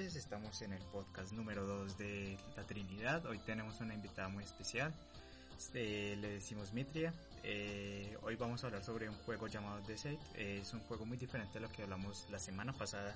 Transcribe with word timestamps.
Estamos 0.00 0.62
en 0.62 0.72
el 0.72 0.82
podcast 0.84 1.32
número 1.32 1.66
2 1.66 1.98
de 1.98 2.38
La 2.56 2.62
Trinidad. 2.62 3.26
Hoy 3.26 3.36
tenemos 3.40 3.78
una 3.82 3.92
invitada 3.92 4.26
muy 4.28 4.42
especial. 4.42 4.90
Eh, 5.74 6.16
le 6.18 6.30
decimos 6.30 6.72
Mitria. 6.72 7.12
Eh, 7.42 8.16
hoy 8.22 8.36
vamos 8.36 8.64
a 8.64 8.68
hablar 8.68 8.82
sobre 8.82 9.10
un 9.10 9.14
juego 9.16 9.48
llamado 9.48 9.80
State. 9.90 10.18
Eh, 10.34 10.60
es 10.62 10.72
un 10.72 10.80
juego 10.80 11.04
muy 11.04 11.18
diferente 11.18 11.58
a 11.58 11.60
lo 11.60 11.68
que 11.68 11.82
hablamos 11.82 12.26
la 12.30 12.38
semana 12.38 12.72
pasada, 12.72 13.14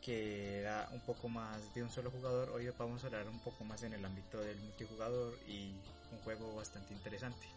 que 0.00 0.60
era 0.60 0.88
un 0.92 1.00
poco 1.00 1.28
más 1.28 1.74
de 1.74 1.82
un 1.82 1.90
solo 1.90 2.12
jugador. 2.12 2.50
Hoy 2.50 2.70
vamos 2.78 3.02
a 3.02 3.08
hablar 3.08 3.28
un 3.28 3.40
poco 3.40 3.64
más 3.64 3.82
en 3.82 3.92
el 3.92 4.04
ámbito 4.04 4.38
del 4.38 4.58
multijugador 4.60 5.36
y 5.48 5.72
un 6.12 6.18
juego 6.22 6.54
bastante 6.54 6.94
interesante. 6.94 7.48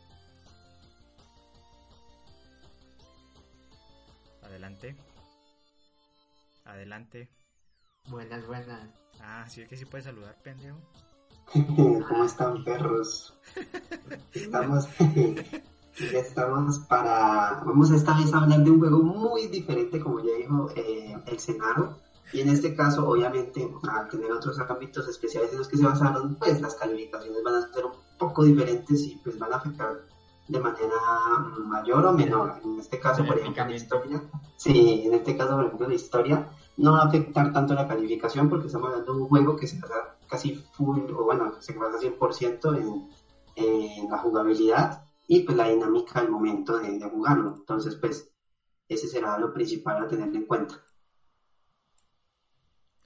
Adelante. 4.41 4.95
Adelante. 6.63 7.29
Buenas, 8.07 8.45
buenas. 8.45 8.87
Ah, 9.19 9.45
sí, 9.49 9.65
que 9.65 9.75
sí 9.75 9.85
puedes 9.85 10.05
saludar, 10.05 10.35
pendejo. 10.43 10.77
¿Cómo 12.07 12.23
están, 12.23 12.63
perros? 12.63 13.33
Estamos, 14.33 14.87
ya 14.97 16.19
estamos 16.19 16.79
para. 16.79 17.63
Vamos 17.65 17.91
a 17.91 17.95
esta 17.95 18.15
vez 18.17 18.31
a 18.33 18.39
hablar 18.39 18.63
de 18.63 18.69
un 18.69 18.79
juego 18.79 18.99
muy 18.99 19.47
diferente, 19.47 19.99
como 19.99 20.19
ya 20.19 20.35
dijo 20.37 20.69
eh, 20.75 21.17
el 21.25 21.39
Senado. 21.39 21.97
Y 22.31 22.41
en 22.41 22.49
este 22.49 22.75
caso, 22.75 23.07
obviamente, 23.07 23.67
al 23.89 24.09
tener 24.09 24.31
otros 24.31 24.59
ámbitos 24.59 25.07
especiales 25.07 25.51
en 25.51 25.59
los 25.59 25.67
que 25.67 25.77
se 25.77 25.85
basaron, 25.85 26.35
pues 26.35 26.59
las 26.61 26.75
calificaciones 26.75 27.43
van 27.43 27.55
a 27.55 27.73
ser 27.73 27.85
un 27.85 27.93
poco 28.17 28.43
diferentes 28.43 29.01
y 29.01 29.19
pues 29.23 29.39
van 29.39 29.53
a 29.53 29.57
afectar 29.57 30.01
de 30.47 30.59
manera 30.59 30.95
mayor 31.65 32.05
o 32.05 32.13
menor. 32.13 32.59
En 32.63 32.79
este 32.79 32.99
caso, 32.99 33.25
por 33.25 33.39
ejemplo, 33.39 33.65
la 33.65 33.75
historia. 33.75 34.21
Sí, 34.57 35.03
en 35.05 35.13
este 35.13 35.37
caso, 35.37 35.55
por 35.55 35.65
ejemplo, 35.65 35.87
la 35.87 35.95
historia 35.95 36.47
no 36.77 36.93
va 36.93 37.03
a 37.03 37.07
afectar 37.07 37.53
tanto 37.53 37.73
la 37.73 37.87
calificación 37.87 38.49
porque 38.49 38.67
estamos 38.67 38.89
hablando 38.89 39.13
de 39.13 39.21
un 39.21 39.27
juego 39.27 39.55
que 39.55 39.67
se 39.67 39.79
basa 39.79 40.17
casi 40.27 40.55
full, 40.55 41.11
o 41.11 41.23
bueno, 41.23 41.53
se 41.61 41.73
basa 41.73 41.99
100% 41.99 42.77
en, 42.77 43.09
en 43.55 44.09
la 44.09 44.17
jugabilidad 44.17 45.05
y 45.27 45.41
pues 45.41 45.57
la 45.57 45.69
dinámica 45.69 46.19
al 46.19 46.29
momento 46.29 46.77
de, 46.77 46.99
de, 46.99 47.09
jugarlo. 47.09 47.55
Entonces, 47.55 47.95
pues, 47.95 48.31
ese 48.87 49.07
será 49.07 49.37
lo 49.39 49.53
principal 49.53 50.03
a 50.03 50.07
tener 50.07 50.33
en 50.35 50.45
cuenta. 50.45 50.83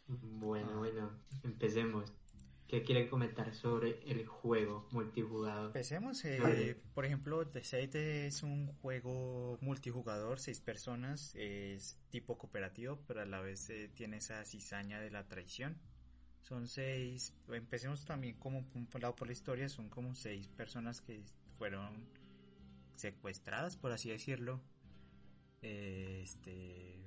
Bueno, 0.08 0.80
bueno, 0.80 1.12
empecemos. 1.44 2.12
¿Qué 2.70 2.84
quieren 2.84 3.08
comentar 3.08 3.52
sobre 3.56 4.00
el 4.06 4.28
juego 4.28 4.88
multijugador? 4.92 5.66
Empecemos, 5.66 6.23
eh, 6.23 6.80
por 6.94 7.03
ejemplo, 7.03 7.48
The 7.48 7.62
State 7.62 8.28
es 8.28 8.44
un 8.44 8.67
juego 8.73 9.58
multijugador, 9.59 10.39
seis 10.39 10.62
personas, 10.62 11.34
es 11.34 12.00
tipo 12.12 12.38
cooperativo, 12.38 13.00
pero 13.08 13.22
a 13.22 13.25
la 13.25 13.42
vez 13.42 13.72
eh, 13.72 13.90
tiene 13.96 14.18
esa 14.18 14.46
cizaña 14.46 15.02
de 15.02 15.09
la 15.09 15.28
traición. 15.28 15.80
Son 16.41 16.68
seis, 16.68 17.34
empecemos 17.47 18.06
también 18.06 18.38
como 18.38 18.63
por 18.91 19.01
lado 19.01 19.16
por 19.16 19.28
la 19.28 19.34
historia, 19.34 19.68
son 19.68 19.90
como 19.90 20.13
seis 20.13 20.47
personas 20.47 21.01
que 21.01 21.24
fueron 21.57 22.06
secuestradas, 22.97 23.78
por 23.78 23.91
así 23.94 24.12
decirlo, 24.12 24.62
eh, 25.63 26.22
este, 26.24 27.03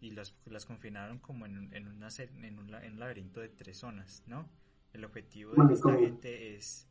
y 0.00 0.12
las, 0.12 0.36
las 0.46 0.66
confinaron 0.66 1.18
como 1.18 1.46
en, 1.46 1.74
en, 1.74 1.88
una, 1.88 2.08
en, 2.16 2.58
un, 2.60 2.72
en 2.72 2.92
un 2.92 3.00
laberinto 3.00 3.40
de 3.40 3.48
tres 3.48 3.78
zonas, 3.78 4.22
¿no? 4.28 4.48
El 4.94 5.04
objetivo 5.04 5.52
de 5.66 5.74
esta 5.74 5.92
gente 5.92 6.54
es, 6.54 6.88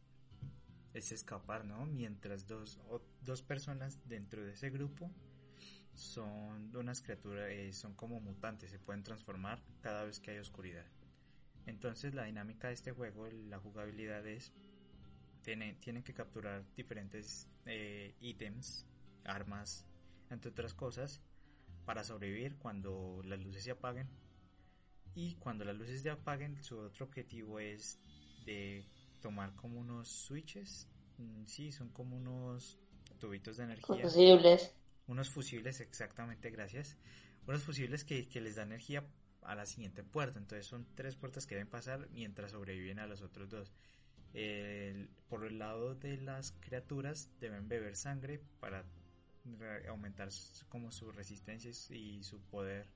es 0.93 1.11
escapar, 1.13 1.63
¿no? 1.63 1.85
Mientras 1.85 2.45
dos, 2.45 2.77
o, 2.89 3.01
dos 3.21 3.41
personas 3.41 3.97
dentro 4.09 4.43
de 4.43 4.51
ese 4.51 4.69
grupo 4.69 5.09
son 5.93 6.75
unas 6.75 7.01
criaturas, 7.01 7.47
eh, 7.49 7.71
son 7.71 7.93
como 7.93 8.19
mutantes, 8.19 8.71
se 8.71 8.77
pueden 8.77 9.03
transformar 9.03 9.63
cada 9.79 10.03
vez 10.03 10.19
que 10.19 10.31
hay 10.31 10.39
oscuridad. 10.39 10.85
Entonces 11.65 12.13
la 12.13 12.25
dinámica 12.25 12.67
de 12.67 12.73
este 12.73 12.91
juego, 12.91 13.25
la 13.31 13.57
jugabilidad 13.59 14.27
es, 14.27 14.51
tienen, 15.41 15.79
tienen 15.79 16.03
que 16.03 16.13
capturar 16.13 16.65
diferentes 16.75 17.47
eh, 17.65 18.15
ítems, 18.19 18.85
armas, 19.23 19.85
entre 20.29 20.51
otras 20.51 20.73
cosas, 20.73 21.21
para 21.85 22.03
sobrevivir 22.03 22.57
cuando 22.57 23.21
las 23.23 23.39
luces 23.39 23.63
se 23.63 23.71
apaguen 23.71 24.09
y 25.15 25.35
cuando 25.35 25.65
las 25.65 25.75
luces 25.75 26.01
se 26.01 26.09
apaguen 26.09 26.63
su 26.63 26.77
otro 26.77 27.05
objetivo 27.05 27.59
es 27.59 27.99
de 28.45 28.85
tomar 29.21 29.55
como 29.55 29.79
unos 29.79 30.09
switches. 30.09 30.87
Sí 31.45 31.71
son 31.71 31.89
como 31.89 32.17
unos 32.17 32.79
tubitos 33.19 33.57
de 33.57 33.65
energía. 33.65 34.03
Fusibles. 34.03 34.73
Unos 35.07 35.29
fusibles 35.29 35.79
exactamente 35.81 36.49
gracias. 36.49 36.97
Unos 37.47 37.63
fusibles 37.63 38.03
que, 38.03 38.27
que 38.27 38.41
les 38.41 38.55
da 38.55 38.63
energía 38.63 39.05
a 39.41 39.55
la 39.55 39.65
siguiente 39.65 40.03
puerta. 40.03 40.39
Entonces 40.39 40.65
son 40.65 40.87
tres 40.95 41.15
puertas 41.15 41.45
que 41.45 41.55
deben 41.55 41.69
pasar 41.69 42.09
mientras 42.11 42.51
sobreviven 42.51 42.99
a 42.99 43.07
los 43.07 43.21
otros 43.21 43.49
dos. 43.49 43.71
El, 44.33 45.09
por 45.29 45.45
el 45.45 45.59
lado 45.59 45.93
de 45.93 46.17
las 46.17 46.53
criaturas 46.53 47.29
deben 47.39 47.67
beber 47.67 47.95
sangre 47.95 48.41
para 48.59 48.83
aumentar 49.89 50.29
como 50.69 50.91
su 50.91 51.11
resistencia 51.11 51.69
y 51.91 52.23
su 52.23 52.41
poder 52.41 52.87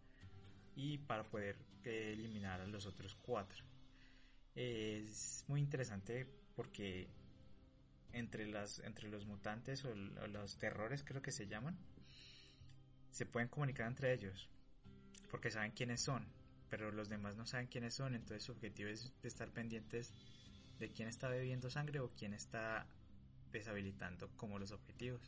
y 0.78 1.00
para 1.00 1.24
poder 1.24 1.58
eh, 1.84 2.14
eliminar 2.14 2.62
a 2.62 2.68
los 2.68 2.86
otros 2.86 3.16
cuatro. 3.16 3.66
Es 4.56 5.44
muy 5.48 5.60
interesante 5.60 6.28
porque 6.56 7.10
entre 8.14 8.48
las 8.48 8.80
entre 8.80 9.10
los 9.10 9.26
mutantes 9.26 9.84
o, 9.86 9.90
o 9.90 10.28
los 10.28 10.58
terrores 10.58 11.04
creo 11.04 11.22
que 11.22 11.32
se 11.32 11.48
llaman 11.48 11.78
se 13.12 13.26
pueden 13.26 13.50
comunicar 13.50 13.88
entre 13.88 14.14
ellos 14.14 14.50
porque 15.30 15.52
saben 15.52 15.72
quiénes 15.72 16.02
son 16.04 16.26
pero 16.70 16.92
los 16.92 17.10
demás 17.10 17.36
no 17.36 17.46
saben 17.46 17.68
quiénes 17.68 17.94
son 17.94 18.16
entonces 18.16 18.44
su 18.44 18.54
objetivo 18.54 18.90
es 18.90 19.14
estar 19.24 19.52
pendientes 19.52 20.14
de 20.80 20.90
quién 20.90 21.10
está 21.10 21.28
bebiendo 21.28 21.70
sangre 21.70 22.00
o 22.00 22.10
quién 22.10 22.34
está 22.34 22.88
deshabilitando 23.52 24.30
como 24.38 24.58
los 24.58 24.72
objetivos 24.72 25.22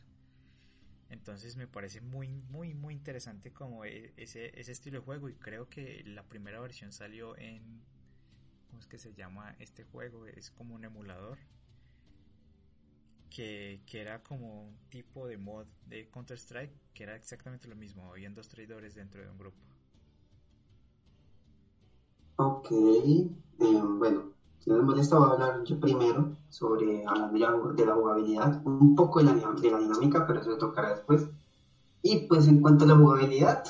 entonces 1.10 1.56
me 1.56 1.66
parece 1.66 2.00
muy, 2.00 2.28
muy, 2.50 2.74
muy 2.74 2.94
interesante 2.94 3.52
como 3.52 3.84
ese, 3.84 4.58
ese 4.58 4.72
estilo 4.72 5.00
de 5.00 5.04
juego 5.04 5.28
y 5.28 5.34
creo 5.34 5.68
que 5.68 6.02
la 6.06 6.24
primera 6.24 6.60
versión 6.60 6.92
salió 6.92 7.36
en... 7.36 7.82
¿Cómo 8.68 8.80
es 8.80 8.86
que 8.88 8.98
se 8.98 9.14
llama 9.14 9.54
este 9.58 9.84
juego? 9.84 10.26
Es 10.26 10.50
como 10.50 10.74
un 10.74 10.84
emulador. 10.84 11.38
Que, 13.30 13.80
que 13.86 14.00
era 14.00 14.22
como 14.22 14.64
un 14.64 14.76
tipo 14.88 15.26
de 15.28 15.38
mod 15.38 15.66
de 15.86 16.08
Counter-Strike 16.10 16.72
que 16.92 17.04
era 17.04 17.14
exactamente 17.16 17.68
lo 17.68 17.76
mismo. 17.76 18.10
Habían 18.10 18.34
dos 18.34 18.48
traidores 18.48 18.94
dentro 18.94 19.22
de 19.22 19.28
un 19.30 19.38
grupo. 19.38 19.58
Ok, 22.38 22.72
eh, 22.72 23.36
bueno, 23.98 24.32
si 24.60 24.68
no 24.68 24.76
les 24.76 24.84
molesta, 24.84 25.18
voy 25.18 25.28
a 25.28 25.32
hablar 25.32 25.64
yo 25.64 25.80
primero 25.80 26.36
sobre 26.50 26.86
de 26.86 27.86
la 27.86 27.94
jugabilidad, 27.94 28.60
un 28.66 28.94
poco 28.94 29.20
de 29.20 29.24
la, 29.24 29.32
de 29.32 29.70
la 29.70 29.78
dinámica, 29.78 30.26
pero 30.26 30.40
eso 30.40 30.56
tocará 30.58 30.90
después. 30.90 31.26
Y 32.02 32.26
pues 32.26 32.46
en 32.46 32.60
cuanto 32.60 32.84
a 32.84 32.88
la 32.88 32.96
jugabilidad, 32.96 33.64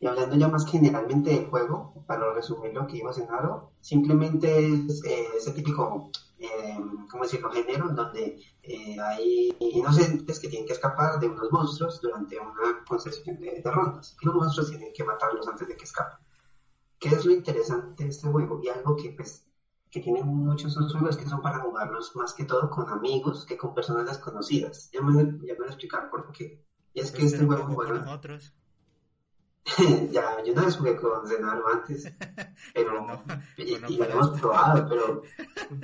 y 0.00 0.06
hablando 0.06 0.36
ya 0.36 0.48
más 0.48 0.66
generalmente 0.66 1.30
del 1.30 1.46
juego, 1.46 1.92
para 2.06 2.32
resumir 2.32 2.72
lo 2.72 2.86
que 2.86 2.94
vimos 2.94 3.18
en 3.18 3.28
Aro, 3.30 3.72
simplemente 3.80 4.72
es 4.72 5.04
eh, 5.04 5.26
ese 5.36 5.52
típico, 5.52 6.10
eh, 6.38 6.78
¿cómo 7.10 7.24
decirlo?, 7.24 7.50
género 7.50 7.90
donde 7.90 8.40
eh, 8.62 8.96
hay 9.00 9.54
inocentes 9.60 10.40
que 10.40 10.48
tienen 10.48 10.66
que 10.66 10.72
escapar 10.72 11.20
de 11.20 11.28
unos 11.28 11.52
monstruos 11.52 12.00
durante 12.00 12.38
una 12.38 12.82
concesión 12.86 13.38
de, 13.40 13.60
de 13.62 13.70
rondas. 13.70 14.16
Y 14.22 14.26
los 14.26 14.34
monstruos 14.36 14.70
tienen 14.70 14.92
que 14.94 15.04
matarlos 15.04 15.46
antes 15.48 15.68
de 15.68 15.76
que 15.76 15.84
escapen. 15.84 16.18
¿Qué 16.98 17.10
es 17.10 17.26
lo 17.26 17.32
interesante 17.32 18.04
de 18.04 18.10
este 18.10 18.28
juego? 18.28 18.60
Y 18.62 18.68
algo 18.68 18.96
que 18.96 19.10
pues 19.10 19.47
que 19.90 20.00
tienen 20.00 20.26
muchos 20.26 20.76
otros 20.76 20.92
juegos 20.92 21.16
que 21.16 21.26
son 21.28 21.40
para 21.42 21.60
jugarlos 21.60 22.14
más 22.16 22.34
que 22.34 22.44
todo 22.44 22.68
con 22.70 22.88
amigos 22.90 23.46
que 23.46 23.56
con 23.56 23.74
personas 23.74 24.06
desconocidas. 24.06 24.90
Ya 24.92 25.00
me, 25.00 25.14
ya 25.22 25.54
me 25.54 25.58
voy 25.58 25.66
a 25.68 25.70
explicar 25.70 26.10
por 26.10 26.30
qué. 26.32 26.64
Y 26.94 27.00
es 27.00 27.10
que 27.10 27.24
este 27.24 27.44
juego, 27.44 27.66
bueno... 27.68 28.12
Otros. 28.12 28.52
ya, 30.10 30.42
yo 30.44 30.54
no 30.54 30.64
vez 30.64 30.76
jugué 30.76 30.96
con 30.96 31.26
Zenaro 31.28 31.68
antes, 31.68 32.10
pero, 32.74 33.06
no, 33.06 33.22
y, 33.58 33.74
y 33.74 33.78
lo 33.98 34.04
hemos 34.04 34.40
probado, 34.40 34.88
pero 34.88 35.22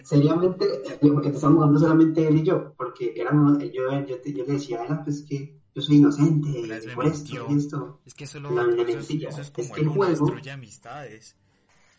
seriamente 0.02 0.64
eh, 0.86 0.98
empezamos 1.02 1.56
jugando 1.56 1.78
solamente 1.78 2.26
él 2.26 2.38
y 2.38 2.42
yo, 2.44 2.72
porque 2.78 3.12
éramos, 3.14 3.58
yo, 3.58 3.90
yo, 4.06 4.20
te- 4.22 4.32
yo 4.32 4.44
le 4.46 4.54
decía 4.54 4.80
a 4.80 4.86
él, 4.86 4.98
pues 5.04 5.22
que 5.28 5.60
yo 5.74 5.82
soy 5.82 5.96
inocente, 5.96 6.50
por 6.94 7.04
esto 7.04 7.46
esto. 7.50 8.00
Es 8.06 8.14
que 8.14 8.24
eso, 8.24 8.40
lo, 8.40 8.52
La 8.52 8.62
eso, 8.82 8.98
es, 9.00 9.10
eso 9.10 9.28
es 9.28 9.38
Es 9.38 9.50
como 9.50 9.74
que 9.74 9.80
el 9.82 9.88
juego- 9.88 10.10
destruye 10.10 10.50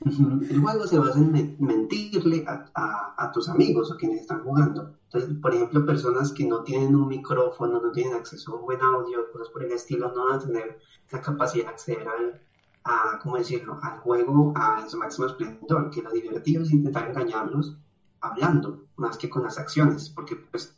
El 0.01 0.59
juego 0.61 0.85
se 0.87 0.99
basa 0.99 1.19
en 1.19 1.31
men- 1.31 1.55
mentirle 1.59 2.43
a, 2.47 2.65
a- 2.75 3.13
a 3.17 3.31
tus 3.31 3.47
amigos 3.49 3.91
o 3.91 3.95
quienes 3.97 4.21
están 4.21 4.43
jugando. 4.43 4.91
Entonces, 5.05 5.37
por 5.41 5.53
ejemplo, 5.53 5.85
personas 5.85 6.31
que 6.33 6.45
no 6.45 6.63
tienen 6.63 6.95
un 6.95 7.07
micrófono, 7.07 7.79
no 7.81 7.91
tienen 7.91 8.13
acceso 8.13 8.51
a 8.51 8.55
un 8.59 8.65
buen 8.65 8.81
audio, 8.81 9.29
cosas 9.31 9.49
por 9.49 9.63
el 9.63 9.71
estilo, 9.71 10.11
no 10.13 10.25
van 10.25 10.35
a 10.35 10.39
tener 10.39 10.77
la 11.11 11.21
capacidad 11.21 11.65
de 11.65 11.69
acceder 11.71 12.07
al, 12.07 12.41
a, 12.83 13.19
¿cómo 13.21 13.37
decirlo?, 13.37 13.79
al 13.81 13.97
juego 13.99 14.51
a, 14.55 14.87
su 14.87 14.97
máximo 14.97 15.27
esplendor, 15.27 15.89
que 15.89 16.01
lo 16.01 16.11
divertido 16.11 16.63
es 16.63 16.71
intentar 16.71 17.07
engañarlos 17.09 17.75
hablando, 18.21 18.83
más 18.97 19.17
que 19.17 19.29
con 19.29 19.43
las 19.43 19.57
acciones, 19.57 20.09
porque 20.09 20.35
pues, 20.35 20.73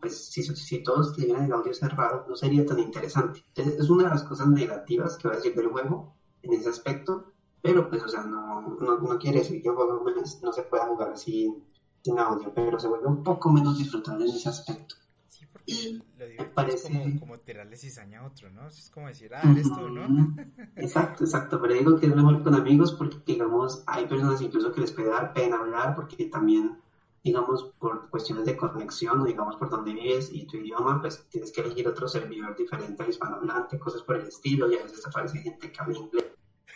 pues 0.00 0.26
si, 0.30 0.42
si 0.42 0.78
todos 0.82 1.12
tuvieran 1.12 1.44
el 1.44 1.52
audio 1.52 1.74
cerrado, 1.74 2.24
no 2.28 2.36
sería 2.36 2.64
tan 2.64 2.78
interesante. 2.78 3.44
Entonces, 3.48 3.78
es 3.80 3.90
una 3.90 4.04
de 4.04 4.10
las 4.10 4.22
cosas 4.22 4.48
negativas 4.48 5.16
que 5.16 5.28
voy 5.28 5.34
a 5.34 5.36
decir 5.40 5.54
del 5.54 5.68
juego 5.68 6.14
en 6.42 6.52
ese 6.54 6.68
aspecto, 6.68 7.32
pero 7.66 7.88
pues, 7.88 8.02
o 8.02 8.08
sea, 8.08 8.22
no, 8.22 8.60
no, 8.80 8.98
no 8.98 9.18
quiere 9.18 9.38
decir 9.40 9.60
que 9.62 9.68
el 9.68 9.74
juego 9.74 10.02
no, 10.04 10.22
no 10.42 10.52
se 10.52 10.62
pueda 10.62 10.86
jugar 10.86 11.16
sin, 11.18 11.64
sin 12.02 12.18
audio, 12.18 12.52
pero 12.54 12.78
se 12.78 12.88
vuelve 12.88 13.06
un 13.08 13.22
poco 13.22 13.50
menos 13.50 13.78
disfrutable 13.78 14.24
en 14.26 14.34
ese 14.36 14.48
aspecto. 14.48 14.94
Sí, 15.28 15.44
porque 15.52 15.72
Y 15.72 15.92
lo 16.18 16.26
divertido 16.26 16.54
parece- 16.54 16.88
es 16.88 17.04
como, 17.04 17.20
como 17.20 17.38
tirarle 17.38 17.76
cizaña 17.76 18.20
a 18.20 18.26
otro, 18.26 18.50
¿no? 18.50 18.68
Es 18.68 18.90
como 18.90 19.08
decir, 19.08 19.34
ah, 19.34 19.42
eres 19.50 19.68
tú, 19.72 19.88
¿no? 19.88 20.34
Exacto, 20.76 21.24
exacto, 21.24 21.60
pero 21.60 21.74
digo 21.74 21.98
que 21.98 22.06
es 22.06 22.14
mejor 22.14 22.42
con 22.42 22.54
amigos 22.54 22.92
porque, 22.94 23.18
digamos, 23.26 23.82
hay 23.86 24.06
personas 24.06 24.40
incluso 24.40 24.72
que 24.72 24.80
les 24.82 24.92
puede 24.92 25.08
dar 25.10 25.32
pena 25.34 25.56
hablar 25.58 25.94
porque 25.94 26.26
también, 26.26 26.78
digamos, 27.24 27.64
por 27.78 28.08
cuestiones 28.08 28.46
de 28.46 28.56
conexión 28.56 29.20
o 29.20 29.24
digamos 29.24 29.56
por 29.56 29.68
donde 29.68 29.92
vives 29.92 30.30
y 30.32 30.46
tu 30.46 30.56
idioma, 30.58 31.00
pues 31.00 31.26
tienes 31.28 31.50
que 31.52 31.60
elegir 31.62 31.88
otro 31.88 32.06
servidor 32.06 32.56
diferente 32.56 33.02
al 33.02 33.10
hispanohablante, 33.10 33.78
cosas 33.78 34.02
por 34.02 34.16
el 34.16 34.28
estilo, 34.28 34.70
y 34.70 34.76
a 34.76 34.84
veces 34.84 35.04
aparece 35.06 35.38
gente 35.40 35.72
que 35.72 35.80
habla 35.80 35.98
inglés 35.98 36.24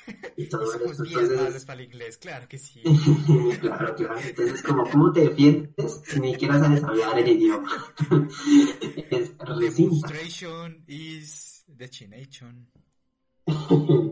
y 0.06 0.12
Y 0.44 0.48
todo 0.48 0.66
somos 0.66 0.92
esto. 0.92 1.02
bien 1.04 1.14
malos 1.14 1.30
Entonces, 1.30 1.64
para 1.64 1.80
el 1.80 1.86
inglés, 1.86 2.18
claro 2.18 2.48
que 2.48 2.58
sí. 2.58 2.82
claro, 3.60 3.94
claro. 3.94 4.18
Entonces, 4.20 4.62
como, 4.62 4.90
¿cómo 4.90 5.12
te 5.12 5.20
defiendes 5.20 6.00
si 6.04 6.20
ni 6.20 6.32
siquiera 6.32 6.58
sabes 6.58 6.82
hablar 6.84 7.18
el 7.18 7.28
idioma? 7.28 7.70
es. 9.10 9.76
Demonstration 9.76 10.84
is 10.86 11.64
destination. 11.66 12.66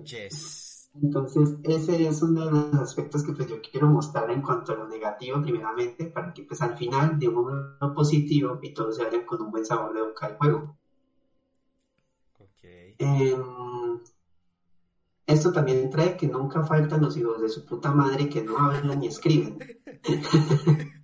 Yes. 0.05 0.90
Entonces, 1.00 1.56
ese 1.62 2.08
es 2.08 2.23
uno 2.23 2.46
de 2.46 2.50
los 2.50 2.75
aspectos 2.75 3.23
que 3.23 3.32
pues 3.32 3.49
yo 3.49 3.61
quiero 3.62 3.88
mostrar 3.88 4.31
en 4.31 4.43
cuanto 4.43 4.73
a 4.73 4.76
lo 4.76 4.88
negativo, 4.88 5.41
primeramente, 5.43 6.06
para 6.06 6.32
que 6.32 6.43
pues 6.43 6.61
al 6.61 6.76
final 6.76 7.19
de 7.19 7.26
lo 7.26 7.94
positivo 7.94 8.58
y 8.62 8.73
todos 8.75 8.96
se 8.96 9.05
vayan 9.05 9.25
con 9.25 9.43
un 9.43 9.50
buen 9.50 9.64
sabor 9.64 9.94
de 9.94 10.02
boca 10.02 10.29
del 10.29 10.37
juego. 10.38 10.76
Ok. 12.38 12.64
Em, 12.99 13.43
esto 15.29 15.53
también 15.53 15.91
trae 15.91 16.17
que 16.17 16.27
nunca 16.27 16.65
faltan 16.65 17.03
los 17.03 17.17
hijos 17.19 17.41
de 17.43 17.51
su 17.51 17.65
puta 17.65 17.93
madre 17.93 18.31
que 18.31 18.43
no 18.43 18.57
hablan 18.57 18.99
ni 18.99 19.09
escriben. 19.09 19.59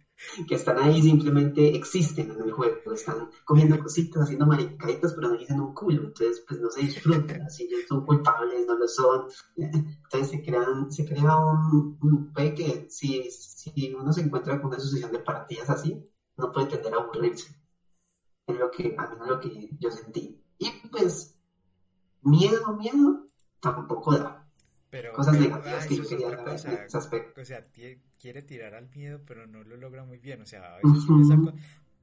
que 0.48 0.54
están 0.54 0.78
ahí 0.78 1.02
simplemente 1.02 1.76
existen 1.76 2.30
en 2.30 2.40
el 2.40 2.52
juego, 2.52 2.92
están 2.94 3.28
comiendo 3.44 3.78
cositas, 3.78 4.22
haciendo 4.22 4.46
maricaditas, 4.46 5.12
pero 5.12 5.28
no 5.28 5.36
dicen 5.36 5.60
un 5.60 5.74
culo, 5.74 6.04
entonces 6.04 6.42
pues 6.48 6.58
no 6.58 6.70
se 6.70 6.80
disfrutan, 6.80 7.42
así 7.42 7.68
ya 7.70 7.76
son 7.86 8.06
culpables, 8.06 8.66
no 8.66 8.78
lo 8.78 8.88
son, 8.88 9.26
entonces 9.56 10.30
se 10.30 10.42
crean, 10.42 10.90
se 10.90 11.04
crea 11.04 11.36
un, 11.36 11.98
un 12.00 12.32
que 12.32 12.86
si, 12.88 13.30
si 13.30 13.92
uno 13.92 14.10
se 14.10 14.22
encuentra 14.22 14.58
con 14.58 14.70
una 14.70 14.80
sucesión 14.80 15.12
de 15.12 15.18
partidas 15.18 15.68
así, 15.68 16.02
no 16.38 16.50
puede 16.50 16.68
tender 16.68 16.94
a 16.94 16.98
aburrirse, 16.98 17.54
es 18.46 18.58
lo 18.58 18.70
que, 18.70 18.96
a 18.96 19.06
mí 19.06 19.16
es 19.20 19.28
lo 19.28 19.40
que 19.40 19.70
yo 19.78 19.90
sentí, 19.90 20.42
y 20.58 20.70
pues 20.90 21.36
miedo, 22.22 22.74
miedo, 22.76 23.23
tampoco 23.74 24.16
da, 24.16 24.46
Pero, 24.90 25.12
cosas 25.12 25.36
pero, 25.36 25.48
negativas 25.48 25.84
ah, 25.84 25.88
que 25.88 25.94
eso 25.94 25.96
yo 25.96 26.02
es 26.02 26.08
quería 26.08 26.26
otra 26.28 26.38
dar 26.38 26.48
en 26.48 26.52
cosa. 26.54 26.84
ese 26.84 26.96
aspecto. 26.98 27.40
O 27.40 27.44
sea, 27.44 27.62
quiere 28.20 28.42
tirar 28.42 28.74
al 28.74 28.88
miedo, 28.90 29.20
pero 29.26 29.46
no 29.46 29.62
lo 29.64 29.76
logra 29.76 30.04
muy 30.04 30.18
bien. 30.18 30.40
O 30.42 30.46
sea, 30.46 30.76
a 30.76 30.78
veces 30.78 31.04
saco- 31.28 31.52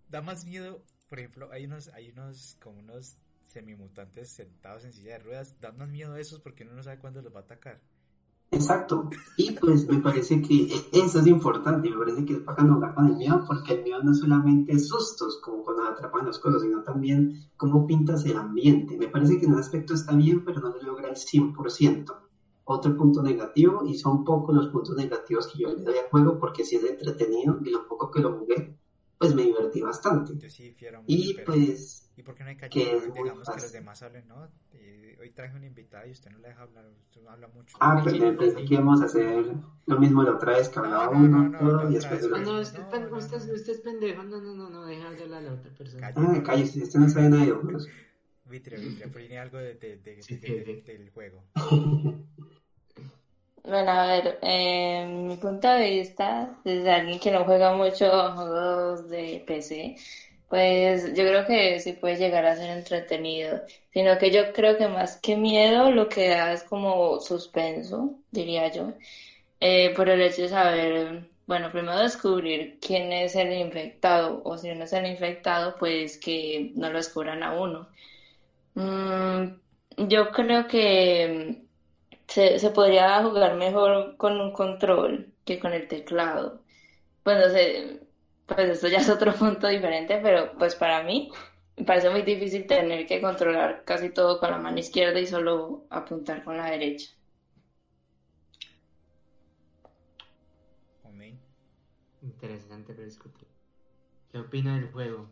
Da 0.09 0.21
más 0.21 0.45
miedo, 0.45 0.83
por 1.07 1.19
ejemplo, 1.19 1.49
hay 1.51 1.65
unos, 1.65 1.87
hay 1.89 2.09
unos, 2.11 2.57
como 2.61 2.79
unos 2.79 3.17
semimutantes 3.53 4.29
sentados 4.29 4.83
en 4.85 4.93
silla 4.93 5.13
de 5.13 5.19
ruedas. 5.19 5.59
Da 5.61 5.71
más 5.71 5.89
miedo 5.89 6.13
a 6.13 6.19
esos 6.19 6.39
porque 6.39 6.63
uno 6.63 6.73
no 6.73 6.83
sabe 6.83 6.99
cuándo 6.99 7.21
los 7.21 7.33
va 7.33 7.39
a 7.39 7.43
atacar. 7.43 7.81
Exacto. 8.53 9.09
Y 9.37 9.51
pues 9.51 9.87
me 9.87 9.99
parece 9.99 10.41
que 10.41 10.67
eso 10.91 11.19
es 11.19 11.27
importante, 11.27 11.89
me 11.89 11.97
parece 11.97 12.25
que 12.25 12.33
es 12.33 12.45
bacano 12.45 12.75
jugar 12.75 12.93
con 12.93 13.07
el 13.07 13.15
miedo, 13.15 13.43
porque 13.47 13.73
el 13.75 13.83
miedo 13.83 14.03
no 14.03 14.11
es 14.11 14.19
solamente 14.19 14.77
sustos, 14.77 15.39
como 15.41 15.63
cuando 15.63 15.83
atrapan 15.83 16.25
las 16.25 16.37
cosas, 16.37 16.61
sino 16.61 16.83
también 16.83 17.39
cómo 17.55 17.87
pintas 17.87 18.25
el 18.25 18.35
ambiente. 18.37 18.97
Me 18.97 19.07
parece 19.07 19.39
que 19.39 19.45
en 19.45 19.53
un 19.53 19.59
aspecto 19.59 19.93
está 19.93 20.13
bien, 20.15 20.43
pero 20.43 20.59
no 20.59 20.69
lo 20.69 20.81
logra 20.81 21.07
al 21.07 21.15
100%. 21.15 22.13
Otro 22.65 22.95
punto 22.97 23.23
negativo, 23.23 23.83
y 23.85 23.97
son 23.97 24.25
pocos 24.25 24.53
los 24.53 24.67
puntos 24.67 24.95
negativos 24.97 25.47
que 25.47 25.59
yo 25.59 25.69
le 25.73 25.83
doy 25.83 25.97
al 25.97 26.09
juego, 26.09 26.37
porque 26.37 26.65
si 26.65 26.75
es 26.75 26.83
entretenido, 26.83 27.57
y 27.63 27.69
lo 27.69 27.87
poco 27.87 28.11
que 28.11 28.19
lo 28.19 28.37
jugué, 28.37 28.77
pues 29.21 29.35
me 29.35 29.43
divertí 29.43 29.81
bastante. 29.81 30.33
Yo 30.35 30.49
sí 30.49 30.75
mucho, 30.81 31.03
Y 31.07 31.33
pero... 31.35 31.45
pues 31.53 32.09
¿Y 32.17 32.23
por 32.23 32.33
qué 32.35 32.43
no 32.43 32.49
hay 32.49 32.57
que 32.57 32.67
muy 33.07 33.19
Digamos 33.21 33.47
que 33.47 33.53
los 33.53 33.61
fácil. 33.61 33.71
demás 33.71 34.01
hablen, 34.01 34.27
¿no? 34.27 34.49
Eh, 34.73 35.15
hoy 35.19 35.29
traje 35.29 35.55
una 35.55 35.67
invitada 35.67 36.07
y 36.07 36.11
usted 36.11 36.31
no 36.31 36.39
la 36.39 36.47
deja 36.49 36.63
hablar, 36.63 36.85
usted 37.05 37.21
no 37.21 37.29
habla 37.29 37.47
mucho. 37.47 37.77
Ah, 37.79 37.99
pues 38.03 38.19
me 38.19 38.33
pensé 38.33 38.65
que 38.65 38.73
íbamos 38.73 39.01
a 39.01 39.05
hacer 39.05 39.45
lo 39.85 39.99
mismo 39.99 40.23
la 40.23 40.31
otra 40.31 40.57
vez, 40.57 40.69
que 40.69 40.79
hablaba 40.79 41.05
No, 41.05 41.19
no, 41.19 41.39
uno, 41.41 41.49
no, 41.49 41.89
y 41.89 41.93
después 41.93 42.27
No, 42.29 42.37
no, 42.39 42.59
usted, 42.61 42.79
No, 42.79 42.85
es 42.85 42.91
pen- 42.91 43.09
no, 43.11 43.17
usted, 43.17 43.37
no. 43.47 43.53
usted 43.53 43.73
es 43.73 43.79
pendejo. 43.81 44.23
No, 44.23 44.41
no, 44.41 44.55
no, 44.55 44.69
no, 44.69 44.85
deja 44.85 45.07
hablar 45.07 45.33
a 45.33 45.41
la 45.41 45.53
otra 45.53 45.71
persona. 45.71 46.13
Cállate. 46.13 46.39
Ah, 46.39 46.43
cállese, 46.43 46.83
usted 46.83 46.99
no 46.99 47.09
sabe 47.09 47.29
nada 47.29 47.45
de 47.45 47.51
juegos. 47.51 47.87
Vitria, 48.45 48.79
Vitria, 48.79 49.05
pero 49.13 49.19
tiene 49.19 49.37
algo 49.39 49.57
de, 49.59 49.75
de- 49.75 49.97
de- 49.97 50.23
sí. 50.23 50.35
del 50.37 51.09
juego. 51.11 51.43
Bueno, 53.63 53.91
a 53.91 54.07
ver, 54.07 54.39
eh, 54.41 55.05
mi 55.07 55.37
punto 55.37 55.67
de 55.67 55.89
vista, 55.91 56.59
desde 56.63 56.89
alguien 56.91 57.19
que 57.19 57.29
no 57.31 57.43
juega 57.45 57.71
mucho 57.71 58.05
juegos 58.33 59.07
de 59.07 59.43
PC, 59.45 59.93
pues 60.47 61.05
yo 61.13 61.23
creo 61.25 61.45
que 61.45 61.79
sí 61.79 61.93
puede 61.93 62.17
llegar 62.17 62.43
a 62.45 62.55
ser 62.55 62.71
entretenido, 62.71 63.61
sino 63.93 64.17
que 64.17 64.31
yo 64.31 64.51
creo 64.51 64.77
que 64.77 64.87
más 64.87 65.15
que 65.17 65.35
miedo 65.35 65.91
lo 65.91 66.09
que 66.09 66.29
da 66.29 66.51
es 66.53 66.63
como 66.63 67.19
suspenso, 67.19 68.11
diría 68.31 68.67
yo, 68.69 68.87
eh, 69.61 69.91
por 69.95 70.09
el 70.09 70.21
hecho 70.21 70.43
de 70.43 70.49
saber, 70.49 71.27
bueno, 71.47 71.71
primero 71.71 71.99
descubrir 71.99 72.77
quién 72.81 73.11
es 73.13 73.35
el 73.35 73.53
infectado, 73.53 74.41
o 74.45 74.57
si 74.57 74.69
uno 74.71 74.85
es 74.85 74.93
el 74.93 75.05
infectado, 75.07 75.75
pues 75.77 76.17
que 76.17 76.71
no 76.75 76.89
lo 76.91 76.97
descubran 76.99 77.43
a 77.43 77.53
uno. 77.53 77.89
Mm, 78.75 79.45
yo 80.09 80.31
creo 80.31 80.67
que 80.67 81.60
se, 82.31 82.59
se 82.59 82.71
podría 82.71 83.21
jugar 83.23 83.55
mejor 83.55 84.15
con 84.17 84.39
un 84.39 84.53
control 84.53 85.33
que 85.45 85.59
con 85.59 85.73
el 85.73 85.87
teclado. 85.87 86.61
Pues 87.23 87.37
no 87.37 87.49
sé, 87.49 87.99
pues 88.47 88.69
esto 88.69 88.87
ya 88.87 88.99
es 88.99 89.09
otro 89.09 89.33
punto 89.39 89.67
diferente, 89.67 90.19
pero 90.23 90.53
pues 90.57 90.75
para 90.75 91.03
mí 91.03 91.29
me 91.77 91.83
parece 91.85 92.09
muy 92.09 92.21
difícil 92.21 92.67
tener 92.67 93.05
que 93.05 93.21
controlar 93.21 93.83
casi 93.85 94.09
todo 94.09 94.39
con 94.39 94.51
la 94.51 94.57
mano 94.57 94.79
izquierda 94.79 95.19
y 95.19 95.27
solo 95.27 95.85
apuntar 95.89 96.43
con 96.43 96.57
la 96.57 96.71
derecha. 96.71 97.11
Interesante 102.21 102.93
para 102.93 103.05
discutir. 103.05 103.47
¿Qué 104.31 104.37
opina 104.37 104.75
del 104.75 104.91
juego? 104.91 105.27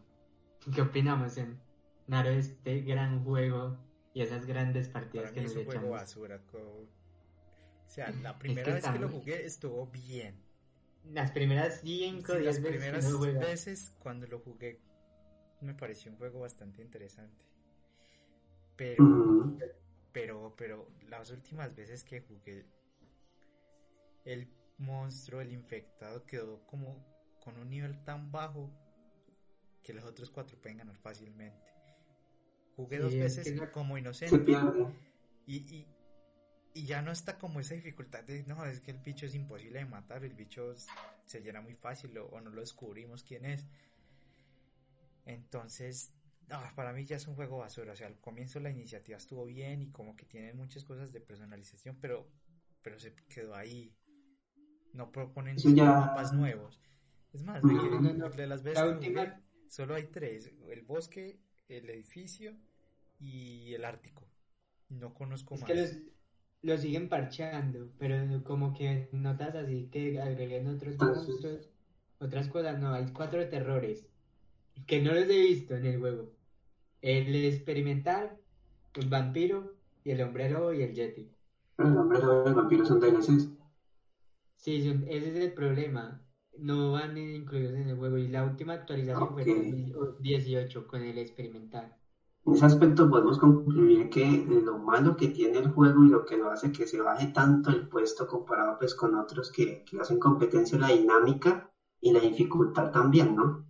¿Qué 0.76 0.82
opinamos 0.82 1.38
en 1.38 1.60
Naro 2.08 2.30
este 2.30 2.82
gran 2.82 3.24
juego 3.24 3.78
y 4.20 4.22
esas 4.24 4.46
grandes 4.46 4.90
partidas 4.90 5.26
Para 5.26 5.34
que 5.34 5.40
mí 5.40 5.46
es 5.46 5.54
nos 5.54 5.58
un 5.58 5.66
juego 5.66 5.80
echamos? 5.82 6.00
basura. 6.00 6.40
co- 6.52 6.88
O 7.88 7.92
sea, 7.92 8.12
la 8.12 8.38
primera 8.40 8.68
que 8.68 8.74
vez 8.76 8.84
que 8.86 9.00
lo 9.00 9.10
jugué 9.10 9.46
estuvo 9.46 9.88
bien. 9.88 10.36
Las 11.14 11.32
primeras 11.32 11.82
5 11.82 12.34
o 12.34 12.36
Sí, 12.36 12.42
10 12.44 12.46
las 12.46 12.62
veces 12.62 12.70
que 12.70 12.70
primeras 12.70 13.06
uno 13.06 13.18
juega. 13.18 13.40
veces 13.42 13.92
cuando 14.00 14.28
lo 14.28 14.40
jugué 14.40 14.80
me 15.62 15.74
pareció 15.74 16.12
un 16.12 16.18
juego 16.18 16.40
bastante 16.42 16.82
interesante. 16.82 17.46
Pero, 18.76 19.06
pero, 20.14 20.54
pero 20.58 20.88
las 21.10 21.32
últimas 21.32 21.76
veces 21.76 22.04
que 22.04 22.22
jugué, 22.22 22.66
el 24.24 24.48
monstruo, 24.78 25.42
el 25.42 25.52
infectado 25.52 26.26
quedó 26.26 26.66
como 26.66 27.06
con 27.42 27.58
un 27.58 27.70
nivel 27.70 28.02
tan 28.06 28.32
bajo 28.32 28.72
que 29.84 29.94
los 29.94 30.06
otros 30.06 30.30
cuatro 30.32 30.58
pueden 30.62 30.78
ganar 30.78 30.96
fácilmente. 30.98 31.69
Jugué 32.80 32.96
Sí, 32.98 33.04
dos 33.04 33.14
es 33.14 33.20
veces 33.20 33.60
que 33.60 33.72
como 33.72 33.98
inocente 33.98 34.54
y, 35.46 35.56
y, 35.58 35.88
y 36.74 36.86
ya 36.86 37.02
no 37.02 37.12
está 37.12 37.38
como 37.38 37.60
esa 37.60 37.74
dificultad 37.74 38.24
de, 38.24 38.44
no, 38.46 38.64
es 38.66 38.80
que 38.80 38.92
el 38.92 39.00
bicho 39.00 39.26
es 39.26 39.36
imposible 39.36 39.80
de 39.80 39.86
matar, 39.86 40.24
el 40.24 40.34
bicho 40.34 40.74
se 41.26 41.42
llena 41.42 41.60
muy 41.60 41.74
fácil 41.74 42.18
o, 42.20 42.28
o 42.28 42.40
no 42.40 42.52
lo 42.52 42.62
descubrimos 42.62 43.24
quién 43.24 43.44
es. 43.46 43.66
Entonces, 45.26 46.14
No, 46.48 46.60
para 46.76 46.94
mí 46.94 47.06
ya 47.06 47.18
es 47.18 47.28
un 47.28 47.36
juego 47.36 47.58
basura. 47.60 47.94
O 47.94 47.96
sea, 47.96 48.08
al 48.08 48.20
comienzo 48.20 48.60
la 48.60 48.70
iniciativa 48.72 49.18
estuvo 49.18 49.46
bien 49.46 49.82
y 49.84 49.92
como 49.92 50.16
que 50.16 50.26
tiene 50.26 50.54
muchas 50.54 50.84
cosas 50.84 51.12
de 51.12 51.20
personalización, 51.22 51.98
pero, 52.02 52.28
pero 52.82 52.98
se 53.00 53.14
quedó 53.28 53.56
ahí. 53.56 53.94
No 54.94 55.12
proponen 55.12 55.58
Eso 55.58 55.70
ya- 55.70 55.86
mapas 56.00 56.34
nuevos. 56.34 56.80
Es 57.34 57.44
más, 57.44 57.62
No, 57.64 57.74
no, 58.02 58.14
no. 58.14 58.30
de 58.30 58.48
las 58.48 58.64
veces 58.64 58.80
La 58.80 58.86
que 58.86 58.94
última- 58.96 59.22
jugué, 59.26 59.44
solo 59.68 59.94
hay 59.96 60.08
tres: 60.08 60.52
el 60.70 60.82
bosque, 60.82 61.40
el 61.68 61.88
edificio 61.92 62.58
y 63.20 63.74
el 63.74 63.86
Ártico. 63.86 64.28
No 64.90 65.14
conozco 65.14 65.56
Es 65.56 65.62
más. 65.62 65.68
que 65.70 65.76
los, 65.76 65.98
los 66.62 66.82
siguen 66.82 67.10
parchando, 67.10 67.90
pero 67.98 68.44
como 68.44 68.74
que 68.74 69.10
notas 69.12 69.56
así 69.56 69.90
que 69.92 70.20
agreguen 70.22 70.68
otros 70.68 70.94
Entonces- 70.94 71.28
monstruos, 71.28 71.70
otras 72.20 72.48
cosas, 72.50 72.80
no, 72.80 72.94
hay 72.94 73.12
cuatro 73.14 73.48
terrores 73.50 74.08
que 74.88 75.02
no 75.02 75.14
los 75.14 75.24
he 75.30 75.40
visto 75.40 75.76
en 75.76 75.86
el 75.86 76.00
juego. 76.00 76.34
El 77.02 77.34
experimental, 77.46 78.38
el 78.96 79.08
vampiro, 79.10 79.76
y 80.04 80.12
el 80.12 80.22
hombre 80.22 80.50
lobo 80.50 80.74
y 80.74 80.82
el 80.84 80.94
yeti. 80.94 81.30
Pero 81.76 81.90
el 81.90 81.98
hombre 81.98 82.20
lobo 82.20 82.44
y 82.46 82.50
el 82.50 82.56
vampiro 82.56 82.86
son 82.86 83.00
DLCs. 83.00 83.50
Sí, 84.56 84.82
son- 84.84 85.04
ese 85.08 85.30
es 85.30 85.36
el 85.36 85.54
problema. 85.54 86.22
No 86.58 86.92
van 86.94 87.18
incluidos 87.18 87.76
en 87.76 87.88
el 87.90 87.96
juego. 87.98 88.18
Y 88.18 88.28
la 88.28 88.44
última 88.44 88.74
actualización 88.74 89.30
fue 89.32 89.44
en 89.44 89.92
2018 89.92 90.88
con 90.88 91.04
el 91.04 91.18
experimental. 91.18 91.96
En 92.46 92.54
ese 92.54 92.66
aspecto 92.66 93.10
podemos 93.10 93.40
concluir 93.40 94.10
que 94.10 94.26
lo 94.66 94.78
malo 94.78 95.16
que 95.16 95.30
tiene 95.30 95.60
el 95.60 95.72
juego 95.72 96.04
y 96.04 96.10
lo 96.10 96.26
que 96.26 96.36
lo 96.36 96.52
hace 96.52 96.70
que 96.70 96.86
se 96.86 97.00
baje 97.00 97.28
tanto 97.28 97.70
el 97.70 97.88
puesto 97.88 98.28
comparado 98.28 98.78
pues 98.78 98.94
con 98.94 99.16
otros 99.16 99.54
que, 99.54 99.86
que 99.86 100.02
hacen 100.02 100.20
competencia 100.20 100.78
la 100.78 100.90
dinámica 100.90 101.72
y 102.02 102.12
la 102.12 102.20
dificultad 102.20 102.92
también, 102.92 103.38
¿no? 103.38 103.66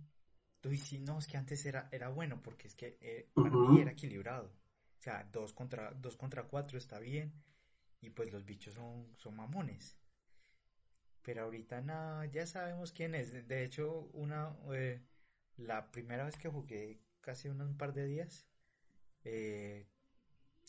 Uy, 0.64 0.78
sí, 0.78 0.98
no, 1.00 1.18
es 1.18 1.26
que 1.26 1.36
antes 1.36 1.64
era, 1.66 1.88
era 1.92 2.08
bueno 2.08 2.42
porque 2.42 2.68
es 2.68 2.74
que 2.74 2.96
eh, 3.02 3.28
para 3.42 3.58
mí 3.58 3.78
era 3.78 3.90
equilibrado. 3.92 4.46
O 4.98 5.02
sea, 5.02 5.24
dos 5.32 5.52
contra, 5.52 5.92
dos 5.92 6.16
contra 6.16 6.44
cuatro 6.44 6.78
está 6.78 6.98
bien 6.98 7.32
y 8.00 8.10
pues 8.10 8.32
los 8.32 8.44
bichos 8.44 8.74
son, 8.74 9.12
son 9.16 9.36
mamones. 9.36 9.96
Pero 11.22 11.42
ahorita 11.44 11.80
no, 11.80 12.24
ya 12.26 12.46
sabemos 12.46 12.92
quién 12.92 13.14
es. 13.14 13.32
De- 13.48 13.64
hecho, 13.64 14.10
una, 14.12 14.54
eh, 14.72 15.02
la 15.56 15.90
primera 15.90 16.24
vez 16.24 16.36
que 16.36 16.48
jugué, 16.48 17.00
casi 17.20 17.48
unos 17.48 17.68
un 17.68 17.76
par 17.78 17.92
de 17.94 18.04
días, 18.06 18.46
eh, 19.24 19.88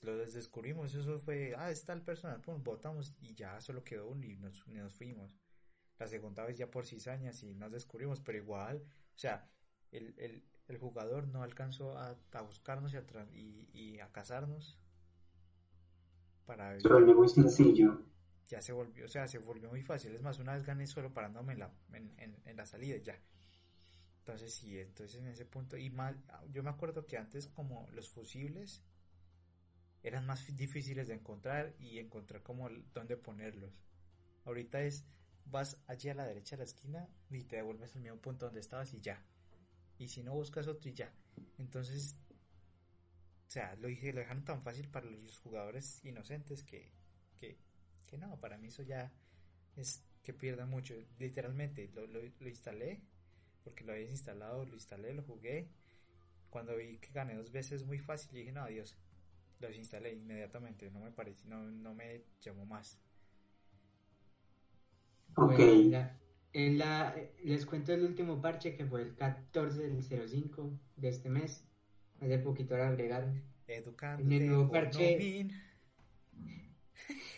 lo 0.01 0.17
des- 0.17 0.33
descubrimos. 0.33 0.93
Eso 0.95 1.19
fue, 1.19 1.55
ah, 1.57 1.71
está 1.71 1.93
el 1.93 2.03
personal, 2.03 2.41
pues 2.41 2.61
votamos 2.63 3.13
y 3.21 3.35
ya 3.35 3.61
solo 3.61 3.83
quedó 3.83 4.09
uno 4.09 4.25
y 4.25 4.37
nos, 4.37 4.63
fuimos. 4.95 5.37
La 5.99 6.07
segunda 6.07 6.45
vez 6.45 6.57
ya 6.57 6.71
por 6.71 6.85
cizañas 6.85 7.43
y 7.43 7.55
nos 7.55 7.71
descubrimos, 7.73 8.21
pero 8.21 8.37
igual, 8.39 8.83
o 9.15 9.19
sea, 9.19 9.49
el, 9.91 10.15
el, 10.19 10.43
el 10.67 10.77
jugador 10.79 11.27
no 11.27 11.43
alcanzó 11.43 11.97
a, 11.97 12.17
a 12.33 12.41
buscarnos 12.41 12.93
y 12.93 12.97
a, 12.97 13.05
y, 13.33 13.69
y 13.73 13.99
a 13.99 14.11
cazarnos 14.11 14.79
para 16.45 16.77
Se 16.79 16.89
vuelve 16.89 17.13
muy 17.13 17.29
sencillo. 17.29 18.01
ya 18.47 18.61
se 18.61 18.71
volvió, 18.73 19.05
o 19.05 19.07
sea, 19.07 19.27
se 19.27 19.39
volvió 19.39 19.69
muy 19.69 19.81
fácil. 19.81 20.13
Es 20.13 20.21
más, 20.21 20.39
una 20.39 20.53
vez 20.53 20.63
gané 20.65 20.85
solo 20.87 21.13
parándome 21.13 21.53
en 21.53 21.59
la, 21.59 21.71
en, 21.93 22.13
en, 22.17 22.37
en 22.45 22.57
la 22.57 22.65
salida 22.65 22.97
ya. 22.97 23.19
Entonces 24.21 24.53
sí, 24.53 24.77
entonces 24.79 25.19
en 25.19 25.27
ese 25.27 25.45
punto, 25.45 25.77
y 25.77 25.89
más, 25.89 26.15
yo 26.51 26.61
me 26.61 26.69
acuerdo 26.69 27.07
que 27.07 27.17
antes 27.17 27.47
como 27.47 27.89
los 27.91 28.07
fusibles 28.07 28.83
eran 30.03 30.27
más 30.27 30.55
difíciles 30.55 31.07
de 31.07 31.15
encontrar 31.15 31.73
y 31.79 31.97
encontrar 31.97 32.43
como 32.43 32.69
dónde 32.93 33.17
ponerlos. 33.17 33.73
Ahorita 34.45 34.81
es, 34.83 35.05
vas 35.45 35.81
allí 35.87 36.09
a 36.09 36.13
la 36.13 36.25
derecha 36.25 36.55
de 36.55 36.59
la 36.59 36.65
esquina 36.65 37.09
y 37.31 37.43
te 37.45 37.55
devuelves 37.55 37.95
al 37.95 38.03
mismo 38.03 38.19
punto 38.19 38.45
donde 38.45 38.59
estabas 38.59 38.93
y 38.93 39.01
ya. 39.01 39.25
Y 39.97 40.07
si 40.07 40.21
no 40.21 40.33
buscas 40.33 40.67
otro 40.67 40.87
y 40.87 40.93
ya. 40.93 41.11
Entonces, 41.57 42.15
o 43.47 43.51
sea, 43.51 43.75
lo 43.77 43.87
dije, 43.87 44.13
lo 44.13 44.19
dejaron 44.19 44.43
tan 44.43 44.61
fácil 44.61 44.87
para 44.87 45.07
los 45.07 45.39
jugadores 45.39 45.99
inocentes 46.05 46.63
que, 46.63 46.91
que, 47.39 47.57
que 48.05 48.19
no, 48.19 48.39
para 48.39 48.59
mí 48.59 48.67
eso 48.67 48.83
ya 48.83 49.11
es 49.75 50.03
que 50.21 50.33
pierda 50.33 50.67
mucho. 50.67 50.93
Literalmente, 51.17 51.89
lo, 51.95 52.05
lo 52.05 52.47
instalé, 52.47 53.01
porque 53.63 53.83
lo 53.83 53.93
había 53.93 54.09
instalado, 54.09 54.65
lo 54.65 54.73
instalé, 54.73 55.13
lo 55.13 55.23
jugué. 55.23 55.67
Cuando 56.49 56.75
vi 56.75 56.97
que 56.97 57.11
gané 57.13 57.35
dos 57.35 57.51
veces 57.51 57.85
muy 57.85 57.99
fácil, 57.99 58.31
dije, 58.33 58.51
no, 58.51 58.61
adiós. 58.61 58.97
Lo 59.59 59.67
desinstalé 59.67 60.13
inmediatamente, 60.13 60.89
no 60.91 60.99
me 60.99 61.11
pareció, 61.11 61.47
no, 61.49 61.63
no 61.63 61.93
me 61.93 62.23
llamó 62.41 62.65
más. 62.65 62.97
Ok. 65.35 65.51
Bueno, 65.55 65.63
en 65.63 65.91
la- 65.91 66.17
en 66.53 66.77
la, 66.77 67.15
les 67.45 67.65
cuento 67.65 67.93
el 67.93 68.03
último 68.03 68.41
parche 68.41 68.75
que 68.75 68.85
fue 68.85 69.03
el 69.03 69.15
14 69.15 69.87
del 69.87 70.03
05 70.03 70.69
de 70.97 71.07
este 71.09 71.29
mes. 71.29 71.63
Hace 72.19 72.39
poquito 72.39 72.75
lo 72.75 72.83
agregaron. 72.83 73.41
Educándote 73.67 74.35
En 74.35 74.41
el 74.41 74.47
nuevo 74.49 74.69
parche-. 74.69 75.47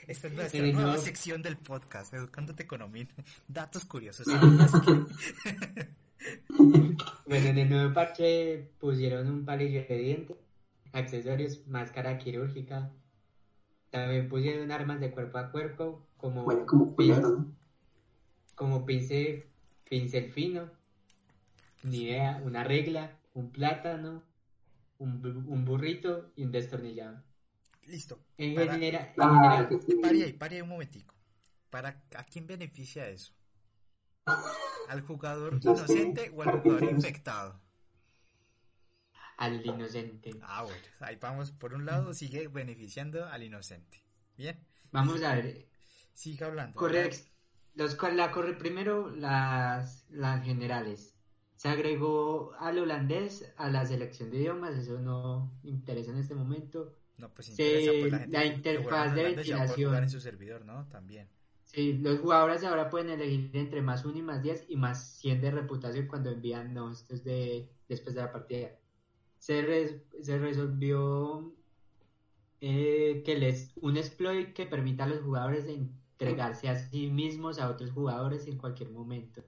Esta 0.08 0.27
es 0.27 0.34
nuestra 0.34 0.60
nueva 0.62 0.82
nuevo- 0.82 0.98
sección 1.01 1.42
del 1.44 1.58
podcast, 1.58 2.13
Educándote 2.13 2.65
con 2.65 2.80
Nomin. 2.80 3.08
Datos 3.48 3.86
curiosos. 3.86 4.25
Bueno, 7.25 7.48
en 7.48 7.58
el 7.58 7.70
nuevo 7.70 7.94
parche 7.94 8.70
pusieron 8.80 9.27
un 9.30 9.46
palillo 9.46 9.84
de 9.88 9.98
diente, 9.98 10.36
accesorios, 10.92 11.65
máscara 11.68 12.18
quirúrgica. 12.18 12.92
También 13.89 14.27
pusieron 14.27 14.72
armas 14.72 15.00
de 15.00 15.12
cuerpo 15.12 15.38
a 15.38 15.51
cuerpo, 15.51 16.06
como, 16.18 16.44
Bueno, 16.44 16.65
como 16.65 16.96
¿no? 16.98 17.56
como 18.56 18.86
pincel, 18.86 19.46
pincel 19.89 20.32
fino, 20.32 20.70
ni 21.84 22.03
idea, 22.03 22.42
una 22.44 22.63
regla, 22.63 23.18
un 23.34 23.51
plátano, 23.51 24.24
un, 25.00 25.22
bu- 25.22 25.46
un 25.48 25.65
burrito 25.65 26.32
y 26.36 26.44
un 26.44 26.51
destornillador. 26.51 27.22
Listo. 27.88 28.20
En 28.38 28.56
Para- 28.56 28.74
genera- 28.74 29.13
en 29.15 29.22
Ah, 29.22 29.34
general, 29.36 29.70
que 29.70 29.80
sí. 29.80 29.96
Pare 30.01 30.24
ahí, 30.24 30.34
pare 30.34 30.56
ahí 30.56 30.62
un 30.62 30.70
momentico. 30.70 31.15
¿Para 31.70 31.89
a 32.15 32.24
quién 32.24 32.48
beneficia 32.48 33.08
eso? 33.10 33.34
¿Al 34.88 35.01
jugador 35.01 35.60
inocente 35.62 36.32
o 36.36 36.44
al 36.44 36.62
jugador 36.62 36.84
infectado? 36.84 37.62
al 39.38 39.65
inocente. 39.65 40.32
Ah, 40.44 40.63
bueno, 40.63 40.77
ahí 41.01 41.18
vamos. 41.20 41.51
Por 41.51 41.74
un 41.74 41.86
lado, 41.86 42.13
sigue 42.13 42.48
beneficiando 42.48 43.25
al 43.25 43.44
inocente. 43.44 44.01
Bien, 44.38 44.58
Vamos 44.92 45.22
a 45.24 45.36
ver, 45.36 45.68
siga 46.13 46.48
hablando. 46.48 46.75
Correcto. 46.80 47.27
Los, 47.75 47.98
la 48.13 48.32
corre 48.32 48.53
primero 48.53 49.10
las, 49.10 50.06
las 50.10 50.46
generales. 50.46 51.15
Se 51.56 51.68
agregó 51.68 52.53
al 52.60 52.77
holandés 52.77 53.51
a 53.58 53.70
la 53.70 53.86
selección 53.86 54.30
de 54.30 54.38
idiomas, 54.38 54.75
eso 54.77 55.00
no 55.00 55.51
interesa 55.63 56.12
en 56.12 56.20
este 56.20 56.36
momento. 56.36 56.96
No, 57.18 57.34
pues 57.34 57.48
Se- 57.48 57.51
interesa, 57.53 57.92
pues 58.00 58.12
la 58.12 58.20
gente 58.20 58.38
la 58.38 58.46
interfaz 58.46 59.15
de 59.15 59.24
ventilación. 59.24 59.96
en 60.03 60.10
su 60.10 60.20
servidor, 60.22 60.63
¿no? 60.63 60.88
También. 60.88 61.27
Sí, 61.74 61.94
los 61.98 62.20
jugadores 62.20 62.63
ahora 62.63 62.89
pueden 62.89 63.10
elegir 63.10 63.50
entre 63.58 63.82
más 63.82 64.06
1 64.06 64.18
y 64.20 64.22
más 64.22 64.42
10 64.44 64.65
y 64.70 64.75
más 64.77 65.18
100 65.18 65.42
de 65.42 65.51
reputación 65.51 66.08
cuando 66.08 66.30
envían 66.30 66.74
no, 66.74 66.92
esto 66.92 67.15
es 67.15 67.24
de 67.24 67.68
después 67.89 68.15
de 68.15 68.22
la 68.22 68.32
partida. 68.32 68.80
Se, 69.39 69.62
res- 69.63 70.01
se 70.22 70.38
resolvió 70.39 71.53
eh, 72.62 73.22
que 73.25 73.36
les 73.38 73.74
un 73.82 73.98
exploit 73.98 74.53
que 74.53 74.65
permita 74.65 75.03
a 75.03 75.08
los 75.08 75.22
jugadores 75.22 75.68
entregarse 75.68 76.68
a 76.70 76.75
sí 76.89 77.08
mismos 77.12 77.60
a 77.60 77.70
otros 77.70 77.92
jugadores 77.92 78.48
en 78.48 78.58
cualquier 78.58 78.89
momento. 78.89 79.44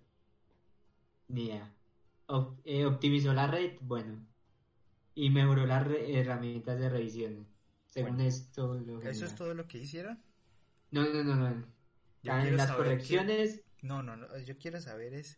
Ni. 1.28 1.52
Op- 2.28 2.60
eh, 2.66 2.86
optimizó 2.86 3.34
la 3.34 3.48
red, 3.48 3.78
bueno, 3.82 4.26
y 5.16 5.30
mejoró 5.30 5.66
las 5.66 5.88
herramientas 5.90 6.80
de 6.80 6.90
revisión. 6.90 7.48
Según 7.88 8.18
Bueno, 8.18 8.30
esto, 8.30 8.74
lo 8.76 9.02
¿Eso 9.02 9.26
es 9.26 9.36
todo 9.36 9.54
lo 9.54 9.68
que 9.68 9.80
hicieron? 9.80 10.20
No, 10.92 11.04
no, 11.14 11.24
no, 11.24 11.36
no. 11.36 11.75
Yo 12.26 12.34
Ah, 12.34 12.48
en 12.48 12.58
las 12.58 12.72
correcciones, 12.72 13.62
No, 13.84 14.02
no, 14.02 14.16
no. 14.18 14.38
Yo 14.40 14.58
quiero 14.58 14.82
saber 14.82 15.14
es 15.14 15.38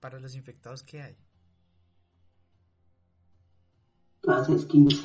para 0.00 0.18
los 0.18 0.34
infectados 0.34 0.82
qué 0.82 1.02
hay. 1.02 1.16
Todas 4.22 4.48
skins. 4.62 5.04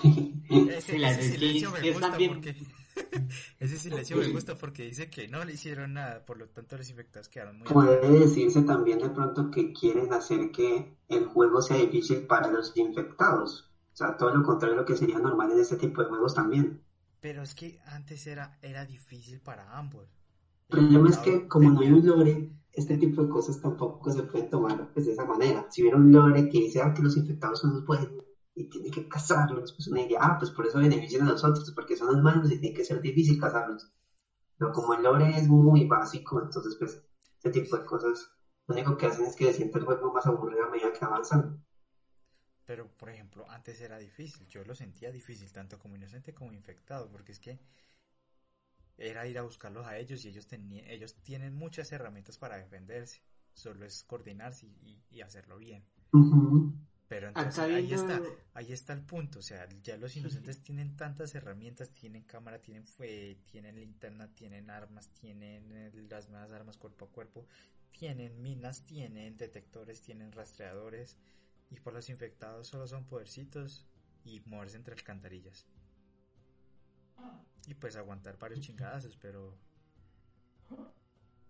Ese, 0.50 0.98
Las 1.00 1.18
ese 1.18 1.32
silencio 1.34 1.70
skins 1.72 1.84
me 1.84 1.92
gusta 1.92 2.18
bien. 2.18 2.34
porque 2.36 2.56
ese 3.60 3.78
silencio 3.78 4.16
me 4.18 4.28
gusta 4.30 4.56
porque 4.56 4.84
dice 4.84 5.10
que 5.10 5.28
no 5.28 5.44
le 5.44 5.54
hicieron 5.54 5.94
nada, 5.94 6.26
por 6.26 6.38
lo 6.38 6.48
tanto 6.48 6.78
los 6.78 6.90
infectados 6.90 7.28
quedaron 7.28 7.58
muy 7.58 7.68
Puede 7.68 8.20
decirse 8.20 8.62
también 8.62 9.00
de 9.00 9.10
pronto 9.10 9.52
que 9.52 9.74
quieren 9.74 10.14
hacer 10.14 10.52
que 10.52 10.96
el 11.10 11.26
juego 11.26 11.62
sea 11.62 11.78
difícil 11.78 12.26
para 12.28 12.50
los 12.50 12.72
infectados. 12.78 13.70
O 13.94 13.98
sea, 13.98 14.16
todo 14.16 14.34
lo 14.34 14.42
contrario 14.44 14.76
de 14.76 14.82
lo 14.82 14.86
que 14.88 14.96
sería 14.96 15.20
normal 15.20 15.52
en 15.52 15.60
este 15.60 15.76
tipo 15.76 16.02
de 16.02 16.08
juegos 16.10 16.34
también. 16.34 16.82
Pero 17.20 17.42
es 17.42 17.56
que 17.56 17.80
antes 17.88 18.26
era, 18.28 18.58
era 18.62 18.86
difícil 18.86 19.42
para 19.42 19.76
ambos. 19.78 20.17
El 20.70 20.80
problema 20.80 21.10
es 21.10 21.18
que 21.20 21.48
como 21.48 21.70
no 21.72 21.80
hay 21.80 21.92
un 21.92 22.06
lore, 22.06 22.52
este 22.74 22.98
tipo 22.98 23.24
de 23.24 23.30
cosas 23.30 23.62
tampoco 23.62 24.12
se 24.12 24.24
pueden 24.24 24.50
tomar 24.50 24.92
pues, 24.94 25.06
de 25.06 25.14
esa 25.14 25.26
manera. 25.26 25.66
Si 25.70 25.82
hubiera 25.82 25.98
un 25.98 26.12
lore 26.12 26.50
que 26.50 26.60
dice 26.60 26.82
ah, 26.82 26.94
que 26.94 27.02
los 27.02 27.16
infectados 27.16 27.62
son 27.62 27.74
los 27.74 27.86
buenos 27.86 28.12
y 28.54 28.70
tiene 28.70 28.92
que 28.92 29.08
cazarlos, 29.08 29.74
pues 29.74 29.88
uno 29.88 30.02
diría, 30.02 30.20
ah, 30.22 30.38
pues 30.38 30.52
por 30.52 30.68
eso 30.68 30.80
benefician 30.80 31.22
a 31.22 31.32
nosotros, 31.32 31.72
porque 31.72 31.96
son 31.96 32.22
los 32.22 32.52
y 32.52 32.60
tiene 32.60 32.76
que 32.76 32.84
ser 32.84 33.02
difícil 33.02 33.40
cazarlos. 33.40 33.92
Pero 34.58 34.72
como 34.74 34.94
el 34.94 35.04
lore 35.04 35.38
es 35.38 35.48
muy 35.48 35.86
básico, 35.86 36.42
entonces 36.42 36.76
pues 36.78 37.02
este 37.38 37.62
tipo 37.62 37.78
de 37.78 37.86
cosas 37.86 38.32
lo 38.68 38.76
único 38.76 38.98
que 38.98 39.06
hacen 39.06 39.26
es 39.26 39.36
que 39.36 39.46
se 39.46 39.54
siente 39.54 39.80
el 39.80 39.86
juego 39.86 40.12
más 40.12 40.26
aburrido 40.26 40.66
a 40.66 40.70
medida 40.70 40.92
que 40.92 41.06
avanzan. 41.06 41.64
Pero, 42.66 42.92
por 42.98 43.10
ejemplo, 43.10 43.50
antes 43.50 43.80
era 43.80 43.98
difícil. 43.98 44.46
Yo 44.50 44.66
lo 44.66 44.76
sentía 44.76 45.10
difícil, 45.10 45.50
tanto 45.54 45.80
como 45.80 45.96
inocente 45.96 46.34
como 46.34 46.52
infectado, 46.52 47.10
porque 47.10 47.32
es 47.32 47.40
que 47.40 47.62
era 48.98 49.28
ir 49.28 49.38
a 49.38 49.44
buscarlos 49.44 49.86
a 49.86 49.98
ellos 49.98 50.26
y 50.26 50.30
ellos, 50.30 50.48
tenían, 50.48 50.88
ellos 50.88 51.16
tienen 51.22 51.54
muchas 51.54 51.92
herramientas 51.92 52.38
para 52.38 52.58
defenderse. 52.58 53.22
Solo 53.54 53.86
es 53.86 54.04
coordinarse 54.04 54.68
y, 54.68 55.22
hacerlo 55.22 55.58
bien. 55.58 55.84
Pero 57.08 57.30
entonces 57.30 57.60
ahí 57.60 57.94
está, 57.94 58.22
ahí 58.54 58.72
está 58.72 58.94
el 58.94 59.02
punto, 59.02 59.40
o 59.40 59.42
sea, 59.42 59.68
ya 59.82 59.96
los 59.98 60.16
inocentes 60.18 60.62
tienen 60.62 60.96
tantas 60.98 61.34
herramientas, 61.36 61.90
tienen 61.90 62.24
cámara, 62.24 62.60
tienen 62.60 62.86
fue, 62.86 63.38
tienen 63.50 63.76
linterna, 63.76 64.28
tienen 64.34 64.70
armas, 64.70 65.10
tienen 65.12 65.72
eh, 65.72 65.92
las 66.10 66.30
nuevas 66.30 66.52
armas 66.52 66.76
cuerpo 66.76 67.06
a 67.06 67.10
cuerpo, 67.10 67.48
tienen 67.98 68.42
minas, 68.42 68.84
tienen 68.84 69.38
detectores, 69.38 70.02
tienen 70.02 70.34
rastreadores, 70.34 71.18
y 71.70 71.80
por 71.80 71.94
los 71.94 72.10
infectados 72.10 72.68
solo 72.68 72.88
son 72.88 73.06
podercitos 73.06 73.86
y 74.26 74.42
moverse 74.42 74.76
entre 74.76 74.94
alcantarillas. 74.94 75.66
Y 77.68 77.74
pues 77.74 77.96
aguantar 77.96 78.38
varios 78.38 78.62
chingadazos, 78.62 79.18
pero. 79.18 79.58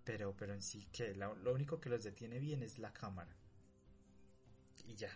Pero, 0.03 0.35
pero 0.37 0.53
en 0.53 0.61
sí 0.61 0.87
que 0.91 1.13
lo, 1.15 1.33
único 1.53 1.79
que 1.79 1.89
los 1.89 2.03
detiene 2.03 2.39
bien 2.39 2.63
es 2.63 2.79
la 2.79 2.93
cámara. 2.93 3.35
Y 4.85 4.95
ya. 4.95 5.11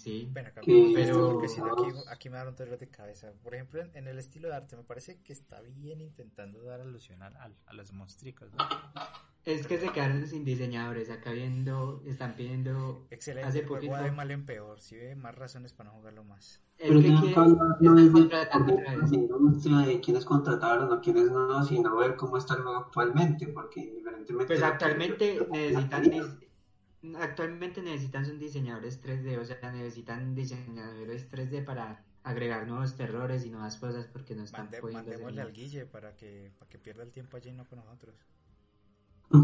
Sí. 0.00 0.28
Bueno, 0.32 0.48
acá, 0.48 0.62
pero... 0.64 1.32
porque 1.32 1.48
si 1.48 1.60
aquí, 1.60 1.98
aquí, 2.08 2.30
me 2.30 2.42
un 2.42 2.56
dolor 2.56 2.78
de 2.78 2.88
cabeza. 2.88 3.32
Por 3.42 3.54
ejemplo, 3.54 3.82
en, 3.94 4.08
el 4.08 4.18
estilo 4.18 4.48
de 4.48 4.54
arte 4.54 4.76
me 4.76 4.82
parece 4.82 5.20
que 5.22 5.32
está 5.32 5.60
bien 5.60 6.00
intentando 6.00 6.62
dar 6.62 6.80
alusión 6.80 7.22
a, 7.22 7.50
a, 7.66 7.72
los 7.74 7.92
monstruos. 7.92 8.50
¿no? 8.52 8.66
Es 9.44 9.66
que 9.66 9.78
se 9.78 9.90
quedaron 9.90 10.26
sin 10.26 10.44
diseñadores, 10.44 11.10
acá 11.10 11.32
viendo, 11.32 12.02
están 12.06 12.34
pidiendo... 12.34 13.06
Excelente, 13.10 13.48
hace 13.48 13.62
poquito... 13.62 13.96
de 13.96 14.10
mal 14.10 14.30
en 14.30 14.46
peor, 14.46 14.80
si 14.80 14.96
ve 14.96 15.14
más 15.16 15.34
razones 15.34 15.72
para 15.72 15.90
no 15.90 15.96
jugarlo 15.96 16.24
más. 16.24 16.60
Pero 16.78 17.00
que 17.00 17.08
no 17.10 17.98
es 17.98 18.12
de 19.86 20.00
quiénes 20.00 20.24
contrataron 20.24 20.92
o 20.92 21.00
quiénes 21.00 21.30
no, 21.30 21.62
sino 21.64 21.96
ver 21.96 22.16
cómo 22.16 22.38
está 22.38 22.54
el 22.54 22.62
juego 22.62 22.78
actualmente, 22.78 23.46
porque 23.48 23.80
indiferentemente... 23.80 24.46
Pues 24.46 24.62
actualmente 24.62 25.46
necesitan... 25.50 26.40
Actualmente 27.18 27.82
necesitan 27.82 28.26
son 28.26 28.38
diseñadores 28.38 29.02
3D, 29.02 29.38
o 29.38 29.44
sea, 29.44 29.58
necesitan 29.72 30.34
diseñadores 30.34 31.30
3D 31.30 31.64
para 31.64 32.04
agregar 32.22 32.66
nuevos 32.66 32.94
terrores 32.96 33.46
y 33.46 33.50
nuevas 33.50 33.76
cosas 33.76 34.06
porque 34.06 34.34
no 34.34 34.42
están 34.42 34.66
Mande, 34.66 34.82
Mandémosle 34.92 35.40
al 35.40 35.52
Guille 35.52 35.86
para 35.86 36.14
que, 36.16 36.52
para 36.58 36.68
que 36.68 36.78
pierda 36.78 37.02
el 37.02 37.10
tiempo 37.10 37.38
allí 37.38 37.48
y 37.48 37.52
no 37.52 37.64
con 37.64 37.78
nosotros 37.78 38.14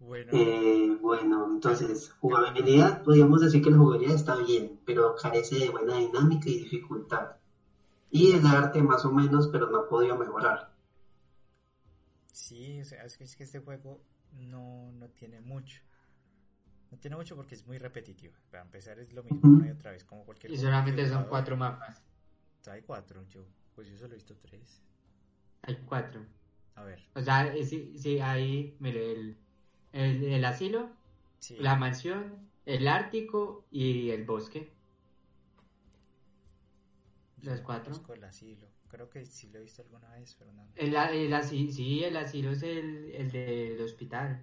bueno. 0.00 0.30
Eh, 0.32 0.98
bueno, 1.00 1.46
entonces, 1.50 2.12
jugabilidad, 2.20 3.02
podríamos 3.02 3.40
decir 3.40 3.62
que 3.62 3.70
la 3.70 3.78
jugabilidad 3.78 4.14
está 4.14 4.36
bien, 4.36 4.78
pero 4.84 5.16
carece 5.16 5.58
de 5.58 5.70
buena 5.70 5.96
dinámica 5.96 6.50
y 6.50 6.58
dificultad. 6.58 7.36
Y 8.10 8.32
el 8.32 8.46
arte 8.46 8.82
más 8.82 9.06
o 9.06 9.12
menos, 9.12 9.48
pero 9.48 9.70
no 9.70 9.78
ha 9.78 9.88
podido 9.88 10.18
mejorar. 10.18 10.70
Sí, 12.38 12.80
o 12.80 12.84
sea, 12.84 13.02
es 13.04 13.16
que, 13.16 13.24
este 13.24 13.58
juego 13.58 14.00
no, 14.32 14.92
no 14.92 15.08
tiene 15.08 15.40
mucho. 15.40 15.82
No 16.90 16.96
tiene 16.96 17.16
mucho 17.16 17.34
porque 17.34 17.56
es 17.56 17.66
muy 17.66 17.78
repetitivo. 17.78 18.34
Para 18.50 18.62
empezar 18.62 18.98
es 19.00 19.12
lo 19.12 19.24
mismo 19.24 19.40
una 19.42 19.66
y 19.66 19.70
otra 19.70 19.90
vez, 19.90 20.04
como 20.04 20.24
cualquier 20.24 20.52
Y 20.52 20.56
solamente 20.56 21.06
son 21.08 21.24
cuatro 21.24 21.56
mapas. 21.56 22.00
Hay 22.70 22.82
cuatro, 22.82 23.26
yo, 23.26 23.44
pues 23.74 23.88
yo 23.88 23.96
solo 23.96 24.12
he 24.12 24.16
visto 24.16 24.36
tres. 24.36 24.80
Hay 25.62 25.76
cuatro. 25.84 26.24
A 26.76 26.84
ver. 26.84 27.04
O 27.14 27.20
sea, 27.20 27.52
sí, 27.64 27.94
sí 27.98 28.20
hay, 28.20 28.76
mire, 28.78 29.12
el, 29.12 29.36
el, 29.92 30.44
asilo, 30.44 30.90
la 31.58 31.74
mansión, 31.74 32.48
el 32.66 32.86
Ártico 32.86 33.66
y 33.72 34.10
el 34.10 34.24
bosque. 34.24 34.72
Los 37.42 37.60
cuatro. 37.62 38.00
el 38.14 38.24
asilo. 38.24 38.68
Creo 38.88 39.10
que 39.10 39.24
sí 39.24 39.48
lo 39.50 39.58
he 39.58 39.62
visto 39.62 39.82
alguna 39.82 40.10
vez, 40.14 40.34
pero 40.38 40.52
no. 40.52 40.66
El, 40.74 40.94
el 40.94 41.34
asilo, 41.34 41.72
sí, 41.72 42.02
el 42.04 42.16
asilo 42.16 42.52
es 42.52 42.62
el, 42.62 43.10
el 43.12 43.30
del 43.30 43.80
hospital. 43.80 44.42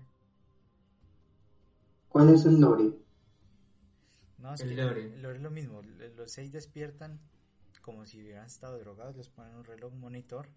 ¿Cuál 2.09 2.29
es 2.29 2.45
el 2.45 2.59
lore? 2.59 2.93
No, 4.37 4.53
es 4.53 4.61
el 4.61 4.75
lore. 4.75 5.05
El 5.05 5.21
lore 5.21 5.37
es 5.37 5.41
lo 5.41 5.51
mismo. 5.51 5.81
Los 6.15 6.31
seis 6.31 6.51
despiertan 6.51 7.19
como 7.85 8.03
si 8.07 8.19
hubieran 8.19 8.47
estado 8.47 8.79
drogados, 8.79 9.15
les 9.15 9.29
ponen 9.29 9.53
un 9.53 9.63
reloj 9.63 9.93
monitor 9.93 10.49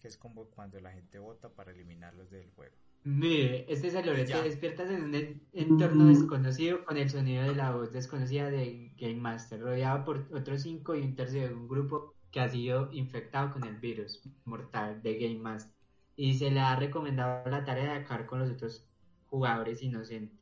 que 0.00 0.08
es 0.08 0.16
como 0.16 0.46
cuando 0.46 0.80
la 0.80 0.90
gente 0.90 1.20
vota 1.20 1.48
para 1.48 1.70
eliminarlos 1.70 2.28
del 2.28 2.50
juego. 2.50 2.74
Mire, 3.04 3.72
este 3.72 3.86
es 3.86 3.94
el 3.94 4.04
lore, 4.04 4.24
te 4.24 4.42
despiertas 4.42 4.90
en 4.90 5.04
un 5.04 5.40
entorno 5.52 6.06
desconocido 6.06 6.84
con 6.84 6.96
el 6.96 7.08
sonido 7.08 7.44
de 7.44 7.54
la 7.54 7.70
voz 7.70 7.92
desconocida 7.92 8.50
de 8.50 8.92
Game 8.96 9.20
Master, 9.20 9.60
rodeado 9.60 10.04
por 10.04 10.26
otros 10.32 10.62
cinco 10.62 10.96
y 10.96 11.02
un 11.02 11.14
tercio 11.14 11.46
de 11.46 11.54
un 11.54 11.68
grupo 11.68 12.15
que 12.36 12.42
ha 12.42 12.50
sido 12.50 12.92
infectado 12.92 13.50
con 13.50 13.64
el 13.64 13.78
virus 13.78 14.20
mortal 14.44 15.00
de 15.02 15.14
Game 15.14 15.38
Master 15.38 15.72
y 16.16 16.34
se 16.34 16.50
le 16.50 16.60
ha 16.60 16.76
recomendado 16.76 17.48
la 17.48 17.64
tarea 17.64 17.94
de 17.94 18.00
acabar 18.00 18.26
con 18.26 18.40
los 18.40 18.50
otros 18.50 18.86
jugadores 19.30 19.82
inocentes. 19.82 20.38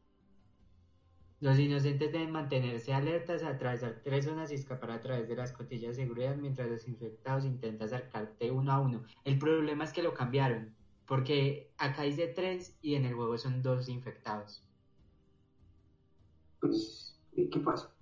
Los 1.38 1.56
inocentes 1.56 2.10
deben 2.10 2.32
mantenerse 2.32 2.92
alertas, 2.92 3.44
atravesar 3.44 4.00
tres 4.02 4.24
zonas 4.24 4.50
y 4.50 4.56
escapar 4.56 4.90
a 4.90 5.00
través 5.00 5.28
de 5.28 5.36
las 5.36 5.52
cotillas 5.52 5.96
de 5.96 6.02
seguridad 6.02 6.34
mientras 6.34 6.68
los 6.68 6.88
infectados 6.88 7.44
intentan 7.44 7.86
acercarte 7.86 8.50
uno 8.50 8.72
a 8.72 8.80
uno. 8.80 9.04
El 9.22 9.38
problema 9.38 9.84
es 9.84 9.92
que 9.92 10.02
lo 10.02 10.14
cambiaron, 10.14 10.74
porque 11.06 11.70
acá 11.78 12.02
dice 12.02 12.26
tres 12.26 12.76
y 12.82 12.96
en 12.96 13.04
el 13.04 13.14
juego 13.14 13.38
son 13.38 13.62
dos 13.62 13.88
infectados. 13.88 14.66
Pues, 16.58 17.16
¿y 17.36 17.48
qué 17.50 17.60
pasa? 17.60 17.93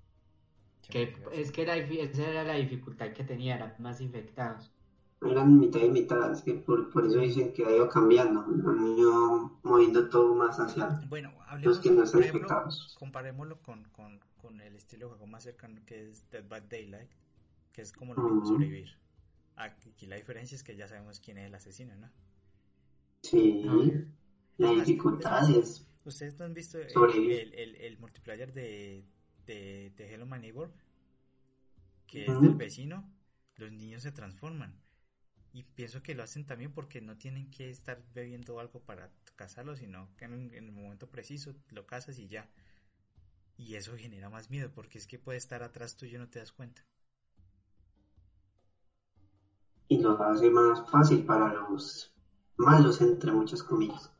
Que, 0.88 1.16
es 1.32 1.52
que 1.52 1.62
esa 1.62 2.28
era 2.28 2.44
la 2.44 2.54
dificultad 2.54 3.12
que 3.12 3.24
tenía, 3.24 3.56
eran 3.56 3.74
más 3.78 4.00
infectados 4.00 4.72
eran 5.30 5.58
mitad 5.58 5.80
y 5.80 5.90
mitad, 5.90 6.32
es 6.32 6.42
que 6.42 6.54
por, 6.54 6.90
por 6.90 7.06
eso 7.06 7.18
dicen 7.18 7.52
que 7.52 7.64
ha 7.64 7.70
ido 7.70 7.88
cambiando, 7.88 8.40
han 8.40 8.98
ido 8.98 9.58
moviendo 9.62 10.08
todo 10.08 10.34
más 10.34 10.58
hacia 10.58 11.00
bueno, 11.08 11.32
los 11.60 11.78
que 11.78 11.90
no 11.90 12.02
están 12.02 12.24
infectados. 12.24 12.96
Comparémoslo 12.98 13.60
con, 13.62 13.84
con, 13.90 14.20
con, 14.40 14.60
el 14.60 14.74
estilo 14.76 15.06
de 15.06 15.10
juego 15.12 15.26
más 15.26 15.44
cercano 15.44 15.80
que 15.86 16.08
es 16.08 16.28
Dead 16.30 16.46
by 16.48 16.62
Daylight, 16.68 17.10
que 17.72 17.82
es 17.82 17.92
como 17.92 18.14
lo 18.14 18.22
mismo 18.22 18.46
sobrevivir. 18.46 18.90
Aquí 19.56 20.06
la 20.06 20.16
diferencia 20.16 20.56
es 20.56 20.62
que 20.62 20.74
ya 20.76 20.88
sabemos 20.88 21.20
quién 21.20 21.38
es 21.38 21.46
el 21.46 21.54
asesino, 21.54 21.94
¿no? 21.96 22.10
Sí, 23.22 23.64
la 24.58 24.70
dificultad 24.72 25.48
es... 25.50 25.86
¿Ustedes 26.04 26.36
no 26.36 26.46
han 26.46 26.54
visto 26.54 26.78
el, 26.78 27.54
el, 27.54 27.76
el, 27.76 27.98
multiplayer 27.98 28.52
de, 28.52 29.04
de, 29.46 29.90
de 29.96 30.14
Hello 30.14 30.26
My 30.26 30.38
Neighbor? 30.38 30.72
Que 32.06 32.26
es 32.26 32.40
del 32.40 32.54
vecino, 32.54 33.10
los 33.56 33.72
niños 33.72 34.02
se 34.02 34.12
transforman 34.12 34.82
y 35.52 35.64
pienso 35.64 36.02
que 36.02 36.14
lo 36.14 36.22
hacen 36.22 36.46
también 36.46 36.72
porque 36.72 37.00
no 37.00 37.16
tienen 37.16 37.50
que 37.50 37.70
estar 37.70 38.02
bebiendo 38.14 38.58
algo 38.58 38.80
para 38.80 39.10
cazarlo, 39.36 39.76
sino 39.76 40.08
que 40.16 40.24
en, 40.24 40.52
el 40.54 40.72
momento 40.72 41.10
preciso 41.10 41.54
lo 41.68 41.86
cazas 41.86 42.18
y 42.18 42.28
ya. 42.28 42.48
Y 43.58 43.74
eso 43.74 43.96
genera 43.96 44.30
más 44.30 44.50
miedo 44.50 44.70
porque 44.72 44.98
es 44.98 45.06
que 45.06 45.18
puede 45.18 45.38
estar 45.38 45.62
atrás 45.62 45.96
tuyo 45.96 46.16
y 46.16 46.20
no 46.20 46.28
te 46.28 46.38
das 46.38 46.52
cuenta. 46.52 46.82
Y 49.88 49.98
lo 49.98 50.20
hace 50.22 50.48
más 50.48 50.90
fácil 50.90 51.24
para 51.26 51.52
los 51.52 52.14
malos, 52.56 53.02
entre 53.02 53.30
muchas 53.30 53.62
comillas. 53.62 54.10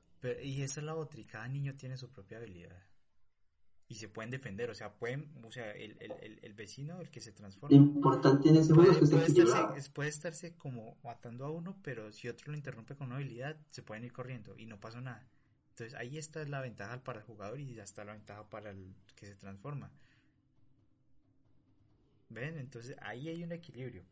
y 0.43 0.63
esa 0.63 0.81
es 0.81 0.87
la 0.87 0.95
otra, 0.95 1.19
y 1.19 1.25
cada 1.25 1.49
niño 1.49 1.75
tiene 1.75 1.97
su 1.97 2.11
propia 2.11 2.37
habilidad 2.37 2.92
y 3.93 3.95
se 3.95 4.09
pueden 4.09 4.31
defender, 4.31 4.71
o 4.71 4.75
sea, 4.75 4.95
pueden, 4.95 5.31
o 5.45 5.53
sea, 5.53 5.71
el, 5.73 5.99
el, 6.01 6.39
el 6.41 6.55
vecino, 6.55 6.99
el 7.03 7.11
que 7.11 7.21
se 7.21 7.31
transforma. 7.31 7.77
Lo 7.77 7.83
importante 7.83 8.49
en 8.49 8.57
ese 8.57 8.73
juego 8.73 8.91
es 8.91 9.01
que 9.01 9.07
puede, 9.07 9.27
estarse, 9.27 9.91
puede 9.91 10.09
estarse 10.09 10.55
como 10.57 10.97
matando 11.05 11.45
a 11.45 11.51
uno, 11.51 11.77
pero 11.83 12.11
si 12.11 12.27
otro 12.27 12.53
lo 12.53 12.57
interrumpe 12.57 12.97
con 12.97 13.09
una 13.09 13.17
habilidad, 13.17 13.55
se 13.67 13.83
pueden 13.83 14.05
ir 14.05 14.13
corriendo 14.15 14.57
y 14.57 14.65
no 14.65 14.81
pasa 14.81 15.03
nada. 15.03 15.29
Entonces 15.73 15.93
ahí 15.99 16.17
está 16.17 16.43
la 16.47 16.63
ventaja 16.63 17.05
para 17.05 17.19
el 17.19 17.27
jugador 17.27 17.61
y 17.61 17.75
ya 17.75 17.83
está 17.83 18.03
la 18.03 18.15
ventaja 18.15 18.49
para 18.49 18.71
el 18.71 18.95
que 19.15 19.27
se 19.27 19.35
transforma. 19.35 19.93
¿Ven? 22.31 22.57
Entonces 22.57 22.97
ahí 23.03 23.29
hay 23.29 23.45
un 23.45 23.53
equilibrio 23.53 24.07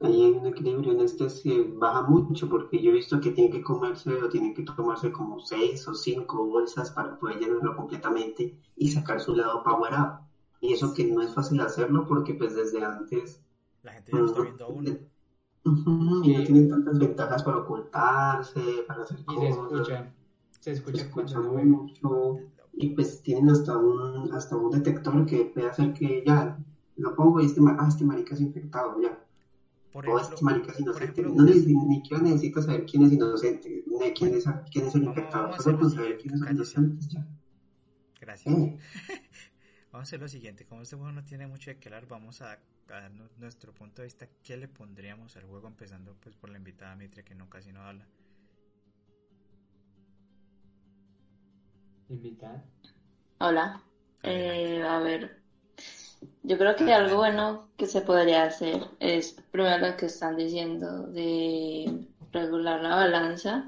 ahí 0.00 0.24
hay 0.24 0.30
un 0.32 0.46
equilibrio 0.46 0.92
en 0.92 1.00
este 1.00 1.26
que 1.42 1.72
baja 1.76 2.02
mucho 2.02 2.48
porque 2.48 2.82
yo 2.82 2.90
he 2.90 2.94
visto 2.94 3.20
que 3.20 3.32
tiene 3.32 3.50
que 3.50 3.62
comerse 3.62 4.10
o 4.22 4.28
tiene 4.28 4.54
que 4.54 4.62
tomarse 4.62 5.12
como 5.12 5.40
seis 5.40 5.86
o 5.88 5.94
cinco 5.94 6.46
bolsas 6.46 6.90
para 6.90 7.18
poder 7.18 7.38
llenarlo 7.38 7.76
completamente 7.76 8.58
y 8.76 8.88
sacar 8.88 9.20
su 9.20 9.34
lado 9.34 9.62
power 9.62 9.92
up. 9.94 10.20
Y 10.60 10.72
eso 10.72 10.92
que 10.94 11.04
no 11.04 11.22
es 11.22 11.34
fácil 11.34 11.60
hacerlo 11.60 12.06
porque 12.06 12.34
pues 12.34 12.54
desde 12.54 12.82
antes... 12.82 13.40
La 13.82 13.92
gente 13.92 14.12
ya 14.12 14.18
lo 14.18 14.26
está 14.26 14.42
viendo 14.42 14.64
a 14.64 14.68
uno. 14.68 14.90
y 16.24 16.32
no 16.32 16.44
tienen 16.44 16.68
tantas 16.68 16.98
ventajas 16.98 17.42
para 17.42 17.58
ocultarse, 17.58 18.84
para 18.86 19.02
hacer 19.02 19.18
y 19.20 19.36
se 19.36 19.48
escucha, 19.48 20.12
se 20.60 20.72
escucha, 20.72 21.40
mucho. 21.40 22.38
Y 22.72 22.90
pues 22.94 23.22
tienen 23.22 23.50
hasta 23.50 23.76
un, 23.76 24.32
hasta 24.32 24.56
un 24.56 24.70
detector 24.70 25.26
que 25.26 25.44
puede 25.46 25.68
hacer 25.68 25.92
que 25.92 26.22
ya 26.26 26.58
lo 26.96 27.14
pongo 27.14 27.40
y 27.40 27.46
este, 27.46 27.60
ah, 27.66 27.86
este 27.88 28.04
marica 28.04 28.34
es 28.34 28.40
infectado, 28.40 29.00
ya 29.00 29.18
por 29.92 30.04
ejemplo, 30.06 30.36
oh, 30.40 30.44
marica 30.44 30.72
es 30.72 30.80
inocente. 30.80 31.22
no, 31.22 31.42
ni, 31.42 31.52
ni 31.52 31.96
siquiera 31.96 32.22
necesito 32.22 32.62
saber 32.62 32.86
quién 32.86 33.04
es 33.04 33.12
inocente, 33.12 33.84
ni 33.86 34.12
quién 34.12 34.34
es, 34.34 34.44
quién 34.70 34.86
es 34.86 34.94
el 34.94 35.04
infectado. 35.04 35.48
hacer 35.54 35.74
lo 35.74 35.88
siguiente. 35.90 36.28
Gracias. 38.20 38.54
Eh. 38.54 38.78
Vamos 39.92 40.06
a 40.06 40.08
hacer 40.08 40.20
lo 40.20 40.28
siguiente. 40.28 40.64
Como 40.66 40.82
este 40.82 40.94
juego 40.96 41.10
no 41.12 41.24
tiene 41.24 41.46
mucho 41.48 41.70
de 41.70 41.78
qué 41.78 41.88
hablar, 41.88 42.06
vamos 42.06 42.40
a, 42.42 42.52
a 42.52 42.58
dar 42.88 43.10
nu- 43.10 43.28
nuestro 43.38 43.72
punto 43.74 44.02
de 44.02 44.06
vista. 44.06 44.28
¿Qué 44.42 44.56
le 44.56 44.68
pondríamos 44.68 45.36
al 45.36 45.42
juego? 45.44 45.66
Empezando 45.66 46.16
pues 46.20 46.36
por 46.36 46.48
la 46.50 46.58
invitada 46.58 46.94
Mitre, 46.94 47.24
que 47.24 47.34
no 47.34 47.48
casi 47.50 47.72
no 47.72 47.82
habla. 47.82 48.06
Invitar. 52.08 52.64
Hola. 53.38 53.82
Eh, 54.22 54.82
a 54.82 54.98
ver, 55.00 55.40
yo 56.42 56.58
creo 56.58 56.74
que 56.76 56.92
algo 56.92 57.16
bueno 57.16 57.68
que 57.76 57.86
se 57.86 58.00
podría 58.00 58.44
hacer 58.44 58.88
es 58.98 59.36
primero 59.50 59.86
lo 59.88 59.96
que 59.96 60.06
están 60.06 60.36
diciendo 60.36 61.06
de 61.08 62.06
regular 62.32 62.80
la 62.80 62.96
balanza 62.96 63.66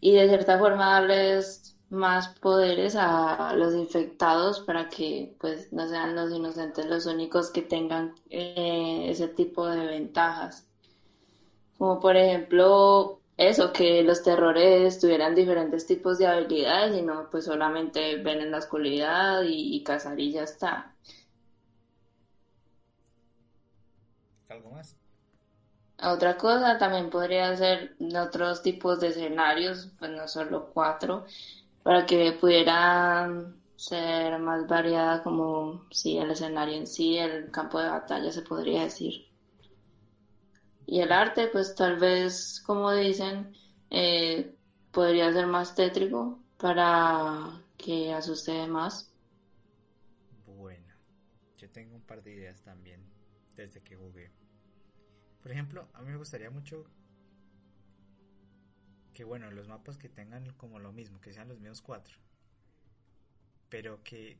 y 0.00 0.12
de 0.12 0.28
cierta 0.28 0.58
forma 0.58 0.92
darles 1.00 1.76
más 1.90 2.28
poderes 2.40 2.96
a 2.96 3.54
los 3.54 3.74
infectados 3.74 4.60
para 4.60 4.88
que 4.88 5.34
pues 5.40 5.72
no 5.72 5.88
sean 5.88 6.14
los 6.14 6.32
inocentes 6.32 6.86
los 6.86 7.06
únicos 7.06 7.50
que 7.50 7.62
tengan 7.62 8.14
eh, 8.30 9.06
ese 9.08 9.28
tipo 9.28 9.66
de 9.66 9.86
ventajas. 9.86 10.66
Como 11.78 12.00
por 12.00 12.16
ejemplo 12.16 13.20
eso, 13.36 13.72
que 13.72 14.02
los 14.02 14.22
terrores 14.22 15.00
tuvieran 15.00 15.34
diferentes 15.34 15.86
tipos 15.86 16.18
de 16.18 16.26
habilidades 16.26 16.96
y 16.96 17.02
no 17.02 17.28
pues 17.30 17.46
solamente 17.46 18.16
ven 18.22 18.40
en 18.40 18.52
la 18.52 18.58
oscuridad 18.58 19.42
y, 19.42 19.76
y 19.76 19.82
cazar 19.82 20.18
y 20.20 20.32
ya 20.32 20.44
está. 20.44 20.94
¿Algo 24.48 24.70
más? 24.70 24.96
Otra 26.02 26.36
cosa 26.36 26.76
también 26.76 27.08
podría 27.08 27.56
ser 27.56 27.96
otros 28.18 28.62
tipos 28.62 29.00
de 29.00 29.08
escenarios, 29.08 29.90
pues 29.98 30.10
no 30.10 30.26
solo 30.26 30.70
cuatro, 30.74 31.24
para 31.82 32.04
que 32.04 32.32
pudieran 32.32 33.56
ser 33.76 34.38
más 34.40 34.66
variada 34.66 35.22
como 35.22 35.86
si 35.90 36.18
el 36.18 36.30
escenario 36.30 36.76
en 36.76 36.86
sí, 36.86 37.16
el 37.16 37.50
campo 37.50 37.78
de 37.78 37.88
batalla 37.88 38.32
se 38.32 38.42
podría 38.42 38.82
decir. 38.82 39.26
Y 40.86 41.00
el 41.00 41.12
arte, 41.12 41.48
pues 41.48 41.74
tal 41.74 41.98
vez, 41.98 42.60
como 42.66 42.92
dicen, 42.92 43.56
eh, 43.90 44.54
podría 44.90 45.32
ser 45.32 45.46
más 45.46 45.74
tétrico 45.74 46.38
para 46.58 47.62
que 47.78 48.12
asuste 48.12 48.66
más. 48.66 49.10
Bueno, 50.46 50.92
yo 51.56 51.70
tengo 51.70 51.94
un 51.94 52.02
par 52.02 52.22
de 52.22 52.34
ideas 52.34 52.60
también 52.62 53.13
desde 53.56 53.82
que 53.82 53.96
jugué. 53.96 54.30
Por 55.42 55.52
ejemplo, 55.52 55.88
a 55.92 56.02
mí 56.02 56.10
me 56.10 56.16
gustaría 56.16 56.50
mucho 56.50 56.86
que, 59.12 59.24
bueno, 59.24 59.50
los 59.50 59.68
mapas 59.68 59.96
que 59.96 60.08
tengan 60.08 60.52
como 60.54 60.78
lo 60.78 60.92
mismo, 60.92 61.20
que 61.20 61.32
sean 61.32 61.48
los 61.48 61.60
mismos 61.60 61.82
cuatro, 61.82 62.16
pero 63.68 64.02
que, 64.02 64.38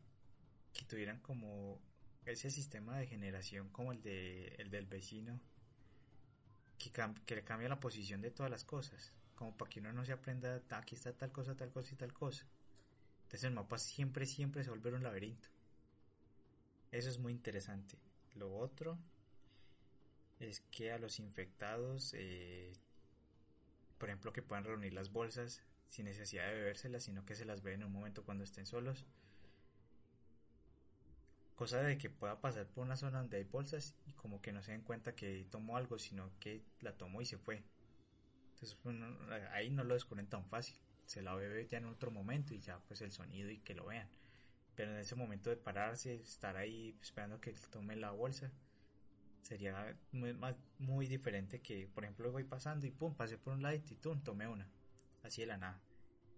que 0.73 0.85
tuvieran 0.87 1.21
como 1.21 1.81
ese 2.27 2.51
sistema 2.51 2.99
de 2.99 3.07
generación 3.07 3.69
como 3.69 3.93
el, 3.93 4.03
de, 4.03 4.49
el 4.59 4.71
del 4.71 4.87
vecino, 4.87 5.41
que, 6.79 6.91
que 7.27 7.35
le 7.37 7.45
cambia 7.45 7.69
la 7.69 7.81
posición 7.81 8.21
de 8.21 8.31
todas 8.31 8.51
las 8.51 8.65
cosas, 8.65 9.13
como 9.35 9.57
para 9.57 9.69
que 9.71 9.81
uno 9.81 9.93
no 9.93 10.05
se 10.05 10.13
aprenda, 10.13 10.63
"Ah, 10.71 10.79
aquí 10.79 10.95
está 10.95 11.13
tal 11.13 11.33
cosa, 11.33 11.57
tal 11.57 11.71
cosa 11.71 11.95
y 11.95 11.97
tal 11.97 12.13
cosa. 12.13 12.47
Entonces 13.23 13.45
el 13.45 13.55
mapa 13.55 13.79
siempre, 13.79 14.27
siempre 14.27 14.65
se 14.65 14.71
vuelve 14.71 14.93
un 14.93 15.03
laberinto. 15.03 15.49
Eso 16.93 17.09
es 17.11 17.19
muy 17.19 17.33
interesante. 17.33 17.99
Lo 18.35 18.55
otro 18.55 18.99
es 20.39 20.61
que 20.71 20.93
a 20.93 20.99
los 20.99 21.19
infectados, 21.19 22.13
eh, 22.15 22.73
por 23.99 24.09
ejemplo, 24.09 24.33
que 24.33 24.43
puedan 24.43 24.65
reunir 24.65 24.93
las 24.93 25.11
bolsas 25.13 25.63
sin 25.89 26.05
necesidad 26.07 26.47
de 26.49 26.55
bebérselas, 26.55 27.03
sino 27.05 27.25
que 27.25 27.35
se 27.37 27.45
las 27.45 27.63
beben 27.63 27.81
en 27.83 27.87
un 27.87 27.93
momento 27.93 28.25
cuando 28.25 28.45
estén 28.45 28.67
solos. 28.67 29.07
Cosa 31.57 31.81
de 31.83 31.97
que 31.99 32.11
pueda 32.11 32.41
pasar 32.41 32.67
por 32.67 32.85
una 32.85 32.97
zona 32.97 33.19
donde 33.19 33.37
hay 33.39 33.45
bolsas 33.45 33.95
y 34.07 34.13
como 34.13 34.43
que 34.43 34.53
no 34.53 34.63
se 34.63 34.73
den 34.73 34.83
cuenta 34.83 35.15
que 35.15 35.47
tomó 35.51 35.77
algo, 35.77 35.99
sino 35.99 36.31
que 36.41 36.63
la 36.81 36.97
tomó 36.97 37.23
y 37.23 37.27
se 37.27 37.39
fue. 37.39 37.63
Entonces 38.55 38.77
uno- 38.85 39.17
ahí 39.53 39.71
no 39.71 39.85
lo 39.85 39.95
descubren 39.95 40.27
tan 40.29 40.45
fácil. 40.47 40.77
Se 41.07 41.23
la 41.23 41.35
bebe 41.35 41.67
ya 41.69 41.79
en 41.79 41.87
otro 41.87 42.11
momento 42.11 42.55
y 42.55 42.61
ya 42.61 42.79
pues 42.89 43.01
el 43.03 43.13
sonido 43.13 43.51
y 43.51 43.59
que 43.59 43.75
lo 43.75 43.87
vean. 43.87 44.09
Pero 44.77 44.93
en 44.93 44.99
ese 44.99 45.15
momento 45.15 45.51
de 45.51 45.57
pararse, 45.57 46.15
estar 46.17 46.57
ahí 46.57 46.97
esperando 47.01 47.41
que 47.41 47.53
tome 47.71 47.97
la 47.97 48.11
bolsa, 48.11 48.51
sería 49.43 49.97
muy, 50.13 50.35
más, 50.35 50.57
muy 50.79 51.07
diferente 51.07 51.61
que, 51.61 51.87
por 51.87 52.05
ejemplo, 52.05 52.33
voy 52.33 52.45
pasando 52.45 52.87
y 52.87 52.91
pum, 52.91 53.15
pasé 53.15 53.39
por 53.39 53.55
un 53.55 53.63
lado 53.63 53.77
y 53.77 53.81
tum, 53.81 54.21
tomé 54.23 54.49
una. 54.49 54.69
Así 55.23 55.43
de 55.43 55.47
la 55.47 55.57
nada. 55.57 55.81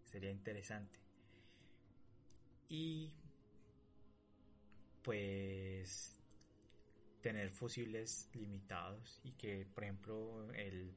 Sería 0.05 0.31
interesante. 0.31 1.01
Y 2.69 3.13
pues 5.03 6.13
tener 7.23 7.51
fusibles 7.51 8.29
limitados 8.35 9.21
y 9.23 9.33
que, 9.33 9.67
por 9.67 9.85
ejemplo, 9.85 10.53
el, 10.53 10.95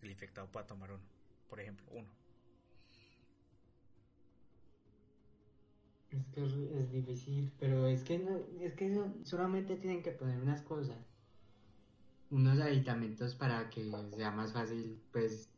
el 0.00 0.10
infectado 0.10 0.50
pueda 0.50 0.66
tomar 0.66 0.92
uno. 0.92 1.02
Por 1.48 1.60
ejemplo, 1.60 1.86
uno. 1.90 2.21
Es 6.12 6.26
que 6.28 6.44
es, 6.44 6.52
es 6.54 6.92
difícil, 6.92 7.52
pero 7.58 7.88
es 7.88 8.04
que 8.04 8.16
no, 8.16 8.36
es 8.60 8.72
que 8.74 8.96
solamente 9.24 9.76
tienen 9.78 10.00
que 10.00 10.12
poner 10.12 10.38
unas 10.40 10.62
cosas, 10.62 10.96
unos 12.30 12.58
aditamentos 12.58 13.34
para 13.36 13.70
que 13.70 13.84
sea 14.16 14.30
más 14.32 14.52
fácil, 14.52 15.00
pues, 15.12 15.48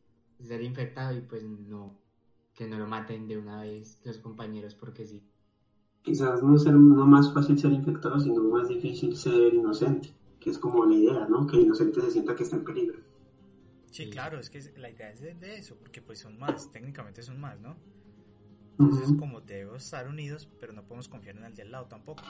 ser 0.42 0.62
infectado 0.62 1.16
y 1.16 1.22
pues 1.22 1.42
no, 1.44 1.98
que 2.54 2.66
no 2.66 2.78
lo 2.78 2.86
maten 2.86 3.26
de 3.28 3.38
una 3.38 3.62
vez 3.62 3.98
los 4.04 4.18
compañeros 4.18 4.74
porque 4.74 5.06
sí. 5.06 5.22
Quizás 6.02 6.40
no 6.40 6.56
ser 6.56 6.74
no 6.74 7.04
más 7.04 7.32
fácil 7.34 7.58
ser 7.58 7.72
infectado, 7.72 8.20
sino 8.20 8.44
más 8.44 8.68
difícil 8.68 9.16
ser 9.16 9.52
inocente, 9.54 10.14
que 10.38 10.50
es 10.50 10.58
como 10.58 10.84
la 10.86 10.94
idea, 10.94 11.26
¿no? 11.26 11.48
Que 11.48 11.56
el 11.56 11.62
inocente 11.64 12.00
se 12.00 12.12
sienta 12.12 12.36
que 12.36 12.44
está 12.44 12.54
en 12.54 12.64
peligro. 12.64 13.00
Sí, 13.90 14.04
Sí. 14.04 14.10
claro, 14.10 14.38
es 14.40 14.50
que 14.50 14.60
la 14.76 14.90
idea 14.90 15.10
es 15.10 15.20
de, 15.20 15.34
de 15.34 15.56
eso, 15.58 15.76
porque 15.78 16.02
pues 16.02 16.18
son 16.18 16.38
más, 16.38 16.70
técnicamente 16.70 17.22
son 17.22 17.38
más, 17.40 17.58
¿no? 17.60 17.76
Entonces, 18.78 19.16
como 19.18 19.40
debemos 19.40 19.84
estar 19.84 20.08
unidos, 20.08 20.48
pero 20.60 20.72
no 20.72 20.82
podemos 20.82 21.08
confiar 21.08 21.36
en 21.36 21.44
el 21.44 21.54
de 21.54 21.62
al 21.62 21.70
lado 21.70 21.86
tampoco. 21.86 22.22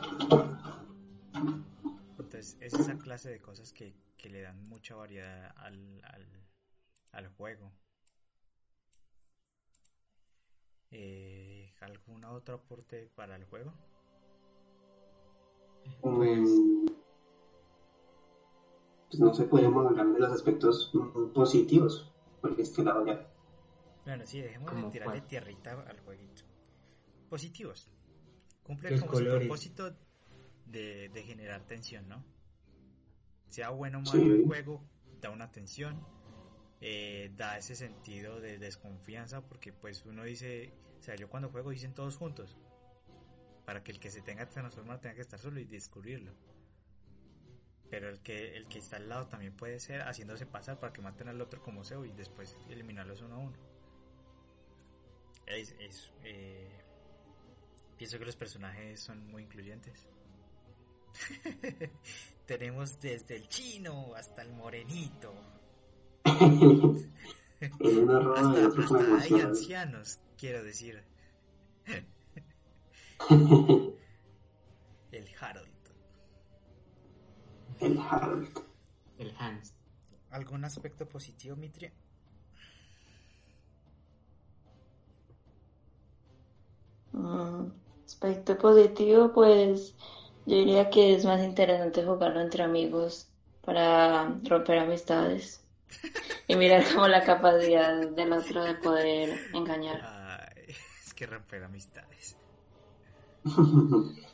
Entonces, 2.19 2.57
es 2.61 2.75
esa 2.75 2.99
clase 2.99 3.31
de 3.31 3.41
cosas 3.41 3.73
que, 3.73 3.95
que 4.17 4.29
le 4.29 4.43
dan 4.43 4.63
mucha 4.69 4.95
variedad 4.95 5.53
al, 5.57 6.01
al, 6.05 6.27
al 7.13 7.29
juego. 7.29 7.73
Eh, 10.91 11.75
¿Algún 11.81 12.25
otro 12.25 12.55
aporte 12.57 13.11
para 13.15 13.37
el 13.37 13.45
juego? 13.45 13.73
Pues, 16.01 16.49
pues 19.09 19.21
no 19.21 19.35
se 19.35 19.45
podríamos 19.45 19.87
hablar 19.87 20.07
de 20.13 20.21
los 20.21 20.33
aspectos 20.33 20.91
mm, 20.95 21.33
positivos 21.33 22.11
por 22.41 22.59
este 22.61 22.85
lado 22.85 23.05
ya. 23.07 23.34
Bueno, 24.05 24.27
sí, 24.27 24.41
dejemos 24.41 24.71
de 24.75 24.81
¿Cómo 24.81 24.91
tirarle 24.93 25.19
cuál? 25.19 25.27
tierrita 25.29 25.73
al 25.89 26.01
jueguito. 26.01 26.43
Positivos. 27.29 27.91
Cumple 28.63 28.91
Los 28.91 29.01
como 29.01 29.13
colores. 29.13 29.35
su 29.35 29.39
propósito 29.41 29.97
de, 30.67 31.09
de 31.09 31.23
generar 31.23 31.63
tensión, 31.67 32.09
¿no? 32.09 32.25
Sea 33.49 33.71
bueno 33.71 33.99
o 33.99 34.03
malo 34.03 34.13
Sí. 34.13 34.31
el 34.31 34.45
juego, 34.45 34.83
da 35.21 35.31
una 35.31 35.51
tensión, 35.51 36.05
eh, 36.81 37.33
da 37.37 37.57
ese 37.59 37.75
sentido 37.77 38.41
de 38.41 38.59
desconfianza, 38.59 39.43
porque 39.47 39.73
pues 39.73 40.05
uno 40.07 40.25
dice, 40.25 40.73
o 40.99 41.03
sea, 41.03 41.15
yo 41.17 41.29
cuando 41.29 41.51
juego 41.51 41.71
dicen 41.71 41.95
todos 41.95 42.17
juntos, 42.17 42.57
para 43.65 43.83
que 43.83 43.93
el 43.93 44.01
que 44.01 44.11
se 44.11 44.21
tenga 44.23 44.47
que 44.47 44.53
transformar 44.53 45.01
tenga 45.01 45.15
que 45.15 45.23
estar 45.23 45.39
solo 45.39 45.61
y 45.61 45.65
descubrirlo. 45.65 46.33
Pero 47.91 48.09
el 48.09 48.21
que, 48.21 48.57
el 48.57 48.67
que 48.69 48.79
está 48.79 48.97
al 48.97 49.09
lado 49.09 49.29
también 49.29 49.55
puede 49.57 49.79
ser 49.79 50.03
haciéndose 50.03 50.47
pasar 50.47 50.79
para 50.81 50.93
que 50.93 51.01
maten 51.01 51.29
al 51.29 51.41
otro 51.41 51.63
como 51.63 51.85
sea 51.85 52.05
y 52.05 52.13
después 52.13 52.57
eliminarlos 52.69 53.23
uno 53.23 53.37
a 53.37 53.39
uno. 53.39 53.57
Es, 55.47 55.75
es, 55.79 56.11
eh, 56.25 56.69
pienso 57.97 58.19
que 58.19 58.25
los 58.25 58.37
personajes 58.37 59.01
son 59.01 59.27
muy 59.31 59.43
incluyentes. 59.43 60.07
Tenemos 62.47 63.01
desde 63.01 63.37
el 63.37 63.49
chino 63.49 64.15
hasta 64.15 64.43
el 64.43 64.53
morenito, 64.53 65.33
hasta, 68.35 68.67
hasta 68.67 69.19
hay 69.21 69.41
ancianos, 69.41 70.19
quiero 70.37 70.63
decir. 70.63 71.03
El 75.13 75.29
Harold. 75.41 75.69
El 77.81 77.99
Harold. 77.99 78.65
el 79.19 79.35
Hans. 79.39 79.73
¿Algún 80.31 80.65
aspecto 80.65 81.09
positivo, 81.09 81.57
Mitria? 81.57 81.93
Aspecto 88.05 88.57
positivo, 88.59 89.33
pues 89.33 89.95
yo 90.47 90.57
diría 90.57 90.91
que 90.91 91.15
es 91.15 91.25
más 91.25 91.43
interesante 91.43 92.05
jugarlo 92.05 92.41
entre 92.41 92.63
amigos 92.63 93.29
para 93.65 94.39
romper 94.45 94.79
amistades. 94.79 95.61
y 96.49 96.57
mirar 96.57 96.85
como 96.93 97.07
la 97.09 97.25
capacidad 97.25 98.09
del 98.11 98.33
otro 98.33 98.65
de 98.65 98.75
poder 98.75 99.39
engañar. 99.53 100.01
Ay, 100.03 100.75
es 101.05 101.15
que 101.15 101.27
romper 101.27 101.65
amistades. 101.65 102.37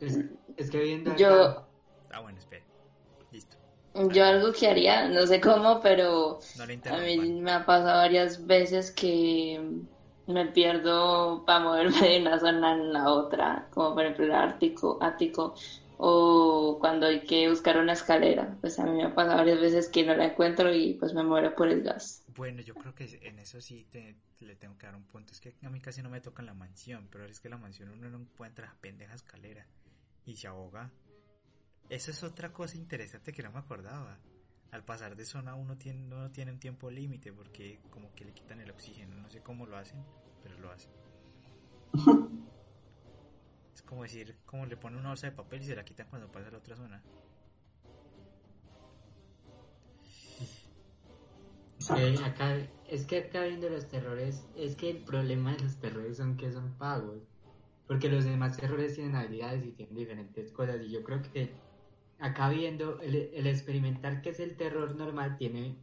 Es, 0.00 0.18
es 0.56 0.70
que 0.70 0.78
viendo 0.78 1.10
acá, 1.10 1.18
Yo, 1.18 1.66
Ah, 2.10 2.20
bueno, 2.20 2.38
espera. 2.38 2.64
Yo 3.94 4.24
algo 4.24 4.52
que 4.52 4.68
haría, 4.68 5.08
no 5.08 5.26
sé 5.26 5.40
cómo, 5.40 5.80
pero 5.82 6.38
No 6.56 6.64
a 6.64 6.98
mí 7.00 7.32
me 7.40 7.52
ha 7.52 7.66
pasado 7.66 7.98
varias 7.98 8.46
veces 8.46 8.90
que 8.90 9.60
me 10.26 10.46
pierdo 10.46 11.44
para 11.44 11.60
moverme 11.60 12.00
de 12.08 12.20
una 12.20 12.38
zona 12.38 12.72
en 12.72 12.92
la 12.92 13.10
otra, 13.10 13.68
como 13.70 13.94
por 13.94 14.04
ejemplo 14.04 14.24
el 14.26 14.32
Ártico, 14.32 14.98
ático, 15.02 15.54
o 15.98 16.78
cuando 16.80 17.06
hay 17.06 17.20
que 17.24 17.48
buscar 17.50 17.76
una 17.76 17.92
escalera. 17.92 18.56
Pues 18.60 18.78
a 18.78 18.84
mí 18.84 18.92
me 18.92 19.04
ha 19.04 19.14
pasado 19.14 19.36
varias 19.38 19.60
veces 19.60 19.88
que 19.88 20.04
no 20.04 20.14
la 20.14 20.26
encuentro 20.26 20.72
y 20.74 20.94
pues 20.94 21.12
me 21.12 21.22
muero 21.22 21.54
por 21.54 21.68
el 21.68 21.82
gas. 21.82 22.24
Bueno, 22.34 22.62
yo 22.62 22.74
creo 22.74 22.94
que 22.94 23.18
en 23.22 23.38
eso 23.38 23.60
sí 23.60 23.86
te- 23.90 24.16
le 24.40 24.56
tengo 24.56 24.76
que 24.78 24.86
dar 24.86 24.96
un 24.96 25.04
punto. 25.04 25.32
Es 25.32 25.40
que 25.40 25.54
a 25.62 25.70
mí 25.70 25.80
casi 25.80 26.02
no 26.02 26.08
me 26.10 26.20
toca 26.20 26.42
en 26.42 26.46
la 26.46 26.54
mansión, 26.54 27.08
pero 27.10 27.26
es 27.26 27.40
que 27.40 27.48
en 27.48 27.52
la 27.52 27.58
mansión 27.58 27.90
uno 27.90 28.08
no 28.08 28.18
encuentra 28.18 28.66
la 28.66 28.74
pendeja 28.80 29.14
escalera 29.14 29.66
y 30.24 30.36
se 30.36 30.48
ahoga. 30.48 30.90
Eso 31.88 32.10
es 32.10 32.22
otra 32.22 32.52
cosa 32.52 32.76
interesante 32.76 33.32
que 33.32 33.42
no 33.42 33.52
me 33.52 33.58
acordaba. 33.58 34.18
Al 34.70 34.84
pasar 34.84 35.16
de 35.16 35.26
zona 35.26 35.54
uno 35.54 35.76
tiene, 35.76 36.00
no 36.00 36.30
tiene 36.30 36.52
un 36.52 36.58
tiempo 36.58 36.90
límite 36.90 37.32
porque 37.32 37.80
como 37.90 38.14
que 38.14 38.24
le 38.24 38.32
quitan 38.32 38.60
el 38.60 38.70
oxígeno. 38.70 39.16
No 39.16 39.30
sé 39.30 39.42
cómo 39.42 39.66
lo 39.66 39.76
hacen, 39.76 40.02
pero 40.42 40.58
lo 40.58 40.70
hacen. 40.70 40.90
Es 43.74 43.80
como 43.80 44.02
decir, 44.02 44.36
como 44.44 44.66
le 44.66 44.76
ponen 44.76 45.00
una 45.00 45.08
bolsa 45.08 45.28
de 45.28 45.32
papel 45.32 45.62
y 45.62 45.64
se 45.64 45.74
la 45.74 45.84
quitan 45.84 46.06
cuando 46.08 46.30
pasa 46.30 46.48
a 46.48 46.50
la 46.50 46.58
otra 46.58 46.76
zona. 46.76 47.02
acá, 52.24 52.56
es 52.88 53.06
que 53.06 53.18
acá 53.18 53.44
viendo 53.44 53.68
los 53.68 53.88
terrores, 53.88 54.46
es 54.56 54.76
que 54.76 54.90
el 54.90 54.98
problema 54.98 55.54
de 55.54 55.62
los 55.64 55.76
terrores 55.76 56.16
son 56.16 56.36
que 56.36 56.52
son 56.52 56.72
pagos. 56.74 57.22
Porque 57.86 58.08
los 58.08 58.24
demás 58.24 58.56
terrores 58.56 58.94
tienen 58.94 59.16
habilidades 59.16 59.64
y 59.66 59.72
tienen 59.72 59.96
diferentes 59.96 60.52
cosas. 60.52 60.80
Y 60.82 60.90
yo 60.90 61.02
creo 61.02 61.20
que 61.22 61.52
acá 62.22 62.48
viendo 62.48 63.00
el, 63.00 63.16
el 63.34 63.46
experimental 63.48 64.22
que 64.22 64.30
es 64.30 64.38
el 64.38 64.56
terror 64.56 64.94
normal 64.94 65.36
tiene 65.36 65.76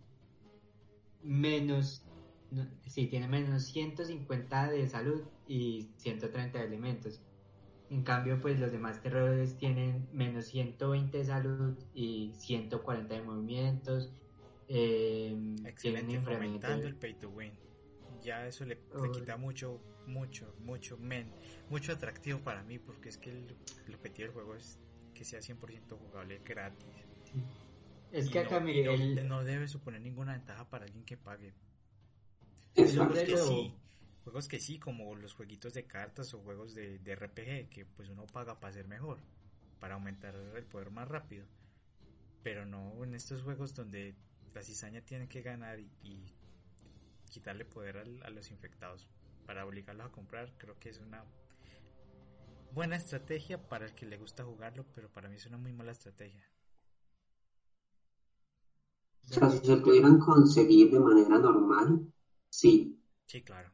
menos, 1.21 2.05
no, 2.49 2.65
sí, 2.87 3.07
tiene 3.07 3.27
menos 3.27 3.63
150 3.65 4.71
de 4.71 4.87
salud 4.87 5.23
y 5.47 5.89
130 5.97 6.57
de 6.57 6.65
elementos. 6.65 7.21
En 7.89 8.03
cambio, 8.03 8.39
pues 8.39 8.57
los 8.57 8.71
demás 8.71 9.01
terrores 9.01 9.57
tienen 9.57 10.07
menos 10.13 10.45
120 10.45 11.17
de 11.17 11.25
salud 11.25 11.77
y 11.93 12.31
140 12.35 13.13
de 13.13 13.21
movimientos. 13.21 14.13
Eh, 14.69 15.37
Excelente, 15.65 16.21
fomentando 16.21 16.87
el 16.87 16.95
pay 16.95 17.15
to 17.15 17.29
win. 17.29 17.51
Ya 18.23 18.47
eso 18.47 18.63
le, 18.63 18.77
quita 19.11 19.35
mucho, 19.35 19.81
mucho, 20.07 20.53
mucho, 20.59 20.97
men, 20.97 21.33
mucho 21.69 21.91
atractivo 21.91 22.39
para 22.39 22.63
mí 22.63 22.79
porque 22.79 23.09
es 23.09 23.17
que 23.17 23.31
el, 23.31 23.57
el 23.87 23.95
objetivo 23.95 24.27
del 24.27 24.33
juego 24.33 24.55
es 24.55 24.79
que 25.19 25.25
sea 25.25 25.41
100% 25.41 25.97
jugable 25.97 26.39
gratis. 26.45 26.87
Es 28.13 28.27
Y 28.27 28.29
que 28.31 28.39
no- 28.39 28.45
acá, 28.45 28.59
y 28.59 28.63
mire, 28.63 28.85
no, 28.85 28.91
el- 28.93 29.27
no 29.27 29.43
debe 29.43 29.67
suponer 29.67 29.99
ninguna 29.99 30.31
ventaja 30.31 30.69
para 30.69 30.85
alguien 30.85 31.03
que 31.03 31.17
pague. 31.17 31.53
Exacto. 32.75 33.13
Juegos 33.13 33.19
que 33.27 33.37
sí, 33.37 33.75
juegos 34.23 34.47
que 34.47 34.59
sí, 34.61 34.79
como 34.79 35.13
los 35.15 35.33
jueguitos 35.33 35.73
de 35.73 35.83
cartas 35.85 36.33
o 36.33 36.39
juegos 36.39 36.73
de, 36.73 36.99
de 36.99 37.15
RPG, 37.15 37.67
que 37.69 37.85
pues 37.85 38.07
uno 38.07 38.25
paga 38.27 38.61
para 38.61 38.71
ser 38.73 38.87
mejor, 38.87 39.19
para 39.81 39.95
aumentar 39.95 40.33
el 40.35 40.65
poder 40.65 40.89
más 40.89 41.09
rápido. 41.09 41.45
Pero 42.41 42.65
no 42.65 43.03
en 43.03 43.13
estos 43.13 43.41
juegos 43.41 43.73
donde 43.75 44.15
la 44.55 44.63
cizaña 44.63 45.01
tiene 45.01 45.27
que 45.27 45.41
ganar 45.41 45.79
y, 45.81 45.91
y 46.01 46.33
quitarle 47.29 47.65
poder 47.65 47.97
al- 47.97 48.23
a 48.23 48.29
los 48.29 48.49
infectados 48.51 49.09
para 49.45 49.65
obligarlos 49.65 50.07
a 50.07 50.11
comprar, 50.13 50.53
creo 50.57 50.79
que 50.79 50.89
es 50.89 50.99
una 50.99 51.25
buena 52.73 52.95
estrategia 52.95 53.67
para 53.67 53.85
el 53.85 53.93
que 53.93 54.05
le 54.05 54.17
gusta 54.17 54.43
jugarlo, 54.43 54.85
pero 54.93 55.09
para 55.09 55.29
mí 55.29 55.35
es 55.35 55.45
una 55.45 55.57
muy 55.57 55.73
mala 55.73 55.91
estrategia. 55.91 56.47
O 59.29 59.33
sea, 59.33 59.49
si 59.49 59.65
se 59.65 59.77
pudieran 59.77 60.17
conseguir 60.19 60.91
de 60.91 60.99
manera 60.99 61.37
normal, 61.37 62.11
sí. 62.49 62.99
Sí, 63.27 63.43
claro. 63.43 63.71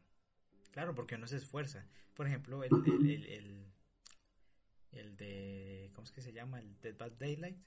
Claro, 0.71 0.93
porque 0.93 1.15
uno 1.15 1.27
se 1.27 1.37
esfuerza. 1.37 1.87
Por 2.13 2.27
ejemplo, 2.27 2.63
el, 2.63 2.73
el, 2.85 3.09
el, 3.09 3.25
el, 3.25 3.73
el 4.91 5.17
de... 5.17 5.91
¿Cómo 5.93 6.05
es 6.05 6.11
que 6.11 6.21
se 6.21 6.33
llama? 6.33 6.59
El 6.59 6.79
Dead 6.81 6.97
by 6.97 7.11
Daylight. 7.17 7.57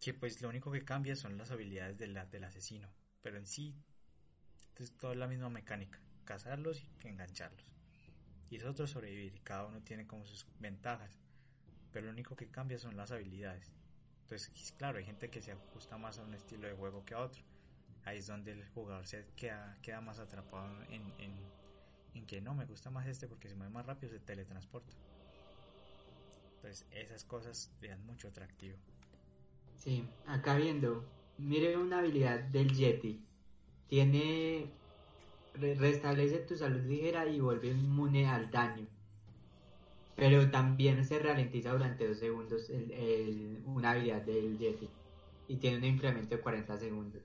Que 0.00 0.14
pues 0.14 0.40
lo 0.40 0.48
único 0.48 0.70
que 0.70 0.84
cambia 0.84 1.16
son 1.16 1.36
las 1.36 1.50
habilidades 1.50 1.98
de 1.98 2.06
la, 2.06 2.26
del 2.26 2.44
asesino. 2.44 2.88
Pero 3.22 3.36
en 3.36 3.46
sí 3.46 3.74
es 4.76 4.96
toda 4.96 5.14
la 5.14 5.26
misma 5.26 5.50
mecánica. 5.50 6.00
Cazarlos 6.24 6.86
y 7.02 7.08
engancharlos. 7.08 7.79
Y 8.50 8.56
es 8.56 8.64
otro 8.64 8.86
sobrevivir. 8.86 9.40
Cada 9.42 9.66
uno 9.66 9.80
tiene 9.80 10.06
como 10.06 10.26
sus 10.26 10.46
ventajas. 10.58 11.18
Pero 11.92 12.06
lo 12.06 12.12
único 12.12 12.36
que 12.36 12.48
cambia 12.48 12.78
son 12.78 12.96
las 12.96 13.10
habilidades. 13.10 13.72
Entonces, 14.22 14.74
claro, 14.76 14.98
hay 14.98 15.04
gente 15.04 15.30
que 15.30 15.40
se 15.40 15.52
ajusta 15.52 15.96
más 15.96 16.18
a 16.18 16.22
un 16.22 16.34
estilo 16.34 16.68
de 16.68 16.74
juego 16.74 17.04
que 17.04 17.14
a 17.14 17.20
otro 17.20 17.42
ahí 18.04 18.18
es 18.18 18.26
donde 18.26 18.52
el 18.52 18.64
jugador 18.68 19.06
se 19.06 19.24
queda, 19.36 19.76
queda 19.82 20.00
más 20.00 20.18
atrapado 20.18 20.68
en, 20.88 21.02
en, 21.18 21.32
en 22.14 22.26
que 22.26 22.40
no, 22.40 22.54
me 22.54 22.64
gusta 22.64 22.90
más 22.90 23.06
este 23.06 23.26
porque 23.28 23.48
se 23.48 23.54
mueve 23.54 23.72
más 23.72 23.86
rápido, 23.86 24.12
se 24.12 24.20
teletransporta. 24.20 24.96
Entonces 26.56 26.86
esas 26.90 27.24
cosas 27.24 27.70
le 27.80 27.88
dan 27.88 28.04
mucho 28.04 28.28
atractivo. 28.28 28.76
Sí, 29.76 30.06
acá 30.26 30.56
viendo, 30.56 31.04
mire 31.38 31.76
una 31.76 32.00
habilidad 32.00 32.40
del 32.40 32.72
Yeti. 32.74 33.24
Tiene. 33.88 34.70
Re- 35.52 35.74
restablece 35.76 36.40
tu 36.40 36.56
salud 36.56 36.80
ligera 36.84 37.26
y 37.28 37.40
vuelve 37.40 37.68
inmune 37.68 38.26
al 38.28 38.50
daño. 38.50 38.88
Pero 40.14 40.50
también 40.50 41.04
se 41.04 41.18
ralentiza 41.18 41.72
durante 41.72 42.06
dos 42.06 42.18
segundos 42.18 42.68
el- 42.70 43.62
una 43.64 43.90
habilidad 43.92 44.22
del 44.22 44.56
Yeti. 44.58 45.00
Y 45.46 45.58
tiene 45.58 45.78
un 45.78 45.84
incremento 45.84 46.36
de 46.36 46.40
40 46.42 46.76
segundos. 46.76 47.24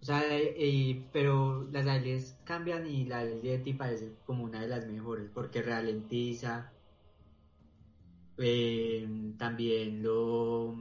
O 0.00 0.04
sea, 0.04 0.22
eh, 0.28 1.08
pero 1.12 1.64
las 1.70 1.86
habilidades 1.86 2.40
cambian 2.44 2.86
y 2.86 3.04
la 3.06 3.24
del 3.24 3.40
Yeti 3.40 3.74
parece 3.74 4.20
como 4.24 4.44
una 4.44 4.60
de 4.60 4.68
las 4.68 4.86
mejores 4.86 5.30
porque 5.30 5.62
ralentiza. 5.62 6.78
eh, 8.38 9.06
también 9.38 10.02
lo 10.02 10.74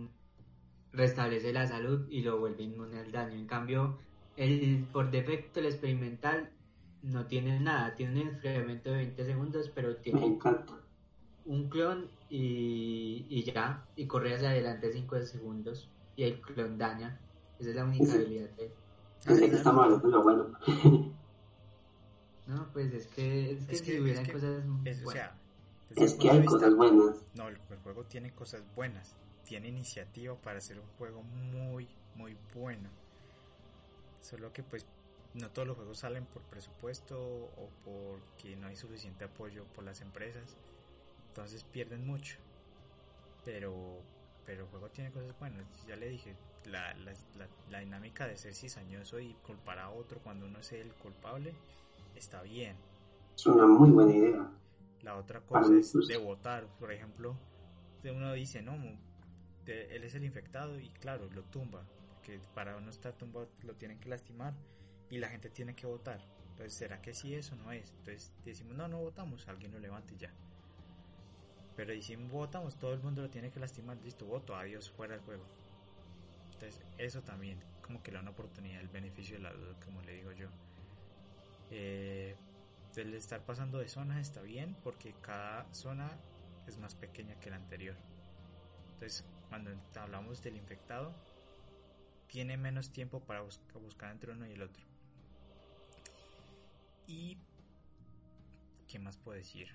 restablece 0.91 1.53
la 1.53 1.67
salud 1.67 2.07
y 2.09 2.21
lo 2.23 2.39
vuelve 2.39 2.63
inmune 2.63 2.99
al 2.99 3.11
daño. 3.11 3.37
En 3.37 3.47
cambio, 3.47 3.97
el 4.37 4.85
por 4.91 5.11
defecto 5.11 5.59
el 5.59 5.67
experimental 5.67 6.49
no 7.03 7.25
tiene 7.25 7.59
nada, 7.59 7.95
tiene 7.95 8.21
un 8.21 8.27
incremento 8.35 8.91
de 8.91 8.97
20 8.97 9.25
segundos, 9.25 9.71
pero 9.73 9.95
tiene 9.97 10.37
un 11.45 11.69
clon 11.69 12.09
y, 12.29 13.25
y 13.29 13.43
ya, 13.43 13.85
y 13.95 14.05
corre 14.07 14.35
hacia 14.35 14.49
adelante 14.51 14.91
5 14.93 15.21
segundos 15.23 15.89
y 16.15 16.23
el 16.23 16.39
clon 16.41 16.77
daña. 16.77 17.19
Esa 17.59 17.69
es 17.69 17.75
la 17.75 17.85
única 17.85 18.05
Sí. 18.05 18.11
habilidad 18.17 18.49
de... 18.51 18.71
Pensé 19.25 19.49
que 19.49 19.55
estamos 19.55 19.83
hablando 19.85 20.07
de 20.07 20.11
lo 20.13 20.23
bueno. 20.23 20.47
No, 22.47 22.67
pues 22.73 22.93
es 22.93 23.07
que, 23.07 23.51
es 23.51 23.65
que 23.65 23.73
Es 23.73 23.79
si 23.79 23.85
que, 23.85 23.95
es 23.95 24.01
hubieran 24.01 24.25
que- 24.25 24.33
cosas... 24.33 24.63
es, 24.85 25.05
o 25.05 25.11
sea, 25.11 25.35
Es 25.95 26.13
que 26.15 26.29
hay 26.29 26.37
vista- 26.39 26.51
cosas 26.53 26.75
buenas. 26.75 27.25
No, 27.35 27.47
el, 27.47 27.57
el 27.69 27.77
juego 27.79 28.03
tiene 28.05 28.31
cosas 28.33 28.63
buenas. 28.75 29.15
Tiene 29.45 29.67
iniciativa 29.69 30.35
para 30.35 30.59
ser 30.61 30.79
un 30.79 30.87
juego 30.97 31.21
muy, 31.23 31.87
muy 32.15 32.35
bueno. 32.53 32.89
Solo 34.21 34.53
que 34.53 34.63
pues 34.63 34.85
no 35.33 35.49
todos 35.51 35.67
los 35.67 35.77
juegos 35.77 35.99
salen 35.99 36.25
por 36.25 36.41
presupuesto 36.43 37.17
o 37.19 37.69
porque 37.83 38.55
no 38.55 38.67
hay 38.67 38.75
suficiente 38.75 39.25
apoyo 39.25 39.65
por 39.73 39.83
las 39.83 40.01
empresas. 40.01 40.55
Entonces 41.29 41.63
pierden 41.63 42.05
mucho. 42.05 42.37
Pero, 43.43 44.01
pero 44.45 44.63
el 44.63 44.69
juego 44.69 44.89
tiene 44.89 45.11
cosas 45.11 45.37
buenas. 45.39 45.65
Ya 45.87 45.95
le 45.95 46.09
dije, 46.09 46.35
la, 46.65 46.93
la, 46.95 47.13
la, 47.37 47.47
la 47.69 47.79
dinámica 47.79 48.27
de 48.27 48.37
ser 48.37 48.53
cizañoso 48.53 49.19
y 49.19 49.33
culpar 49.45 49.79
a 49.79 49.89
otro 49.89 50.19
cuando 50.19 50.45
uno 50.45 50.59
es 50.59 50.71
el 50.73 50.93
culpable 50.95 51.53
está 52.15 52.41
bien. 52.43 52.75
Es 53.35 53.45
una 53.47 53.65
muy 53.65 53.89
buena 53.89 54.13
idea. 54.13 54.51
La 55.01 55.15
otra 55.15 55.41
cosa 55.41 55.73
es 55.75 55.91
pues. 55.93 56.07
de 56.07 56.17
votar, 56.17 56.67
por 56.77 56.91
ejemplo, 56.91 57.35
uno 58.03 58.33
dice, 58.33 58.61
no, 58.61 58.77
de- 59.65 59.95
él 59.95 60.03
es 60.03 60.13
el 60.13 60.23
infectado 60.23 60.79
y 60.79 60.89
claro, 60.89 61.27
lo 61.31 61.43
tumba, 61.45 61.83
porque 62.21 62.39
para 62.53 62.79
no 62.79 62.89
estar 62.91 63.13
tumbado 63.13 63.49
lo 63.63 63.73
tienen 63.75 63.99
que 63.99 64.07
lastimar 64.07 64.53
y 65.09 65.17
la 65.17 65.29
gente 65.29 65.49
tiene 65.49 65.75
que 65.75 65.87
votar. 65.87 66.21
Entonces, 66.51 66.73
¿será 66.73 67.01
que 67.01 67.15
sí 67.15 67.33
eso 67.33 67.55
no 67.55 67.71
es? 67.71 67.89
Entonces 67.89 68.31
decimos, 68.45 68.75
no, 68.75 68.87
no 68.87 68.99
votamos, 68.99 69.47
alguien 69.47 69.71
lo 69.71 69.79
levanta 69.79 70.13
y 70.13 70.17
ya. 70.17 70.31
Pero 71.75 71.91
decimos, 71.93 72.31
votamos, 72.31 72.77
todo 72.77 72.93
el 72.93 72.99
mundo 72.99 73.23
lo 73.23 73.29
tiene 73.31 73.49
que 73.49 73.59
lastimar, 73.59 73.97
listo, 74.03 74.25
voto, 74.25 74.55
adiós, 74.55 74.91
fuera 74.91 75.15
del 75.15 75.23
juego. 75.23 75.43
Entonces, 76.53 76.79
eso 76.99 77.23
también, 77.23 77.59
como 77.81 78.03
que 78.03 78.11
le 78.11 78.17
da 78.17 78.21
una 78.21 78.31
oportunidad, 78.31 78.81
el 78.81 78.89
beneficio 78.89 79.37
de 79.37 79.41
la 79.41 79.51
duda, 79.51 79.75
como 79.83 80.01
le 80.03 80.13
digo 80.13 80.31
yo. 80.33 80.47
Eh, 81.71 82.35
el 82.97 83.15
estar 83.15 83.43
pasando 83.45 83.79
de 83.79 83.87
zonas 83.87 84.19
está 84.19 84.41
bien 84.41 84.75
porque 84.83 85.15
cada 85.21 85.73
zona 85.73 86.11
es 86.67 86.77
más 86.77 86.93
pequeña 86.93 87.33
que 87.39 87.49
la 87.49 87.55
anterior. 87.55 87.95
Entonces, 88.93 89.25
cuando 89.49 89.71
hablamos 89.95 90.43
del 90.43 90.57
infectado, 90.57 91.15
tiene 92.31 92.55
menos 92.55 92.91
tiempo 92.91 93.19
para 93.19 93.41
buscar 93.41 94.11
entre 94.11 94.31
uno 94.31 94.47
y 94.47 94.53
el 94.53 94.61
otro. 94.61 94.85
Y 97.05 97.37
¿qué 98.87 98.99
más 98.99 99.17
puedo 99.17 99.37
decir? 99.37 99.67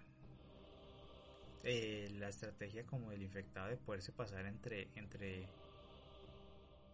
Eh, 1.65 2.09
la 2.19 2.29
estrategia 2.29 2.87
como 2.87 3.11
del 3.11 3.23
infectado 3.23 3.69
de 3.69 3.77
poderse 3.77 4.11
pasar 4.13 4.47
entre 4.47 4.89
entre 4.95 5.47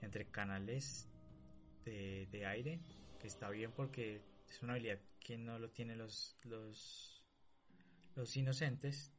entre 0.00 0.26
canales 0.30 1.08
de, 1.84 2.26
de 2.32 2.46
aire 2.46 2.80
que 3.20 3.28
está 3.28 3.50
bien 3.50 3.70
porque 3.70 4.20
es 4.48 4.62
una 4.62 4.72
habilidad 4.72 4.98
que 5.20 5.36
no 5.36 5.58
lo 5.58 5.70
tienen 5.70 5.98
los 5.98 6.38
los 6.42 7.22
los 8.16 8.36
inocentes 8.36 9.12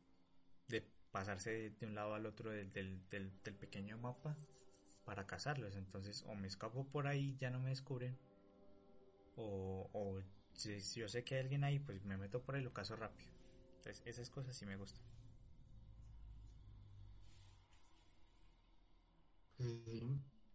de 0.67 0.81
pasarse 1.11 1.69
de, 1.69 1.85
un 1.85 1.95
lado 1.95 2.15
al 2.15 2.25
otro 2.25 2.49
del, 2.49 2.73
del, 2.73 2.99
del, 3.09 3.31
pequeño 3.31 3.97
mapa 3.97 4.35
para 5.05 5.25
cazarlos 5.27 5.75
entonces 5.75 6.23
o 6.27 6.35
me 6.35 6.47
escapo 6.47 6.85
por 6.87 7.07
ahí 7.07 7.35
ya 7.37 7.49
no 7.49 7.59
me 7.59 7.69
descubren 7.71 8.17
o, 9.35 9.89
o 9.93 10.19
si, 10.53 10.79
yo 10.99 11.07
sé 11.07 11.23
que 11.23 11.35
hay 11.35 11.41
alguien 11.41 11.63
ahí 11.63 11.79
pues 11.79 12.03
me 12.05 12.17
meto 12.17 12.41
por 12.41 12.55
ahí 12.55 12.61
y 12.61 12.63
lo 12.65 12.73
caso 12.73 12.95
rápido 12.95 13.31
entonces 13.77 14.01
esas 14.05 14.29
cosas 14.29 14.55
sí 14.55 14.65
me 14.65 14.75
gustan 14.77 15.01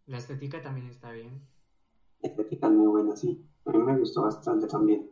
La 0.07 0.17
estética 0.17 0.61
también 0.61 0.87
está 0.87 1.11
bien. 1.11 1.41
La 2.21 2.29
estética 2.29 2.67
es 2.67 2.73
muy 2.73 2.87
buena, 2.87 3.13
sí. 3.17 3.45
A 3.65 3.71
mí 3.71 3.79
me 3.79 3.97
gustó 3.99 4.21
bastante 4.21 4.67
también. 4.67 5.09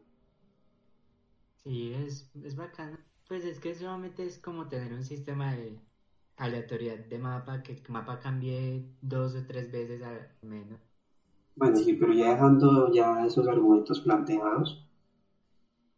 Sí, 1.56 1.93
es, 1.93 2.32
es 2.43 2.56
bacano. 2.56 2.97
Pues 3.28 3.43
es 3.43 3.60
que 3.60 3.76
solamente 3.76 4.26
es 4.26 4.38
como 4.38 4.67
tener 4.69 4.93
un 4.93 5.04
sistema 5.04 5.54
de 5.54 5.78
aleatoriedad 6.38 7.00
de 7.06 7.17
mapa, 7.17 7.63
que 7.63 7.73
el 7.73 7.82
mapa 7.89 8.19
cambie 8.19 8.86
dos 9.02 9.36
o 9.36 9.45
tres 9.45 9.71
veces 9.71 10.02
al 10.04 10.30
menos. 10.41 10.80
Bueno, 11.56 11.76
sí, 11.78 11.93
pero 11.93 12.13
ya 12.13 12.32
dejando 12.32 12.93
ya 12.93 13.26
esos 13.26 13.47
argumentos 13.47 14.00
planteados, 14.02 14.88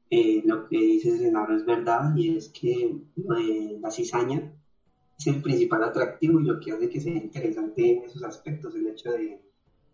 eh, 0.10 0.42
lo 0.46 0.68
que 0.68 0.78
dice 0.78 1.18
Senaro 1.18 1.56
es 1.56 1.66
verdad 1.66 2.16
y 2.16 2.38
es 2.38 2.50
que 2.50 2.98
la 3.16 3.92
cizaña 3.92 4.52
es 5.18 5.28
el 5.28 5.42
principal 5.42 5.84
atractivo 5.84 6.40
y 6.40 6.46
lo 6.46 6.60
que 6.60 6.72
hace 6.72 6.90
que 6.90 7.02
sea 7.02 7.14
interesante 7.14 7.98
en 7.98 8.04
esos 8.06 8.24
aspectos, 8.24 8.74
el 8.76 8.88
hecho 8.88 9.12
de, 9.12 9.42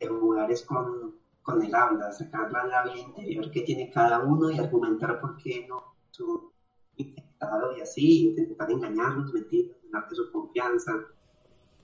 jugar 0.07 0.51
es 0.51 0.63
con, 0.63 1.15
con, 1.41 1.63
el 1.63 1.73
habla, 1.73 2.11
sacar 2.11 2.51
la 2.51 2.83
vida 2.83 2.99
interior 2.99 3.49
que 3.49 3.61
tiene 3.61 3.89
cada 3.89 4.23
uno 4.23 4.51
y 4.51 4.59
argumentar 4.59 5.19
por 5.19 5.35
qué 5.37 5.65
no 5.67 5.95
su 6.11 6.51
infectado 6.95 7.75
y 7.75 7.81
así, 7.81 8.29
intentar 8.29 8.69
engañarlos, 8.69 9.33
mentirlos, 9.33 9.77
darte 9.95 10.15
su 10.15 10.31
confianza, 10.31 10.93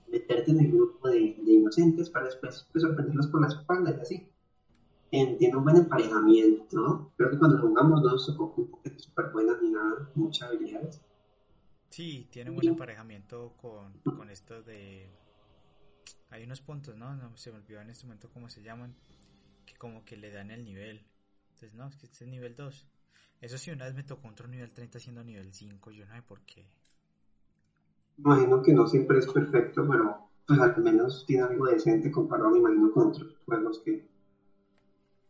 meterte 0.08 0.50
en 0.50 0.60
el 0.60 0.72
grupo 0.72 1.08
de, 1.08 1.36
de 1.42 1.52
inocentes 1.52 2.10
para 2.10 2.26
después 2.26 2.66
pues, 2.72 2.82
sorprenderlos 2.82 3.26
por 3.28 3.40
la 3.40 3.48
espalda 3.48 3.94
y 3.96 4.00
así. 4.00 4.28
tiene 5.10 5.56
un 5.56 5.64
buen 5.64 5.76
emparejamiento, 5.76 7.12
creo 7.16 7.30
que 7.30 7.38
cuando 7.38 7.60
jugamos 7.60 8.02
no 8.02 8.10
nos 8.10 8.26
tocó 8.26 8.54
súper 8.96 9.30
buenas 9.32 9.60
ni 9.62 9.70
nada, 9.70 10.10
muchas 10.14 10.48
habilidades 10.48 11.00
Sí, 11.92 12.26
tiene 12.30 12.48
un 12.48 12.56
buen 12.56 12.68
emparejamiento 12.68 13.54
con, 13.58 13.92
con 14.16 14.30
esto 14.30 14.62
de... 14.62 15.10
Hay 16.30 16.42
unos 16.44 16.62
puntos, 16.62 16.96
¿no? 16.96 17.14
¿no? 17.14 17.36
Se 17.36 17.52
me 17.52 17.58
olvidó 17.58 17.82
en 17.82 17.90
este 17.90 18.06
momento 18.06 18.30
cómo 18.30 18.48
se 18.48 18.62
llaman, 18.62 18.96
que 19.66 19.74
como 19.74 20.02
que 20.02 20.16
le 20.16 20.30
dan 20.30 20.50
el 20.50 20.64
nivel. 20.64 21.04
Entonces, 21.50 21.74
no, 21.74 21.86
es 21.86 21.96
que 21.96 22.06
este 22.06 22.24
es 22.24 22.30
nivel 22.30 22.56
2. 22.56 22.86
Eso 23.42 23.58
sí, 23.58 23.70
una 23.72 23.84
vez 23.84 23.94
me 23.94 24.04
tocó 24.04 24.26
otro 24.28 24.48
nivel 24.48 24.72
30 24.72 25.00
siendo 25.00 25.22
nivel 25.22 25.52
5, 25.52 25.90
yo 25.90 26.06
no 26.06 26.14
sé 26.14 26.22
por 26.22 26.40
qué. 26.46 26.66
Imagino 28.18 28.62
que 28.62 28.72
no 28.72 28.86
siempre 28.86 29.18
es 29.18 29.26
perfecto, 29.26 29.86
pero 29.88 30.28
pues 30.46 30.60
al 30.60 30.82
menos 30.82 31.24
tiene 31.26 31.44
algo 31.44 31.66
decente 31.66 32.10
comparado, 32.10 32.50
me 32.50 32.58
imagino, 32.58 32.92
con 32.92 33.08
otros 33.08 33.36
juegos 33.44 33.80
que, 33.84 34.06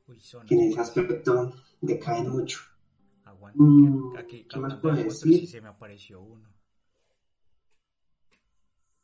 Uy, 0.08 0.18
son 0.18 0.46
en 0.50 0.60
ese 0.60 0.80
aspecto 0.80 1.52
decaen 1.80 2.28
mucho. 2.30 2.60
Mm, 3.54 4.16
aquí, 4.16 4.46
¿qué 4.48 4.58
más 4.58 4.76
puedes 4.76 5.04
decir? 5.04 5.40
Si 5.40 5.46
se 5.46 5.60
me 5.60 5.68
apareció 5.68 6.20
uno. 6.20 6.48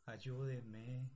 Ayúdeme. 0.05 1.09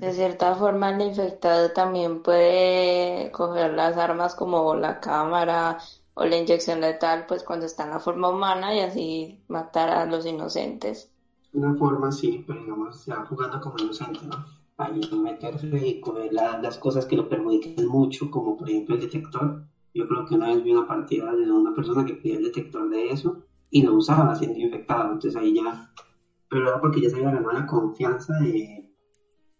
De 0.00 0.12
cierta 0.12 0.54
forma, 0.54 0.90
el 0.90 1.02
infectado 1.02 1.70
también 1.72 2.22
puede 2.22 3.30
coger 3.30 3.74
las 3.74 3.96
armas 3.96 4.34
como 4.34 4.74
la 4.74 5.00
cámara 5.00 5.78
o 6.14 6.24
la 6.24 6.36
inyección 6.36 6.80
letal, 6.80 7.26
pues 7.26 7.42
cuando 7.42 7.66
está 7.66 7.84
en 7.84 7.90
la 7.90 8.00
forma 8.00 8.30
humana 8.30 8.74
y 8.74 8.80
así 8.80 9.40
matar 9.48 9.90
a 9.90 10.06
los 10.06 10.26
inocentes. 10.26 11.10
Una 11.52 11.74
forma 11.74 12.10
sí, 12.10 12.44
pero 12.46 12.60
digamos, 12.60 13.04
ya 13.06 13.24
jugando 13.26 13.60
como 13.60 13.78
inocente, 13.78 14.20
¿no? 14.24 14.44
Ahí 14.76 15.00
meterse 15.12 15.66
y 15.66 16.00
coger 16.00 16.32
las 16.32 16.78
cosas 16.78 17.06
que 17.06 17.16
lo 17.16 17.28
perjudican 17.28 17.86
mucho, 17.86 18.30
como 18.30 18.56
por 18.56 18.68
ejemplo 18.68 18.96
el 18.96 19.02
detector. 19.02 19.64
Yo 19.92 20.08
creo 20.08 20.26
que 20.26 20.34
una 20.34 20.48
vez 20.48 20.64
vi 20.64 20.72
una 20.72 20.86
partida 20.88 21.32
de 21.32 21.50
una 21.50 21.72
persona 21.74 22.04
que 22.04 22.14
pedía 22.14 22.38
el 22.38 22.44
detector 22.44 22.88
de 22.88 23.10
eso 23.10 23.36
y 23.70 23.82
lo 23.82 23.94
usaba 23.94 24.34
siendo 24.34 24.58
infectado, 24.58 25.12
entonces 25.12 25.36
ahí 25.36 25.54
ya 25.54 25.92
pero 26.54 26.68
era 26.68 26.80
porque 26.80 27.00
ya 27.00 27.10
se 27.10 27.16
había 27.16 27.32
ganado 27.32 27.52
la 27.52 27.66
confianza 27.66 28.32
de, 28.34 28.88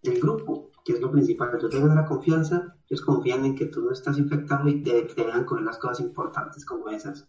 del 0.02 0.20
grupo, 0.20 0.70
que 0.84 0.92
es 0.92 1.00
lo 1.00 1.10
principal. 1.10 1.56
Tú 1.58 1.68
te 1.68 1.80
ganas 1.80 1.96
la 1.96 2.06
confianza, 2.06 2.76
ellos 2.88 3.04
confían 3.04 3.44
en 3.44 3.54
que 3.54 3.66
tú 3.66 3.82
no 3.82 3.92
estás 3.92 4.18
infectado 4.18 4.68
y 4.68 4.82
te, 4.82 5.04
dejan 5.16 5.44
con 5.44 5.64
las 5.64 5.78
cosas 5.78 6.00
importantes 6.00 6.64
como 6.64 6.88
esas. 6.88 7.28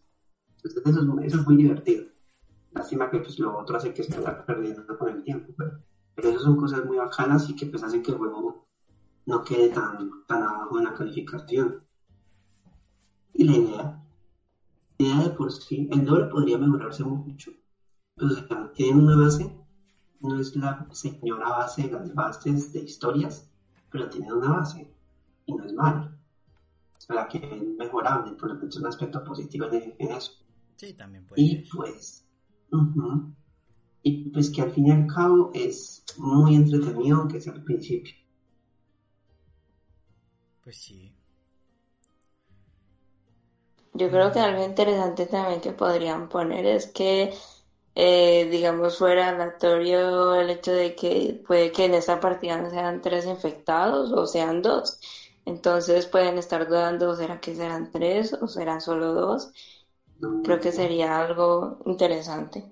Entonces 0.58 0.84
eso 0.86 1.20
es, 1.22 1.48
muy 1.48 1.56
divertido. 1.56 2.06
Lástima 2.72 3.10
que 3.10 3.20
pues 3.20 3.40
lo 3.40 3.58
otro 3.58 3.78
hace 3.78 3.94
que 3.94 4.04
se 4.04 4.20
vaya 4.20 4.46
perdiendo 4.46 4.86
con 4.98 5.10
el 5.10 5.24
tiempo, 5.24 5.54
pero, 5.58 5.80
pero 6.14 6.30
eso 6.30 6.40
son 6.40 6.58
cosas 6.58 6.84
muy 6.86 6.98
bajanas 6.98 7.50
y 7.50 7.56
que 7.56 7.68
pues 7.68 7.84
hacen 7.84 8.04
que 8.04 8.12
el 8.12 8.18
juego 8.18 8.68
no 9.26 9.44
quede 9.44 9.70
tan, 9.70 10.26
tan 10.28 10.44
abajo 10.44 10.78
en 10.78 10.84
la 10.84 10.94
calificación. 10.94 11.84
Y 13.34 13.44
la 13.44 13.58
idea, 13.58 14.04
la 14.98 15.06
idea 15.06 15.24
de 15.24 15.30
por 15.32 15.52
sí, 15.52 15.90
el 15.92 16.06
doble 16.06 16.26
podría 16.26 16.58
mejorarse 16.58 17.04
mucho 17.04 17.52
o 18.22 18.30
sea, 18.30 18.72
tienen 18.74 19.04
una 19.04 19.18
base, 19.18 19.52
no 20.28 20.40
es 20.40 20.56
la 20.56 20.88
señora 20.92 21.50
base 21.50 21.84
de 21.84 21.92
las 21.92 22.14
bases 22.14 22.74
de 22.74 22.80
historias, 22.82 23.50
pero 23.92 24.10
tienen 24.10 24.34
una 24.34 24.58
base 24.58 24.92
y 25.46 25.54
no 25.54 25.66
es 25.66 25.74
malo. 25.74 26.12
Es 26.98 27.08
verdad 27.08 27.28
que 27.30 27.38
es 27.38 27.78
mejorable, 27.78 28.32
por 28.34 28.50
lo 28.50 28.60
tanto 28.60 28.68
es 28.68 28.78
un 28.78 28.88
aspecto 28.88 29.24
positivo 29.24 29.68
en, 29.72 30.12
eso. 30.12 30.32
Sí, 30.76 30.94
también 30.94 31.26
puede 31.26 31.42
Y 31.42 31.70
pues, 31.70 32.26
y 34.02 34.30
pues 34.30 34.50
que 34.50 34.62
al 34.62 34.72
fin 34.72 34.88
y 34.88 34.92
al 34.92 35.08
cabo 35.08 35.52
es 35.54 36.04
muy 36.18 36.56
entretenido, 36.56 37.20
aunque 37.20 37.42
sea 37.42 37.54
al 37.54 37.64
principio. 37.64 38.14
Pues 40.64 40.78
sí. 40.78 41.16
Yo 43.94 44.10
creo 44.10 44.32
que 44.32 44.40
algo 44.40 44.66
interesante 44.66 45.26
también 45.26 45.62
que 45.62 45.72
podrían 45.72 46.28
poner 46.28 46.66
es 46.66 46.88
que 46.88 47.34
eh, 47.96 48.50
digamos, 48.52 48.98
fuera 48.98 49.30
aleatorio 49.30 50.36
el 50.36 50.50
hecho 50.50 50.74
de 50.74 50.96
que 50.96 51.42
puede 51.48 51.72
que 51.72 51.86
en 51.86 51.94
esta 51.94 52.20
partida 52.20 52.62
no 52.62 52.70
sean 52.70 53.02
tres 53.02 53.26
infectados 53.26 54.12
o 54.12 54.28
sean 54.28 54.62
dos. 54.62 55.00
Entonces 55.46 56.06
pueden 56.08 56.38
estar 56.38 56.68
dudando, 56.68 57.16
¿será 57.16 57.40
que 57.40 57.56
serán 57.56 57.92
tres 57.92 58.34
o 58.34 58.48
serán 58.48 58.82
solo 58.82 59.14
dos? 59.14 59.54
Creo 60.44 60.60
que 60.60 60.72
sería 60.72 61.20
algo 61.20 61.80
interesante. 61.86 62.64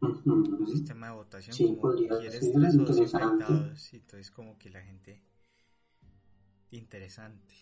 Un 0.00 0.66
sistema 0.66 1.08
de 1.08 1.12
votación 1.14 1.76
como 1.76 1.94
quieres 1.94 2.52
tres 2.52 2.74
o 2.76 2.84
dos 2.84 2.96
infectados, 2.98 3.92
y 3.92 3.96
entonces 3.96 4.30
como 4.30 4.56
que 4.58 4.70
la 4.70 4.80
gente 4.82 5.22
interesante. 6.70 7.54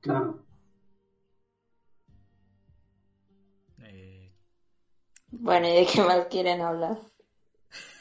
Claro. 0.00 0.44
Bueno, 5.30 5.68
¿y 5.68 5.72
de 5.74 5.86
qué 5.86 6.02
más 6.02 6.26
quieren 6.26 6.60
hablar? 6.60 6.98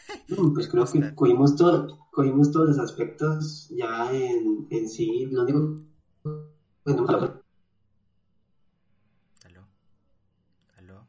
pues 0.54 0.68
creo 0.68 0.86
que 0.86 1.14
cogimos, 1.16 1.56
todo, 1.56 2.08
cogimos 2.12 2.52
todos 2.52 2.70
los 2.70 2.80
aspectos 2.80 3.70
ya 3.70 4.12
en, 4.14 4.68
en 4.70 4.90
sí. 4.90 5.26
Lo 5.28 5.44
único. 5.44 5.84
Bueno, 6.86 7.08
¿Aló? 9.44 9.68
¿Aló? 10.78 11.08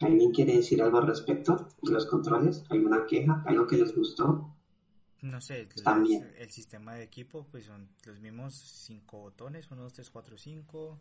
¿Alguien 0.00 0.32
quiere 0.32 0.56
decir 0.56 0.82
algo 0.82 0.98
al 0.98 1.06
respecto 1.06 1.68
de 1.82 1.92
los 1.92 2.06
controles? 2.06 2.64
¿Alguna 2.70 3.04
queja? 3.06 3.42
¿Algo 3.46 3.66
que 3.66 3.78
les 3.78 3.94
gustó? 3.94 4.54
No 5.20 5.40
sé, 5.40 5.66
También. 5.82 6.32
el 6.38 6.50
sistema 6.50 6.94
de 6.94 7.02
equipo, 7.02 7.46
pues 7.50 7.64
son 7.66 7.88
los 8.06 8.20
mismos 8.20 8.54
cinco 8.54 9.18
botones: 9.18 9.70
1, 9.70 9.82
2, 9.82 9.92
3, 9.92 10.10
4, 10.10 10.38
5 10.38 11.00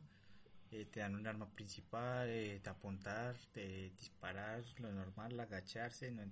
eh, 0.71 0.85
te 0.91 0.99
dan 0.99 1.15
un 1.15 1.25
arma 1.25 1.49
principal, 1.49 2.27
eh, 2.29 2.59
de 2.61 2.69
apuntar, 2.69 3.35
de 3.53 3.91
disparar, 3.97 4.63
lo 4.79 4.91
normal, 4.91 5.39
agacharse, 5.39 6.11
no, 6.11 6.23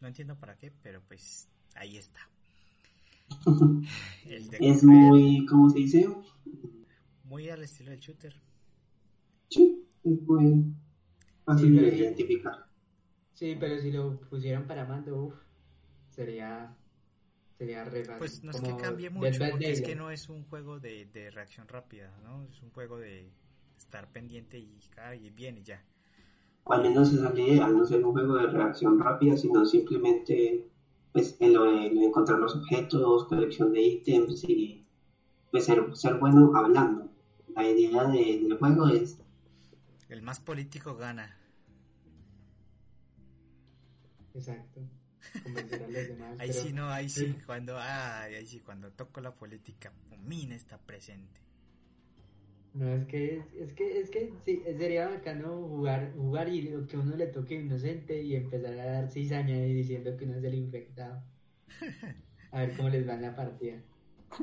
no 0.00 0.08
entiendo 0.08 0.36
para 0.36 0.56
qué, 0.56 0.72
pero 0.82 1.00
pues 1.06 1.48
ahí 1.76 1.96
está. 1.96 2.28
es 4.60 4.82
muy, 4.82 5.46
¿cómo 5.46 5.70
se 5.70 5.78
dice? 5.78 6.08
Muy 7.24 7.48
al 7.48 7.62
estilo 7.62 7.92
del 7.92 8.00
shooter. 8.00 8.34
Sí, 9.48 9.86
es 10.02 10.22
muy... 10.22 10.74
fácil 11.44 11.76
de 11.76 11.96
identificar. 11.96 12.66
Sí, 13.34 13.56
pero 13.58 13.80
si 13.80 13.92
lo 13.92 14.20
pusieran 14.20 14.66
para 14.66 14.84
mando, 14.84 15.26
uff, 15.26 15.34
sería 16.10 16.76
sería 17.56 17.84
re 17.84 18.04
fácil. 18.04 18.18
Pues 18.18 18.42
no 18.42 18.50
es 18.50 18.60
que 18.60 18.76
cambie 18.76 19.10
mucho, 19.10 19.38
porque 19.50 19.70
es 19.70 19.80
que 19.80 19.94
no 19.94 20.10
es 20.10 20.28
un 20.28 20.44
juego 20.44 20.80
de, 20.80 21.06
de 21.06 21.30
reacción 21.30 21.68
rápida, 21.68 22.12
¿no? 22.22 22.44
Es 22.44 22.60
un 22.62 22.70
juego 22.70 22.98
de 22.98 23.30
estar 23.78 24.10
pendiente 24.12 24.58
y, 24.58 24.78
ah, 24.98 25.14
y 25.14 25.30
bien 25.30 25.58
y 25.58 25.62
ya. 25.62 25.82
O 26.64 26.72
al 26.72 26.82
menos 26.82 27.12
esa 27.12 27.28
es 27.28 27.34
la 27.34 27.40
idea, 27.40 27.68
no 27.68 27.84
ser 27.84 28.04
un 28.04 28.12
juego 28.12 28.36
de 28.36 28.46
reacción 28.46 28.98
rápida, 28.98 29.36
sino 29.36 29.64
simplemente 29.66 30.66
pues, 31.12 31.36
en 31.40 31.52
lo 31.52 31.64
de, 31.64 31.86
encontrar 31.86 32.38
los 32.38 32.56
objetos, 32.56 33.26
colección 33.26 33.72
de 33.72 33.82
ítems 33.82 34.44
y 34.48 34.84
pues, 35.50 35.64
ser, 35.66 35.94
ser 35.96 36.14
bueno 36.18 36.50
hablando. 36.56 37.10
La 37.54 37.68
idea 37.68 38.04
de- 38.04 38.40
del 38.42 38.58
juego 38.58 38.88
es 38.88 39.18
El 40.08 40.22
más 40.22 40.40
político 40.40 40.96
gana. 40.96 41.36
Exacto. 44.34 44.80
Convencer 45.42 45.82
a 45.82 45.86
los 45.88 46.08
demás. 46.08 46.36
Ahí 46.40 46.48
pero- 46.50 46.62
sí, 46.62 46.72
no, 46.72 46.88
ahí 46.90 47.08
sí, 47.08 47.26
Sí. 47.26 47.36
cuando, 47.46 47.76
ah, 47.78 48.22
ahí 48.22 48.46
sí, 48.46 48.60
cuando 48.60 48.90
toco 48.92 49.20
la 49.20 49.34
política, 49.34 49.92
Mina 50.24 50.54
está 50.54 50.78
presente. 50.78 51.40
No, 52.74 52.92
es 52.92 53.06
que, 53.06 53.40
es 53.56 53.72
que, 53.72 54.00
es 54.00 54.10
que 54.10 54.32
sí, 54.44 54.62
sería 54.76 55.08
bacano 55.08 55.68
jugar, 55.68 56.12
jugar 56.16 56.48
y 56.48 56.62
lo 56.62 56.84
que 56.88 56.96
uno 56.96 57.14
le 57.14 57.28
toque 57.28 57.54
inocente 57.54 58.20
y 58.20 58.34
empezar 58.34 58.72
a 58.72 58.84
dar 58.84 59.08
cizaña 59.08 59.56
y 59.64 59.74
diciendo 59.74 60.16
que 60.16 60.24
uno 60.24 60.38
es 60.38 60.44
el 60.44 60.54
infectado. 60.54 61.22
A 62.50 62.60
ver 62.60 62.76
cómo 62.76 62.88
les 62.88 63.08
va 63.08 63.14
en 63.14 63.22
la 63.22 63.36
partida. 63.36 63.76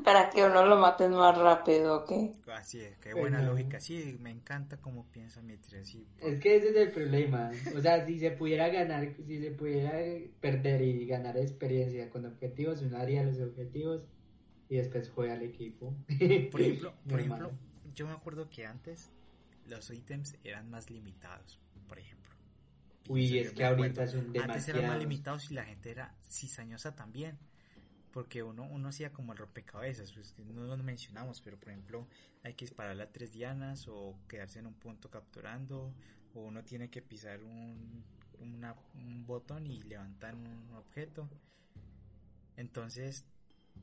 Para 0.02 0.30
que 0.30 0.42
uno 0.42 0.64
lo 0.64 0.78
maten 0.78 1.12
más 1.12 1.36
rápido, 1.36 1.98
¿ok? 1.98 2.12
Así 2.48 2.80
es, 2.80 2.96
qué 2.96 3.10
Pues 3.10 3.20
buena 3.20 3.42
lógica. 3.42 3.78
Sí, 3.80 4.16
me 4.20 4.30
encanta 4.30 4.78
cómo 4.78 5.06
piensa 5.12 5.42
Mitre, 5.42 5.84
sí. 5.84 6.06
Es 6.22 6.40
que 6.40 6.56
ese 6.56 6.70
es 6.70 6.76
el 6.76 6.90
problema. 6.90 7.50
O 7.76 7.80
sea, 7.82 8.06
si 8.06 8.18
se 8.18 8.30
pudiera 8.30 8.70
ganar, 8.70 9.14
si 9.26 9.40
se 9.40 9.50
pudiera 9.50 9.92
perder 10.40 10.80
y 10.80 11.04
ganar 11.04 11.36
experiencia 11.36 12.08
con 12.08 12.24
objetivos, 12.24 12.80
uno 12.80 12.96
haría 12.96 13.22
los 13.22 13.38
objetivos 13.40 14.02
y 14.70 14.76
después 14.76 15.10
juega 15.10 15.34
al 15.34 15.42
equipo. 15.42 15.94
Por 16.50 16.60
ejemplo, 16.62 16.94
por 17.08 17.20
ejemplo, 17.20 17.50
yo 17.94 18.06
me 18.06 18.12
acuerdo 18.12 18.48
que 18.50 18.66
antes 18.66 19.10
los 19.66 19.90
ítems 19.90 20.36
eran 20.44 20.70
más 20.70 20.90
limitados, 20.90 21.58
por 21.88 21.98
ejemplo. 21.98 22.30
Uy, 23.08 23.38
es 23.38 23.52
que 23.52 23.64
ahorita 23.64 24.06
son 24.06 24.26
Antes 24.26 24.68
eran 24.68 24.86
más 24.86 24.98
demasiados. 24.98 24.98
limitados 25.00 25.50
y 25.50 25.54
la 25.54 25.64
gente 25.64 25.90
era 25.90 26.14
cizañosa 26.28 26.94
también. 26.94 27.38
Porque 28.12 28.42
uno, 28.42 28.64
uno 28.64 28.88
hacía 28.88 29.10
como 29.12 29.32
el 29.32 29.38
rompecabezas, 29.38 30.12
pues 30.12 30.34
no 30.38 30.76
lo 30.76 30.82
mencionamos, 30.82 31.40
pero 31.40 31.58
por 31.58 31.70
ejemplo 31.70 32.06
hay 32.42 32.52
que 32.54 32.66
dispararle 32.66 33.04
a 33.04 33.10
tres 33.10 33.32
dianas 33.32 33.88
o 33.88 34.18
quedarse 34.28 34.58
en 34.58 34.66
un 34.66 34.74
punto 34.74 35.10
capturando, 35.10 35.94
o 36.34 36.40
uno 36.40 36.62
tiene 36.62 36.90
que 36.90 37.00
pisar 37.00 37.42
un, 37.42 38.04
una- 38.38 38.76
un 38.94 39.24
botón 39.26 39.66
y 39.66 39.80
levantar 39.82 40.34
un 40.34 40.74
objeto. 40.74 41.26
Entonces, 42.56 43.24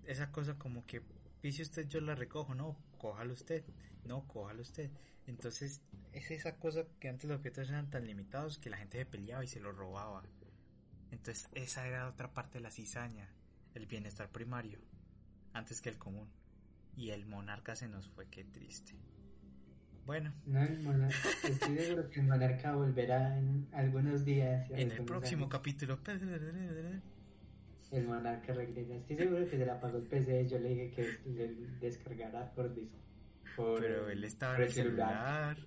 esa 0.05 0.31
cosa 0.31 0.57
como 0.57 0.85
que 0.85 1.01
pise 1.41 1.61
usted, 1.63 1.87
yo 1.87 2.01
la 2.01 2.15
recojo, 2.15 2.53
no, 2.53 2.77
cójalo 2.97 3.33
usted, 3.33 3.63
no, 4.05 4.27
cójalo 4.27 4.61
usted. 4.61 4.89
Entonces, 5.27 5.81
es 6.11 6.31
esa 6.31 6.55
cosa 6.57 6.85
que 6.99 7.09
antes 7.09 7.29
los 7.29 7.37
objetos 7.37 7.69
eran 7.69 7.89
tan 7.89 8.05
limitados 8.05 8.57
que 8.57 8.69
la 8.69 8.77
gente 8.77 8.97
se 8.97 9.05
peleaba 9.05 9.43
y 9.43 9.47
se 9.47 9.59
los 9.59 9.75
robaba. 9.75 10.23
Entonces, 11.11 11.47
esa 11.53 11.87
era 11.87 12.07
otra 12.07 12.33
parte 12.33 12.57
de 12.57 12.63
la 12.63 12.71
cizaña, 12.71 13.29
el 13.75 13.85
bienestar 13.85 14.29
primario, 14.29 14.79
antes 15.53 15.81
que 15.81 15.89
el 15.89 15.97
común. 15.97 16.29
Y 16.95 17.11
el 17.11 17.25
monarca 17.25 17.75
se 17.75 17.87
nos 17.87 18.07
fue, 18.07 18.27
qué 18.27 18.43
triste. 18.43 18.93
Bueno, 20.05 20.33
No, 20.47 20.61
el 20.63 20.79
monarca, 20.81 21.15
estoy 21.47 21.77
seguro 21.77 22.09
que 22.09 22.19
el 22.19 22.25
monarca 22.27 22.73
volverá 22.73 23.37
en 23.37 23.67
algunos 23.73 24.25
días. 24.25 24.67
en 24.71 24.91
el 24.91 25.03
próximo 25.05 25.43
años. 25.43 25.51
capítulo. 25.51 25.99
El 27.91 28.07
monarca 28.07 28.53
regresa. 28.53 28.95
Estoy 28.95 29.17
seguro 29.17 29.47
que 29.49 29.57
se 29.57 29.65
la 29.65 29.79
pagó 29.79 29.97
el 29.97 30.03
PC. 30.05 30.47
Yo 30.47 30.59
le 30.59 30.69
dije 30.69 30.91
que 30.91 31.31
se 31.31 31.55
descargara 31.79 32.51
por 32.53 32.73
disco. 32.73 32.97
Por, 33.59 33.79
Pero 33.81 34.09
él 34.09 34.23
estaba 34.23 34.55
en 34.55 34.61
el 34.63 34.71
celular. 34.71 35.57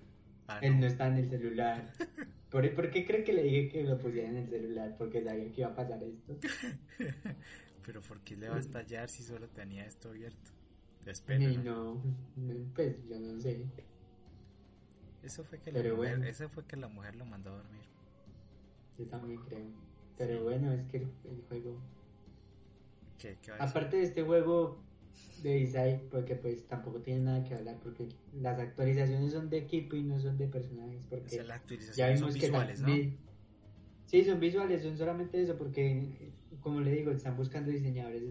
Ah, 0.47 0.59
Él 0.61 0.79
no 0.79 0.81
no. 0.81 0.87
está 0.87 1.07
en 1.07 1.17
el 1.17 1.29
celular. 1.29 1.93
¿Por, 2.49 2.73
por 2.75 2.89
qué 2.91 3.05
cree 3.05 3.23
que 3.23 3.33
le 3.33 3.43
dije 3.43 3.69
que 3.69 3.83
lo 3.83 3.97
pusiera 3.99 4.29
en 4.29 4.37
el 4.37 4.49
celular? 4.49 4.95
Porque 4.97 5.23
sabía 5.23 5.51
que 5.51 5.61
iba 5.61 5.69
a 5.69 5.75
pasar 5.75 6.01
esto. 6.03 6.37
Pero 7.85 8.01
¿por 8.01 8.21
qué 8.21 8.35
le 8.35 8.49
va 8.49 8.55
a 8.55 8.59
estallar 8.59 9.09
si 9.09 9.23
solo 9.23 9.47
tenía 9.49 9.85
esto 9.85 10.09
abierto? 10.09 10.51
Espero, 11.05 11.49
Y 11.51 11.57
¿no? 11.57 12.01
no, 12.35 12.73
pues 12.73 12.95
yo 13.07 13.19
no 13.19 13.39
sé. 13.39 13.65
Eso 15.21 15.43
fue 15.43 15.59
que 15.59 15.71
la 15.71 15.79
mujer, 15.79 15.95
bueno. 15.95 16.25
eso 16.25 16.49
fue 16.49 16.65
que 16.65 16.77
la 16.77 16.87
mujer 16.87 17.15
lo 17.15 17.25
mandó 17.25 17.51
a 17.51 17.57
dormir. 17.57 17.83
Yo 18.97 19.05
también 19.07 19.39
creo. 19.41 19.67
Pero 20.17 20.43
bueno, 20.43 20.71
es 20.73 20.83
que 20.89 20.97
el, 20.97 21.11
el 21.25 21.41
juego. 21.47 21.77
¿Qué, 23.17 23.37
qué? 23.41 23.51
Aparte 23.59 23.97
de 23.97 24.03
este 24.03 24.23
juego 24.23 24.83
de 25.41 25.59
Isai, 25.59 26.01
porque 26.09 26.35
pues 26.35 26.65
tampoco 26.67 27.01
tiene 27.01 27.21
nada 27.21 27.43
que 27.43 27.53
hablar, 27.53 27.77
porque 27.83 28.07
las 28.33 28.59
actualizaciones 28.59 29.33
son 29.33 29.49
de 29.49 29.57
equipo 29.57 29.95
y 29.95 30.03
no 30.03 30.19
son 30.19 30.37
de 30.37 30.47
personajes, 30.47 31.01
O 31.05 31.09
porque 31.09 31.29
sea, 31.29 31.43
las 31.43 31.61
ya 31.95 32.07
son 32.07 32.15
vimos 32.15 32.33
que 32.35 32.47
visuales, 32.47 32.81
¿no? 32.81 32.87
Sí, 34.05 34.23
son 34.23 34.39
visuales, 34.39 34.83
son 34.83 34.97
solamente 34.97 35.41
eso, 35.41 35.57
porque 35.57 36.31
como 36.61 36.79
le 36.79 36.91
digo, 36.91 37.11
están 37.11 37.35
buscando 37.35 37.71
diseñadores 37.71 38.23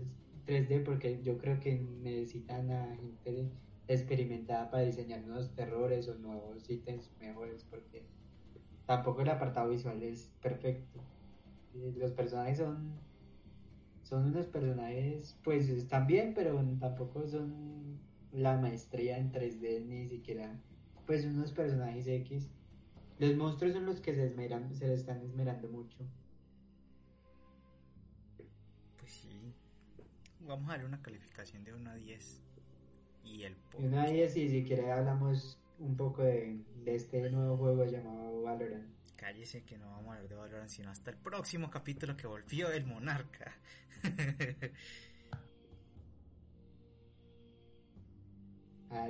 3D, 0.46 0.84
porque 0.84 1.20
yo 1.22 1.38
creo 1.38 1.60
que 1.60 1.74
necesitan 2.02 2.70
a 2.70 2.96
gente 2.96 3.50
experimentada 3.88 4.70
para 4.70 4.84
diseñar 4.84 5.22
nuevos 5.22 5.54
terrores 5.54 6.08
o 6.08 6.14
nuevos 6.14 6.68
ítems 6.70 7.10
mejores, 7.20 7.64
porque 7.68 8.04
tampoco 8.86 9.22
el 9.22 9.28
apartado 9.28 9.70
visual 9.70 10.02
es 10.02 10.30
perfecto. 10.40 11.00
Y 11.74 11.98
Los 11.98 12.12
personajes 12.12 12.58
son 12.58 12.92
son 14.02 14.26
unos 14.26 14.46
personajes, 14.46 15.36
pues 15.42 15.68
están 15.68 16.06
bien, 16.06 16.34
pero 16.34 16.62
tampoco 16.78 17.26
son 17.26 17.98
la 18.32 18.56
maestría 18.58 19.18
en 19.18 19.32
3D, 19.32 19.84
ni 19.84 20.08
siquiera, 20.08 20.58
pues 21.06 21.24
unos 21.24 21.52
personajes 21.52 22.06
X. 22.06 22.48
Los 23.18 23.36
monstruos 23.36 23.74
son 23.74 23.86
los 23.86 24.00
que 24.00 24.14
se 24.14 24.26
esmeran, 24.26 24.74
se 24.74 24.88
le 24.88 24.94
están 24.94 25.20
esmerando 25.22 25.68
mucho. 25.68 25.98
Pues 28.98 29.12
sí. 29.12 29.52
Vamos 30.40 30.68
a 30.68 30.72
darle 30.72 30.86
una 30.86 31.02
calificación 31.02 31.62
de 31.62 31.74
1 31.74 31.90
a 31.90 31.94
10. 31.94 32.42
Y 33.24 33.42
el 33.44 33.56
Y 33.78 33.84
una 33.84 34.06
de 34.06 34.14
ellas, 34.14 34.36
y 34.36 34.48
si 34.48 34.64
quiere 34.64 34.90
hablamos 34.90 35.58
un 35.78 35.96
poco 35.96 36.22
de, 36.22 36.58
de 36.84 36.94
este 36.94 37.30
nuevo 37.30 37.56
juego 37.56 37.84
llamado 37.84 38.42
Valorant. 38.42 38.88
Cállese 39.16 39.62
que 39.62 39.78
no 39.78 39.86
vamos 39.88 40.06
a 40.06 40.14
hablar 40.14 40.28
de 40.28 40.34
Valorant 40.34 40.68
sino 40.68 40.90
hasta 40.90 41.10
el 41.10 41.16
próximo 41.16 41.70
capítulo 41.70 42.16
que 42.16 42.26
volvió 42.26 42.72
el 42.72 42.84
monarca. 42.86 43.56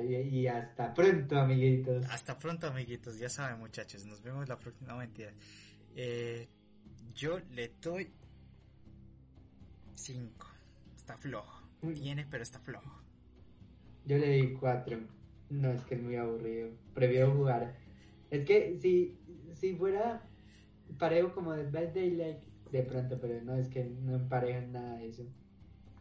Y 0.05 0.47
hasta 0.47 0.95
pronto, 0.95 1.39
amiguitos. 1.39 2.07
hasta 2.09 2.39
pronto 2.39 2.67
amiguitos, 2.67 3.19
ya 3.19 3.29
saben 3.29 3.59
muchachos, 3.59 4.07
nos 4.07 4.23
vemos 4.23 4.49
la 4.49 4.59
próxima, 4.59 4.93
no 4.93 4.99
mentira. 4.99 5.33
Eh, 5.97 6.49
yo 7.15 7.41
le 7.51 7.73
doy 7.81 8.11
5. 9.95 10.47
Está 10.97 11.17
flojo. 11.17 11.63
Tiene, 11.95 12.27
pero 12.31 12.43
está 12.43 12.59
flojo. 12.59 13.03
Yo 14.07 14.19
le 14.19 14.29
di 14.29 14.53
4. 14.55 14.99
No, 15.51 15.73
es 15.73 15.83
que 15.83 15.97
es 15.97 16.03
muy 16.03 16.17
aburrido. 16.17 16.71
Prefiero 16.95 17.33
jugar. 17.33 17.77
Es 18.31 18.45
que 18.47 18.79
si, 18.81 19.19
si 19.55 19.75
fuera 19.75 20.23
parejo 20.99 21.35
como 21.35 21.53
Dead 21.53 21.71
by 21.71 21.93
Daylight, 21.93 22.39
de 22.73 22.83
pronto, 22.83 23.19
pero 23.21 23.41
no, 23.45 23.55
es 23.55 23.69
que 23.69 23.85
no 23.85 24.17
emparejan 24.17 24.73
nada 24.73 24.97
de 24.97 25.09
eso. 25.09 25.25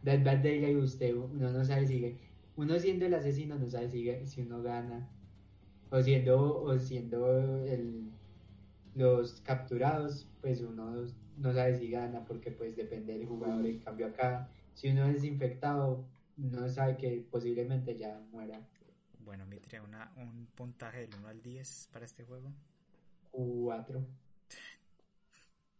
Dead 0.02 0.24
by 0.24 0.42
Daylight, 0.42 0.76
usted, 0.76 1.14
uno 1.14 1.52
no 1.52 1.64
sabe 1.64 1.86
si. 1.86 2.18
Uno 2.56 2.78
siendo 2.78 3.06
el 3.06 3.14
asesino 3.14 3.58
no 3.58 3.68
sabe 3.68 3.88
si, 3.88 4.26
si 4.26 4.42
uno 4.42 4.62
gana. 4.62 5.08
O 5.90 6.02
siendo, 6.02 6.62
o 6.62 6.78
siendo 6.78 7.64
el, 7.66 8.10
los 8.94 9.40
capturados, 9.42 10.26
pues 10.40 10.62
uno 10.62 11.04
no 11.36 11.52
sabe 11.52 11.78
si 11.78 11.90
gana 11.90 12.24
porque 12.24 12.50
pues 12.50 12.74
depende 12.74 13.12
del 13.12 13.26
jugador. 13.26 13.66
En 13.66 13.78
cambio 13.78 14.06
acá, 14.06 14.48
si 14.74 14.88
uno 14.88 15.06
es 15.06 15.22
infectado, 15.24 16.06
uno 16.38 16.68
sabe 16.68 16.96
que 16.96 17.26
posiblemente 17.30 17.96
ya 17.96 18.18
muera. 18.32 18.66
Bueno, 19.20 19.44
Mitria, 19.46 19.82
una, 19.82 20.10
un 20.16 20.46
puntaje 20.54 21.00
del 21.00 21.14
1 21.18 21.28
al 21.28 21.42
10 21.42 21.90
para 21.92 22.06
este 22.06 22.24
juego. 22.24 22.50
4. 23.30 24.04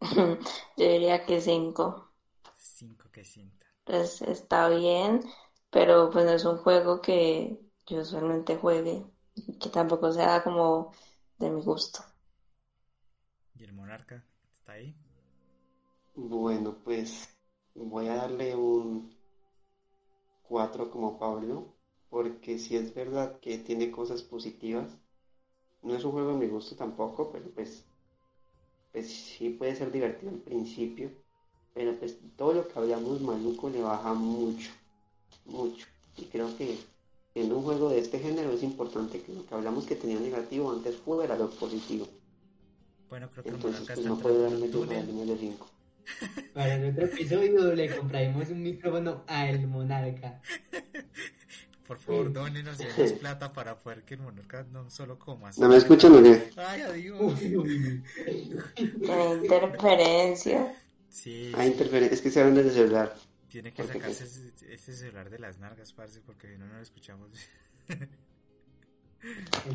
Yo 0.77 0.85
diría 0.87 1.25
que 1.25 1.39
5. 1.39 2.09
5 2.57 3.09
que 3.11 3.23
sienta. 3.23 3.65
Pues 3.85 4.21
está 4.21 4.69
bien, 4.69 5.21
pero 5.69 6.09
pues 6.09 6.25
no 6.25 6.31
es 6.31 6.45
un 6.45 6.57
juego 6.57 7.01
que 7.01 7.59
yo 7.85 8.01
usualmente 8.01 8.57
juegue 8.57 9.05
y 9.35 9.57
que 9.59 9.69
tampoco 9.69 10.11
sea 10.11 10.43
como 10.43 10.93
de 11.37 11.49
mi 11.49 11.61
gusto. 11.61 12.03
¿Y 13.55 13.63
el 13.63 13.73
monarca 13.73 14.23
está 14.51 14.73
ahí? 14.73 14.95
Bueno, 16.15 16.77
pues 16.83 17.29
voy 17.75 18.07
a 18.07 18.15
darle 18.15 18.55
un 18.55 19.15
4 20.43 20.91
como 20.91 21.17
Pablo, 21.17 21.73
porque 22.09 22.59
si 22.59 22.75
es 22.75 22.93
verdad 22.93 23.39
que 23.39 23.57
tiene 23.57 23.89
cosas 23.91 24.21
positivas. 24.21 24.97
No 25.81 25.95
es 25.95 26.05
un 26.05 26.11
juego 26.11 26.31
de 26.31 26.37
mi 26.37 26.47
gusto 26.47 26.75
tampoco, 26.75 27.31
pero 27.31 27.49
pues 27.51 27.85
pues 28.93 29.11
sí 29.11 29.49
puede 29.49 29.75
ser 29.75 29.91
divertido 29.91 30.31
al 30.31 30.37
principio, 30.37 31.09
pero 31.73 31.93
pues 31.95 32.15
todo 32.37 32.53
lo 32.53 32.67
que 32.67 32.79
hablamos 32.79 33.19
maluco 33.21 33.69
le 33.69 33.81
baja 33.81 34.13
mucho, 34.13 34.69
mucho. 35.45 35.87
Y 36.15 36.25
creo 36.25 36.55
que 36.55 36.77
en 37.33 37.51
un 37.51 37.63
juego 37.63 37.89
de 37.89 37.99
este 37.99 38.19
género 38.19 38.51
es 38.51 38.61
importante 38.61 39.19
que 39.19 39.33
lo 39.33 39.45
que 39.45 39.55
hablamos 39.55 39.85
que 39.85 39.95
tenía 39.95 40.19
negativo 40.19 40.71
antes 40.71 40.95
fuera 40.95 41.35
lo 41.35 41.49
positivo. 41.49 42.07
Bueno, 43.09 43.27
creo 43.31 43.43
que 43.43 43.49
Entonces 43.49 43.87
pues 43.87 44.05
no 44.05 44.17
puede 44.17 44.43
darme 44.43 44.67
línea 44.67 45.03
de 45.03 45.37
5. 45.37 45.67
Para 46.53 46.75
el 46.75 46.91
otro 46.91 47.05
episodio 47.05 47.73
le 47.73 47.95
compraremos 47.95 48.49
un 48.49 48.61
micrófono 48.61 49.23
a 49.25 49.49
el 49.49 49.67
monarca. 49.67 50.41
Por 51.87 51.97
favor, 51.97 52.31
dónenos 52.31 52.79
y 52.79 52.85
denos 52.85 53.13
plata 53.19 53.51
para 53.51 53.77
poder 53.77 54.03
que 54.03 54.13
el 54.13 54.21
Monarca 54.21 54.63
no 54.71 54.89
solo 54.89 55.19
coma. 55.19 55.51
¿No 55.57 55.67
me 55.67 55.75
escuchan 55.77 56.13
o 56.15 56.23
qué? 56.23 56.49
Ay, 56.55 56.81
adiós. 56.81 57.39
Tiene 57.39 59.33
interferencia. 59.35 60.75
Sí, 61.09 61.51
Hay 61.55 61.67
interferencia, 61.71 62.15
es 62.15 62.21
que 62.21 62.31
se 62.31 62.39
hablan 62.39 62.55
desde 62.55 62.69
el 62.69 62.75
celular. 62.75 63.15
tiene 63.49 63.71
que 63.73 63.83
porque- 63.83 63.99
sacarse 63.99 64.23
ese, 64.23 64.73
ese 64.73 64.95
celular 64.95 65.29
de 65.29 65.39
las 65.39 65.59
nargas, 65.59 65.93
parce, 65.93 66.21
porque 66.21 66.47
si 66.51 66.57
no, 66.57 66.65
no 66.67 66.75
lo 66.75 66.81
escuchamos. 66.81 67.29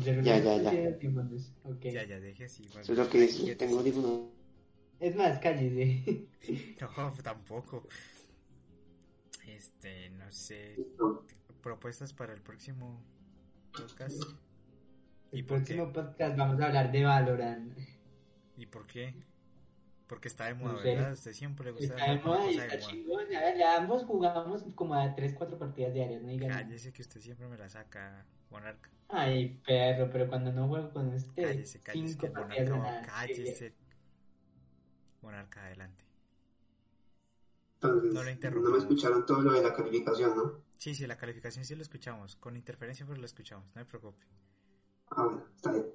Ya, 0.03 0.21
ya, 0.21 0.57
ya. 0.61 0.69
tiene 0.69 0.87
audífonos, 0.93 1.51
ok. 1.63 1.81
ya, 1.81 2.03
ya, 2.05 2.19
deje 2.19 2.45
así. 2.45 2.65
Eso 2.65 2.91
es 2.91 2.97
lo 2.97 3.09
que 3.09 3.27
quietos. 3.27 3.57
Tengo 3.57 3.79
audífonos. 3.79 4.21
Es 4.99 5.15
más, 5.15 5.39
cállese. 5.39 6.25
No, 6.81 7.13
tampoco. 7.23 7.87
Este, 9.47 10.09
no 10.11 10.31
sé. 10.31 10.75
Propuestas 11.61 12.13
para 12.13 12.33
el 12.33 12.41
próximo 12.41 13.01
podcast. 13.73 14.21
El 15.31 15.39
¿Y 15.39 15.43
por 15.43 15.57
qué? 15.63 15.75
próximo 15.75 15.93
podcast 15.93 16.37
vamos 16.37 16.59
a 16.61 16.67
hablar 16.67 16.91
de 16.91 17.03
Valorant. 17.03 17.77
¿Y 18.57 18.65
por 18.65 18.87
qué? 18.87 19.13
Porque 20.07 20.27
está 20.27 20.45
de 20.45 20.55
moda, 20.55 20.73
No 20.73 20.79
sé. 20.79 20.95
¿verdad? 20.95 21.13
Usted 21.13 21.33
siempre 21.33 21.65
le 21.65 21.71
gusta 21.71 21.93
Está 21.93 22.11
de 22.11 22.19
moda 22.19 22.51
y 22.51 22.57
de 22.57 22.65
está 22.65 22.79
chingón. 22.79 23.25
Ya 23.29 23.77
ambos 23.77 24.03
jugamos 24.05 24.63
como 24.73 24.95
a 24.95 25.13
3, 25.13 25.33
4 25.35 25.59
partidas 25.59 25.93
diarias, 25.93 26.21
no 26.21 26.29
digan. 26.29 26.49
Cállese 26.49 26.91
que 26.93 27.01
usted 27.01 27.19
siempre 27.21 27.47
me 27.47 27.57
la 27.57 27.69
saca, 27.69 28.25
Monarca. 28.49 28.89
Ay, 29.09 29.59
perro, 29.65 30.09
pero 30.11 30.27
cuando 30.27 30.51
no 30.51 30.67
juego 30.67 30.91
con 30.91 31.13
usted, 31.13 31.43
Cállese, 31.43 31.79
cállese, 31.81 32.17
que 32.17 32.27
5 32.27 32.33
partidas 32.33 32.69
Monarca, 32.69 33.11
cállese. 33.11 33.75
Monarca, 35.21 35.65
adelante. 35.65 36.03
Entonces, 37.75 38.13
No 38.13 38.19
lo 38.19 38.25
no, 38.25 38.31
interrumpamos. 38.31 38.77
me 38.77 38.83
escucharon 38.83 39.25
todo 39.25 39.41
lo 39.41 39.53
de 39.53 39.61
la 39.61 39.73
calificación, 39.75 40.35
¿no? 40.37 40.68
Sí, 40.79 40.95
sí, 40.95 41.05
la 41.05 41.17
calificación 41.17 41.65
sí 41.65 41.75
lo 41.75 41.83
escuchamos. 41.83 42.35
Con 42.37 42.55
interferencia, 42.55 43.05
pero 43.05 43.19
lo 43.19 43.25
escuchamos, 43.25 43.67
no 43.75 43.81
me 43.81 43.85
preocupe. 43.85 44.25
Ah, 45.11 45.25
bueno, 45.25 45.45
está 45.55 45.71
bien. 45.73 45.85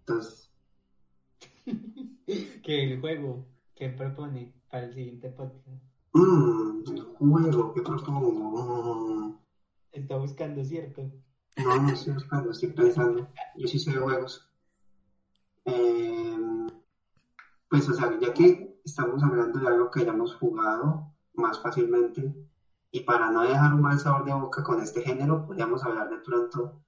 Entonces, 0.00 0.52
Que 2.62 2.92
el 2.92 3.00
juego 3.00 3.46
que 3.74 3.88
propone 3.88 4.52
para 4.70 4.84
el 4.84 4.94
siguiente 4.94 5.30
podcast 5.30 5.82
mmm, 6.12 6.82
el 6.86 7.02
juego, 7.02 7.72
¿qué 7.74 7.82
propongo? 7.82 8.32
Mm, 8.32 9.38
está 9.92 10.16
buscando, 10.16 10.64
¿cierto? 10.64 11.10
no, 11.56 11.82
no 11.82 11.90
estoy 11.90 12.14
buscando, 12.14 12.50
estoy 12.50 12.72
pensando. 12.72 13.28
Yo 13.56 13.66
sí 13.66 13.78
sé 13.78 13.92
de 13.92 13.98
juegos. 13.98 14.50
Eh, 15.64 16.66
pues, 17.68 17.88
o 17.88 17.94
sea, 17.94 18.18
ya 18.20 18.32
que 18.32 18.80
estamos 18.84 19.22
hablando 19.22 19.58
de 19.58 19.68
algo 19.68 19.90
que 19.90 20.00
hayamos 20.00 20.34
jugado 20.34 21.14
más 21.34 21.60
fácilmente, 21.60 22.34
y 22.90 23.00
para 23.00 23.30
no 23.30 23.42
dejar 23.42 23.74
un 23.74 23.82
mal 23.82 23.98
sabor 23.98 24.24
de 24.24 24.32
boca 24.32 24.62
con 24.62 24.80
este 24.80 25.02
género, 25.02 25.46
podríamos 25.46 25.82
hablar 25.84 26.08
de 26.08 26.18
pronto 26.18 26.82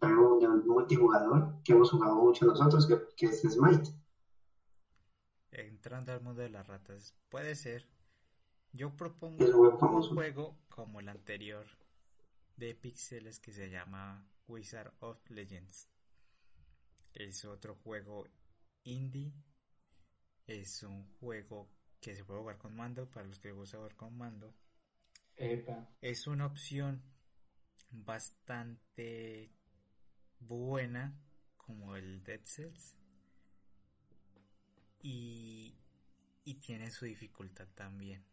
de 0.00 0.06
algo 0.06 0.38
de 0.38 0.46
un 0.46 0.66
multijugador 0.66 1.62
que 1.64 1.72
hemos 1.72 1.90
jugado 1.90 2.16
mucho 2.16 2.44
nosotros, 2.44 2.86
que, 2.86 3.00
que 3.16 3.26
es 3.26 3.40
Smite. 3.40 3.90
Entrando 5.50 6.12
al 6.12 6.20
mundo 6.20 6.42
de 6.42 6.50
las 6.50 6.66
ratas, 6.66 7.14
puede 7.30 7.54
ser. 7.54 7.88
Yo 8.72 8.94
propongo 8.94 9.42
un 9.42 10.02
juego 10.02 10.58
como 10.68 11.00
el 11.00 11.08
anterior 11.08 11.64
de 12.56 12.74
píxeles 12.74 13.40
que 13.40 13.52
se 13.52 13.70
llama 13.70 14.28
Wizard 14.48 14.92
of 15.00 15.30
Legends. 15.30 15.88
Es 17.14 17.46
otro 17.46 17.74
juego 17.76 18.26
indie. 18.84 19.32
Es 20.46 20.82
un 20.82 21.06
juego 21.18 21.70
que 22.00 22.14
se 22.14 22.24
puede 22.24 22.40
jugar 22.40 22.58
con 22.58 22.76
mando 22.76 23.08
para 23.08 23.26
los 23.26 23.38
que 23.38 23.48
les 23.48 23.56
gusta 23.56 23.78
jugar 23.78 23.96
con 23.96 24.16
mando. 24.16 24.52
Es 26.00 26.26
una 26.26 26.46
opción 26.46 27.02
bastante 27.90 29.50
buena 30.40 31.14
como 31.56 31.96
el 31.96 32.22
Dead 32.22 32.40
Cells 32.44 32.96
y, 35.02 35.74
y 36.44 36.54
tiene 36.54 36.90
su 36.90 37.04
dificultad 37.04 37.68
también. 37.74 38.24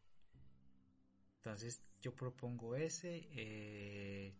Entonces 1.37 1.83
yo 2.01 2.15
propongo 2.15 2.75
ese 2.75 3.27
eh, 3.33 4.33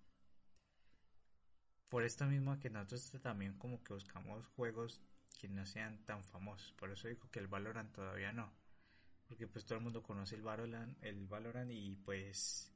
por 1.90 2.04
esto 2.04 2.26
mismo 2.26 2.60
que 2.60 2.70
nosotros 2.70 3.22
también 3.22 3.58
como 3.58 3.84
que 3.84 3.94
buscamos 3.94 4.48
juegos 4.56 5.02
que 5.40 5.48
no 5.50 5.66
sean 5.66 6.04
tan 6.06 6.24
famosos. 6.24 6.72
Por 6.74 6.92
eso 6.92 7.08
digo 7.08 7.30
que 7.30 7.40
el 7.40 7.48
Valorant 7.48 7.92
todavía 7.94 8.32
no. 8.32 8.52
Porque 9.28 9.48
pues 9.48 9.66
todo 9.66 9.78
el 9.78 9.84
mundo 9.84 10.04
conoce 10.04 10.36
el 10.36 10.42
Valorant, 10.44 10.98
el 11.04 11.28
Valorant 11.28 11.72
y 11.72 11.96
pues 12.06 12.72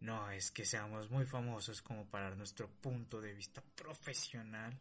no 0.00 0.30
es 0.30 0.50
que 0.50 0.64
seamos 0.64 1.10
muy 1.10 1.24
famosos 1.26 1.82
como 1.82 2.06
para 2.06 2.34
nuestro 2.36 2.68
punto 2.80 3.20
de 3.20 3.34
vista 3.34 3.62
profesional, 3.76 4.78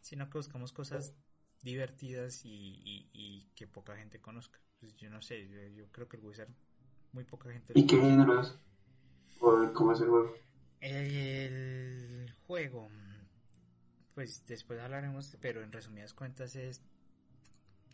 sino 0.00 0.30
que 0.30 0.38
buscamos 0.38 0.72
cosas 0.72 1.14
divertidas 1.62 2.44
y, 2.44 2.50
y- 2.84 3.10
y 3.12 3.48
que 3.54 3.66
poca 3.66 3.96
gente 3.96 4.20
conozca. 4.20 4.60
Pues 4.80 4.96
yo 4.96 5.10
no 5.10 5.22
sé, 5.22 5.48
yo, 5.48 5.62
yo 5.68 5.88
creo 5.92 6.08
que 6.08 6.16
el 6.18 6.24
Wizard 6.24 6.50
muy 7.12 7.24
poca 7.24 7.50
gente 7.52 7.74
¿Y 7.74 7.86
qué 7.86 7.96
género 7.96 8.40
es? 8.40 8.54
¿O 9.40 9.72
cómo 9.74 9.92
es 9.92 10.00
el 10.00 10.08
juego? 10.08 10.34
El 10.80 12.34
juego, 12.46 12.90
pues 14.14 14.44
después 14.46 14.80
hablaremos, 14.80 15.36
pero 15.40 15.62
en 15.62 15.72
resumidas 15.72 16.12
cuentas 16.14 16.56
es 16.56 16.82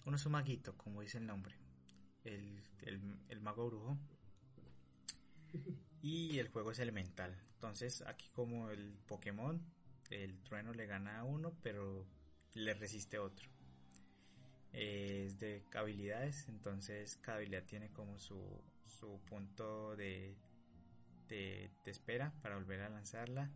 uno 0.07 0.17
es 0.17 0.27
un 0.27 0.33
maguito, 0.33 0.77
como 0.77 1.01
dice 1.01 1.19
el 1.19 1.27
nombre, 1.27 1.57
el, 2.25 2.63
el, 2.83 3.01
el 3.29 3.41
mago 3.41 3.67
brujo, 3.67 3.99
y 6.03 6.39
el 6.39 6.49
juego 6.49 6.73
es 6.73 6.79
elemental. 6.81 7.35
Entonces 7.55 8.03
aquí 8.03 8.29
como 8.35 8.71
el 8.71 8.99
Pokémon, 9.07 9.61
el 10.11 10.39
trueno 10.43 10.73
le 10.75 10.87
gana 10.87 11.21
a 11.21 11.25
uno, 11.25 11.53
pero 11.63 12.05
le 12.55 12.75
resiste 12.75 13.19
otro. 13.19 13.49
Es 14.73 15.39
de 15.39 15.63
habilidades, 15.75 16.49
entonces 16.49 17.17
cada 17.23 17.39
habilidad 17.39 17.65
tiene 17.65 17.91
como 17.91 18.19
su, 18.19 18.61
su 18.85 19.21
punto 19.21 19.95
de, 19.97 20.37
de, 21.29 21.71
de 21.85 21.91
espera 21.91 22.33
para 22.43 22.57
volver 22.57 22.81
a 22.83 22.89
lanzarla. 22.89 23.51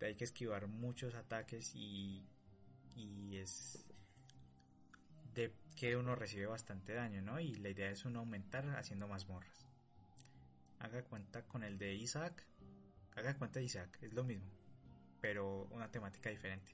Hay 0.00 0.14
que 0.14 0.24
esquivar 0.24 0.66
muchos 0.66 1.14
ataques 1.14 1.74
y, 1.74 2.24
y 2.96 3.36
es 3.36 3.84
de 5.34 5.52
que 5.78 5.96
uno 5.96 6.16
recibe 6.16 6.46
bastante 6.46 6.92
daño, 6.92 7.22
¿no? 7.22 7.38
Y 7.38 7.54
la 7.54 7.68
idea 7.68 7.90
es 7.90 8.04
uno 8.04 8.20
aumentar 8.20 8.68
haciendo 8.76 9.06
mazmorras. 9.06 9.66
Haga 10.80 11.04
cuenta 11.04 11.46
con 11.46 11.62
el 11.62 11.78
de 11.78 11.94
Isaac. 11.94 12.44
Haga 13.14 13.36
cuenta 13.36 13.60
de 13.60 13.66
Isaac, 13.66 13.98
es 14.02 14.12
lo 14.12 14.24
mismo, 14.24 14.46
pero 15.20 15.68
una 15.70 15.90
temática 15.90 16.30
diferente. 16.30 16.72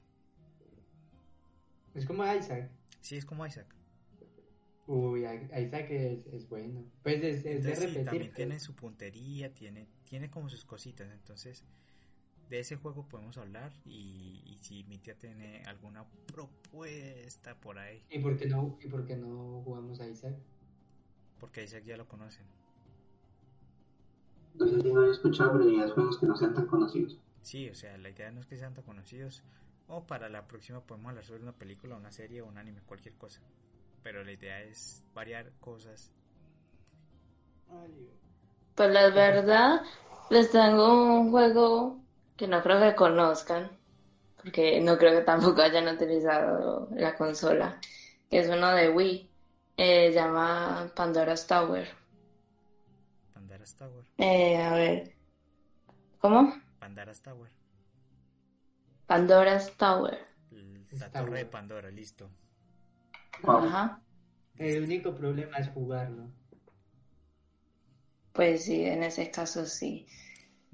Es 1.93 2.05
como 2.05 2.23
Isaac. 2.31 2.69
Sí, 3.01 3.17
es 3.17 3.25
como 3.25 3.45
Isaac. 3.45 3.67
Uy, 4.87 5.21
Isaac 5.25 5.87
es, 5.89 6.25
es 6.27 6.49
bueno. 6.49 6.83
Pues 7.01 7.23
es, 7.23 7.37
es 7.37 7.43
de 7.43 7.51
Entonces, 7.53 7.79
sí, 7.79 7.85
repetir. 7.85 8.05
también 8.05 8.27
pues. 8.27 8.35
tiene 8.35 8.59
su 8.59 8.75
puntería, 8.75 9.53
tiene, 9.53 9.87
tiene 10.03 10.29
como 10.29 10.49
sus 10.49 10.65
cositas. 10.65 11.11
Entonces, 11.11 11.63
de 12.49 12.59
ese 12.59 12.75
juego 12.77 13.07
podemos 13.07 13.37
hablar. 13.37 13.71
Y, 13.85 14.41
y 14.45 14.57
si 14.61 14.83
mi 14.85 14.97
tía 14.99 15.15
tiene 15.17 15.63
alguna 15.65 16.05
propuesta 16.27 17.55
por 17.59 17.77
ahí, 17.79 18.03
¿Y 18.09 18.19
por 18.19 18.37
qué 18.37 18.47
no, 18.47 18.77
y 18.81 18.87
por 18.87 19.05
qué 19.05 19.15
no 19.15 19.61
jugamos 19.63 19.99
a 19.99 20.07
Isaac? 20.07 20.35
porque 21.39 21.63
Isaac 21.63 21.83
ya 21.85 21.97
lo 21.97 22.07
conocen. 22.07 22.45
No 24.55 24.67
sé 24.67 24.81
si 24.81 24.91
no 24.91 25.05
he 25.05 25.11
escuchado, 25.11 25.51
pero 25.53 25.65
diría 25.65 25.87
juegos 25.89 26.17
que 26.19 26.25
no 26.25 26.35
sean 26.35 26.53
tan 26.53 26.65
conocidos. 26.67 27.19
Sí, 27.41 27.69
o 27.69 27.75
sea, 27.75 27.97
la 27.97 28.09
idea 28.09 28.31
no 28.31 28.39
es 28.41 28.45
que 28.45 28.57
sean 28.57 28.73
tan 28.73 28.83
conocidos. 28.83 29.43
O 29.87 30.05
para 30.07 30.29
la 30.29 30.47
próxima 30.47 30.81
podemos 30.81 31.09
hablar 31.09 31.25
sobre 31.25 31.43
una 31.43 31.53
película, 31.53 31.95
una 31.95 32.11
serie 32.11 32.41
o 32.41 32.47
un 32.47 32.57
anime, 32.57 32.81
cualquier 32.81 33.15
cosa. 33.15 33.41
Pero 34.03 34.23
la 34.23 34.31
idea 34.33 34.61
es 34.61 35.03
variar 35.13 35.51
cosas. 35.59 36.11
Pues 38.75 38.91
la 38.91 39.09
verdad, 39.09 39.81
les 40.29 40.51
tengo 40.51 41.19
un 41.21 41.31
juego 41.31 42.01
que 42.35 42.47
no 42.47 42.61
creo 42.61 42.79
que 42.79 42.95
conozcan, 42.95 43.71
porque 44.37 44.79
no 44.81 44.97
creo 44.97 45.17
que 45.17 45.25
tampoco 45.25 45.61
hayan 45.61 45.87
utilizado 45.87 46.87
la 46.91 47.15
consola, 47.15 47.79
que 48.29 48.39
es 48.39 48.49
uno 48.49 48.71
de 48.73 48.89
Wii, 48.89 49.29
eh, 49.77 50.11
llama 50.11 50.91
Pandora's 50.95 51.47
Tower. 51.47 51.87
Pandaras 53.33 53.75
Tower. 53.75 54.05
Eh, 54.17 54.57
a 54.57 54.73
ver, 54.73 55.13
¿cómo? 56.19 56.53
Pandaras 56.79 57.21
Tower. 57.21 57.51
Pandora's 59.07 59.75
Tower. 59.77 60.25
La 60.51 61.07
Está 61.07 61.21
torre 61.21 61.39
de. 61.39 61.45
Pandora, 61.45 61.91
listo. 61.91 62.29
Ajá. 63.43 64.01
El 64.57 64.83
único 64.83 65.13
problema 65.13 65.57
es 65.57 65.69
jugarlo. 65.69 66.29
Pues 68.31 68.65
sí, 68.65 68.85
en 68.85 69.03
ese 69.03 69.29
caso 69.29 69.65
sí. 69.65 70.07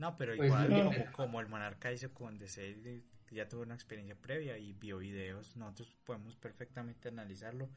No, 0.01 0.17
pero 0.17 0.33
Pues 0.35 0.47
igual, 0.47 0.67
sí. 0.67 0.73
como, 0.83 1.11
como 1.11 1.39
el 1.41 1.47
monarca 1.47 1.91
hizo 1.91 2.13
con 2.13 2.37
DC, 2.39 3.03
ya 3.31 3.47
tuvo 3.47 3.61
una 3.63 3.75
experiencia 3.75 4.15
previa 4.19 4.57
y 4.57 4.73
vio 4.73 4.97
videos, 4.97 5.55
nosotros 5.57 5.95
podemos 6.05 6.35
perfectamente 6.35 7.09
analizarlo. 7.09 7.69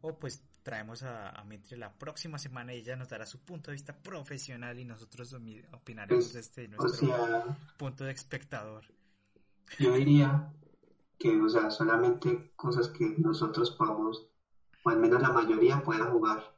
O 0.00 0.18
pues 0.18 0.44
traemos 0.62 1.02
a, 1.02 1.30
a 1.30 1.44
Mitri 1.44 1.76
la 1.76 1.92
próxima 1.98 2.38
semana 2.38 2.74
y 2.74 2.78
ella 2.78 2.96
nos 2.96 3.08
dará 3.08 3.26
su 3.26 3.38
punto 3.44 3.70
de 3.70 3.74
vista 3.76 3.94
profesional 4.02 4.78
y 4.78 4.84
nosotros 4.84 5.32
opinaremos 5.72 6.30
Pues, 6.30 6.32
desde 6.32 6.68
O 6.78 6.82
nuestro 6.82 6.88
sea, 6.88 7.58
punto 7.76 8.04
de 8.04 8.12
espectador. 8.12 8.84
yo 9.78 9.92
diría 9.94 10.52
que, 11.18 11.40
o 11.40 11.48
sea, 11.48 11.70
solamente 11.70 12.52
cosas 12.56 12.88
que 12.88 13.14
nosotros 13.18 13.70
podamos, 13.72 14.28
o 14.84 14.90
al 14.90 14.98
menos 15.00 15.22
la 15.22 15.30
mayoría 15.32 15.82
pueda 15.82 16.06
jugar. 16.06 16.56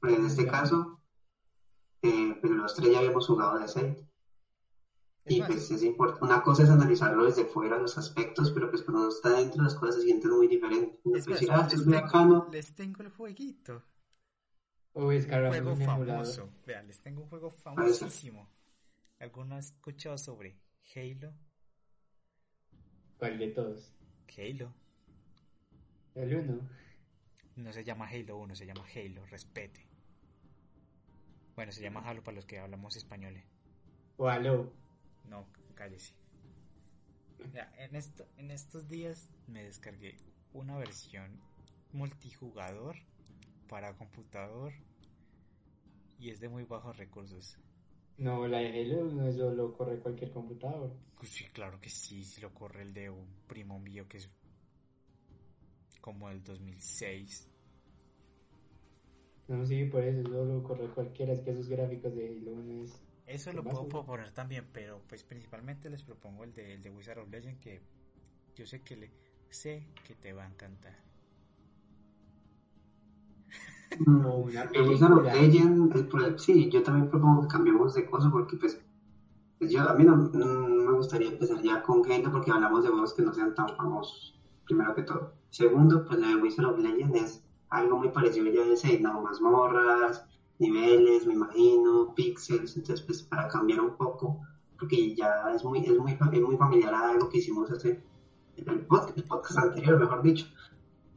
Pero 0.00 0.14
en 0.16 0.26
este 0.26 0.46
caso, 0.46 1.00
eh, 2.08 2.38
pero 2.40 2.54
los 2.54 2.74
tres 2.74 2.92
ya 2.92 2.98
habíamos 2.98 3.26
jugado 3.26 3.58
de 3.58 3.68
Seid. 3.68 3.96
Es 5.24 5.34
Y 5.34 5.40
más, 5.40 5.48
pues 5.48 5.70
es 5.70 5.82
importante, 5.82 6.24
una 6.24 6.42
cosa 6.42 6.62
es 6.62 6.70
analizarlo 6.70 7.24
desde 7.24 7.44
fuera, 7.46 7.78
los 7.78 7.98
aspectos, 7.98 8.50
pero 8.52 8.70
pues 8.70 8.82
cuando 8.82 9.02
uno 9.02 9.10
está 9.10 9.30
dentro 9.30 9.62
las 9.62 9.74
cosas 9.74 9.96
se 9.96 10.02
sienten 10.02 10.30
muy 10.30 10.46
diferentes. 10.48 11.00
Uno 11.04 11.18
es 11.18 11.24
puede 11.24 11.30
más, 11.30 11.40
decir, 11.40 11.50
ah, 11.52 11.62
esto 11.62 11.70
les, 11.70 11.80
es 11.80 11.86
muy 11.86 11.94
tengo, 11.94 12.06
bacano. 12.06 12.48
les 12.50 12.74
tengo 12.74 13.02
el 13.02 13.10
jueguito. 13.10 13.82
Descargamos 14.94 15.58
juego 15.58 15.72
un 15.72 15.82
emulador. 15.82 16.36
famoso. 16.36 16.50
Vea, 16.64 16.82
les 16.82 17.00
tengo 17.00 17.22
un 17.22 17.28
juego 17.28 17.50
famosísimo. 17.50 18.48
¿Alguno 19.18 19.56
ha 19.56 19.58
escuchado 19.58 20.16
sobre 20.18 20.58
Halo? 20.94 21.32
¿Cuál 23.18 23.38
de 23.38 23.48
todos? 23.48 23.92
Halo. 24.36 24.72
El 26.14 26.34
uno. 26.36 26.68
No 27.56 27.72
se 27.72 27.84
llama 27.84 28.06
Halo 28.08 28.36
1, 28.38 28.54
se 28.56 28.66
llama 28.66 28.84
Halo, 28.94 29.24
respete. 29.26 29.86
Bueno, 31.56 31.72
se 31.72 31.80
llama 31.80 32.02
Halo 32.06 32.22
para 32.22 32.34
los 32.34 32.44
que 32.44 32.58
hablamos 32.58 32.96
español. 32.96 33.42
O 34.18 34.28
Halo. 34.28 34.70
No, 35.24 35.46
cállese. 35.74 36.14
Ya, 37.54 37.72
en, 37.78 37.96
esto, 37.96 38.28
en 38.36 38.50
estos 38.50 38.88
días 38.88 39.30
me 39.46 39.64
descargué 39.64 40.18
una 40.52 40.76
versión 40.76 41.40
multijugador 41.92 42.96
para 43.68 43.96
computador 43.96 44.74
y 46.18 46.28
es 46.28 46.40
de 46.40 46.50
muy 46.50 46.64
bajos 46.64 46.96
recursos. 46.98 47.58
No, 48.18 48.46
la 48.46 48.58
de 48.58 48.82
Halo 48.82 49.04
no 49.06 49.26
es 49.26 49.36
solo 49.36 49.72
corre 49.72 49.98
cualquier 49.98 50.30
computador. 50.32 50.94
Pues 51.16 51.30
sí, 51.30 51.44
claro 51.54 51.80
que 51.80 51.88
sí, 51.88 52.22
si 52.24 52.42
lo 52.42 52.52
corre 52.52 52.82
el 52.82 52.92
de 52.92 53.08
un 53.08 53.26
primo 53.46 53.78
mío 53.78 54.06
que 54.08 54.18
es 54.18 54.30
como 56.02 56.28
el 56.28 56.44
2006. 56.44 57.48
No, 59.48 59.64
sí, 59.64 59.84
por 59.84 60.02
eso 60.02 60.28
solo 60.28 60.62
corre 60.62 60.88
cualquiera. 60.88 61.32
Es 61.32 61.40
que 61.40 61.50
esos 61.50 61.68
gráficos 61.68 62.14
de 62.14 62.28
Halo 62.28 62.56
no 62.62 62.82
es. 62.82 63.00
Eso 63.26 63.50
¿Qué 63.50 63.56
lo 63.56 63.64
puedo 63.64 63.88
proponer 63.88 64.30
también, 64.32 64.66
pero 64.72 65.00
pues 65.08 65.24
principalmente 65.24 65.90
les 65.90 66.02
propongo 66.02 66.44
el 66.44 66.52
de, 66.52 66.74
el 66.74 66.82
de 66.82 66.90
Wizard 66.90 67.18
of 67.18 67.28
Legend 67.28 67.58
que 67.58 67.80
yo 68.54 68.66
sé 68.66 68.82
que 68.82 68.96
le 68.96 69.10
sé 69.50 69.86
que 70.06 70.14
te 70.14 70.32
va 70.32 70.44
a 70.44 70.48
encantar. 70.48 70.94
El 74.74 74.88
Wizard 74.88 75.12
of. 75.12 75.24
Legend, 75.24 76.38
sí, 76.38 76.68
yo 76.70 76.82
también 76.82 77.08
propongo 77.08 77.42
que 77.42 77.48
cambiemos 77.48 77.94
de 77.94 78.04
cosas 78.04 78.30
porque 78.32 78.56
pues, 78.56 78.80
pues 79.58 79.70
yo 79.70 79.88
a 79.88 79.94
mí 79.94 80.04
no, 80.04 80.16
no 80.16 80.46
me 80.46 80.92
gustaría 80.92 81.28
empezar 81.28 81.62
ya 81.62 81.82
con 81.82 82.04
Halo 82.10 82.30
porque 82.30 82.50
hablamos 82.50 82.82
de 82.82 82.90
juegos 82.90 83.14
que 83.14 83.22
no 83.22 83.32
sean 83.32 83.54
tan 83.54 83.68
famosos, 83.76 84.38
primero 84.64 84.94
que 84.94 85.02
todo. 85.02 85.34
Segundo, 85.50 86.04
pues 86.04 86.18
la 86.18 86.28
de 86.28 86.36
Wizard 86.36 86.66
of 86.66 86.78
Legend 86.78 87.16
es 87.16 87.45
algo 87.76 87.98
muy 87.98 88.08
parecido 88.08 88.46
ya 88.46 88.62
de 88.62 88.72
ese, 88.72 88.98
no, 89.00 89.22
mazmorras, 89.22 90.24
niveles, 90.58 91.26
me 91.26 91.34
imagino, 91.34 92.14
pixels, 92.14 92.76
entonces 92.76 93.04
pues 93.04 93.22
para 93.22 93.48
cambiar 93.48 93.80
un 93.80 93.96
poco, 93.96 94.40
porque 94.78 95.14
ya 95.14 95.50
es 95.54 95.64
muy, 95.64 95.80
es 95.80 95.98
muy, 95.98 96.12
es 96.12 96.40
muy 96.42 96.56
familiar 96.56 96.94
a 96.94 97.10
algo 97.10 97.28
que 97.28 97.38
hicimos 97.38 97.70
hace, 97.70 98.02
el 98.56 98.86
podcast, 98.86 99.16
el 99.16 99.24
podcast 99.24 99.58
anterior, 99.58 99.98
mejor 99.98 100.22
dicho. 100.22 100.46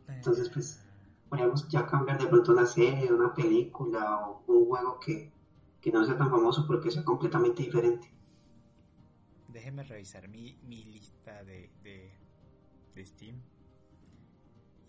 Entonces, 0.08 0.50
pues, 0.50 0.86
podríamos 1.30 1.68
ya 1.70 1.86
cambiar 1.86 2.20
de 2.20 2.28
pronto 2.28 2.52
una 2.52 2.66
serie, 2.66 3.14
una 3.14 3.34
película 3.34 4.28
o 4.28 4.44
un 4.48 4.66
juego 4.66 5.00
que, 5.00 5.32
que 5.80 5.92
no 5.92 6.04
sea 6.04 6.18
tan 6.18 6.30
famoso 6.30 6.66
porque 6.68 6.92
sea 6.92 7.06
completamente 7.06 7.64
diferente. 7.64 8.12
Déjenme 9.48 9.84
revisar 9.84 10.28
mi, 10.28 10.60
mi 10.64 10.84
lista 10.84 11.44
de, 11.44 11.72
de, 11.82 12.12
de 12.96 13.06
Steam 13.06 13.42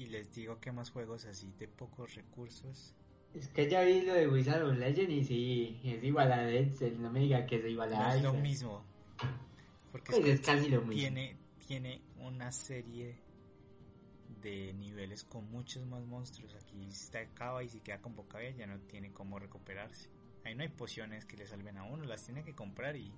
y 0.01 0.07
les 0.07 0.33
digo 0.33 0.59
que 0.61 0.73
más 0.73 0.91
juegos 0.91 1.27
así 1.27 1.53
de 1.59 1.69
pocos 1.69 2.15
recursos. 2.15 2.95
Es 3.35 3.49
que 3.49 3.69
ya 3.69 3.83
vi 3.83 4.01
lo 4.01 4.15
de 4.15 4.27
Wizard 4.27 4.63
of 4.63 4.79
Legend 4.79 5.11
y 5.11 5.25
sí, 5.25 5.81
es 5.85 6.03
igual 6.03 6.33
a 6.33 6.47
Cells, 6.47 6.99
no 6.99 7.11
me 7.11 7.21
diga 7.21 7.45
que 7.45 7.57
es 7.57 7.67
igual 7.67 7.91
No 7.91 8.03
a 8.03 8.17
es 8.17 8.23
lo 8.23 8.33
mismo. 8.33 8.83
Porque 9.93 10.13
Pues 10.13 10.25
es 10.25 10.41
casi 10.41 10.71
lo 10.71 10.81
mismo. 10.81 10.95
tiene, 10.95 11.37
tiene 11.67 12.01
una 12.19 12.51
serie 12.51 13.21
de 14.41 14.73
niveles 14.73 15.23
con 15.25 15.51
muchos 15.51 15.85
más 15.87 16.03
monstruos. 16.07 16.55
Aquí 16.55 16.91
se 16.93 17.19
acaba 17.19 17.63
y 17.63 17.69
si 17.69 17.81
queda 17.81 18.01
con 18.01 18.17
boca 18.17 18.39
ya 18.57 18.67
no 18.67 18.81
tiene 18.81 19.13
cómo 19.13 19.39
recuperarse. 19.39 20.09
Ahí 20.47 20.55
no 20.55 20.63
hay 20.63 20.71
pociones 20.71 21.27
que 21.27 21.37
le 21.37 21.47
salven 21.47 21.77
a 21.77 21.85
uno, 21.85 22.05
las 22.05 22.25
tiene 22.25 22.43
que 22.43 22.55
comprar 22.55 22.97
y 22.97 23.13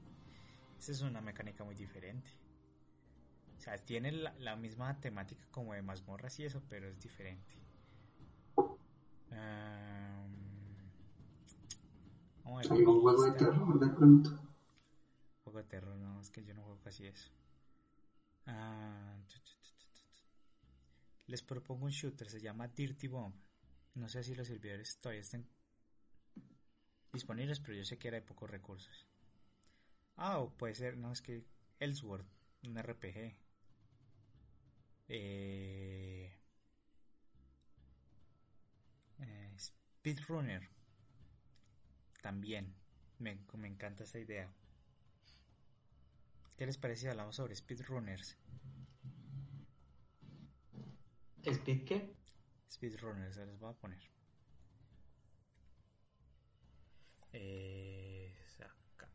esa 0.81 0.91
es 0.91 1.01
una 1.03 1.21
mecánica 1.21 1.63
muy 1.63 1.77
diferente. 1.77 2.29
O 3.63 3.65
sea, 3.65 3.79
tiene 3.79 4.11
la, 4.11 4.35
la 4.41 4.57
misma 4.57 4.99
temática 4.99 5.47
como 5.53 5.73
de 5.73 5.83
mazmorras 5.83 6.37
y 6.41 6.45
eso, 6.45 6.61
pero 6.69 6.89
es 6.89 6.99
diferente. 6.99 7.55
Am, 9.31 10.35
vamos 12.43 12.67
a 12.69 12.75
ver 12.75 12.81
¿Algún 12.81 13.01
juego 13.03 13.23
de 13.23 13.31
terror 13.39 13.79
de 13.79 13.89
pronto? 13.91 14.31
Juego 15.45 15.59
de 15.59 15.65
terror, 15.65 15.95
no, 15.95 16.21
es 16.21 16.31
que 16.31 16.45
yo 16.45 16.55
no 16.55 16.63
juego 16.65 16.81
casi 16.81 17.07
eso. 17.07 17.31
Tu. 18.45 18.53
Les 21.29 21.41
propongo 21.41 21.85
un 21.85 21.93
shooter, 21.93 22.29
se 22.29 22.41
llama 22.41 22.67
Dirty 22.67 23.07
Bomb. 23.07 23.33
No 23.95 24.09
sé 24.09 24.25
si 24.25 24.35
los 24.35 24.49
servidores 24.49 24.99
todavía 24.99 25.21
están 25.21 25.47
disponibles, 27.13 27.61
pero 27.61 27.75
yo 27.75 27.85
sé 27.85 27.97
que 27.97 28.09
era 28.09 28.17
de 28.17 28.27
pocos 28.27 28.51
recursos. 28.51 29.07
Ah, 30.17 30.41
o 30.41 30.51
puede 30.51 30.75
ser, 30.75 30.97
no, 30.97 31.13
es 31.13 31.23
que 31.23 31.45
Ellsworth, 31.79 32.27
un 32.65 32.77
RPG. 32.77 33.42
Eh, 35.09 36.33
eh, 39.21 39.57
Speedrunner. 39.59 40.69
También. 42.23 42.75
Me, 43.19 43.39
me 43.55 43.69
encanta 43.69 44.05
esa 44.05 44.19
idea. 44.19 44.51
¿Qué 46.57 46.65
les 46.67 46.79
parece 46.79 47.03
si 47.03 47.09
hablamos 47.09 47.37
sobre 47.37 47.55
speedrunners? 47.55 48.37
¿Speed 51.45 51.85
qué? 51.85 52.15
Speedrunners, 52.71 53.35
se 53.35 53.47
les 53.47 53.59
voy 53.59 53.71
a 53.71 53.75
poner. 53.75 54.01
Eh, 57.33 58.33
acá. 58.61 59.09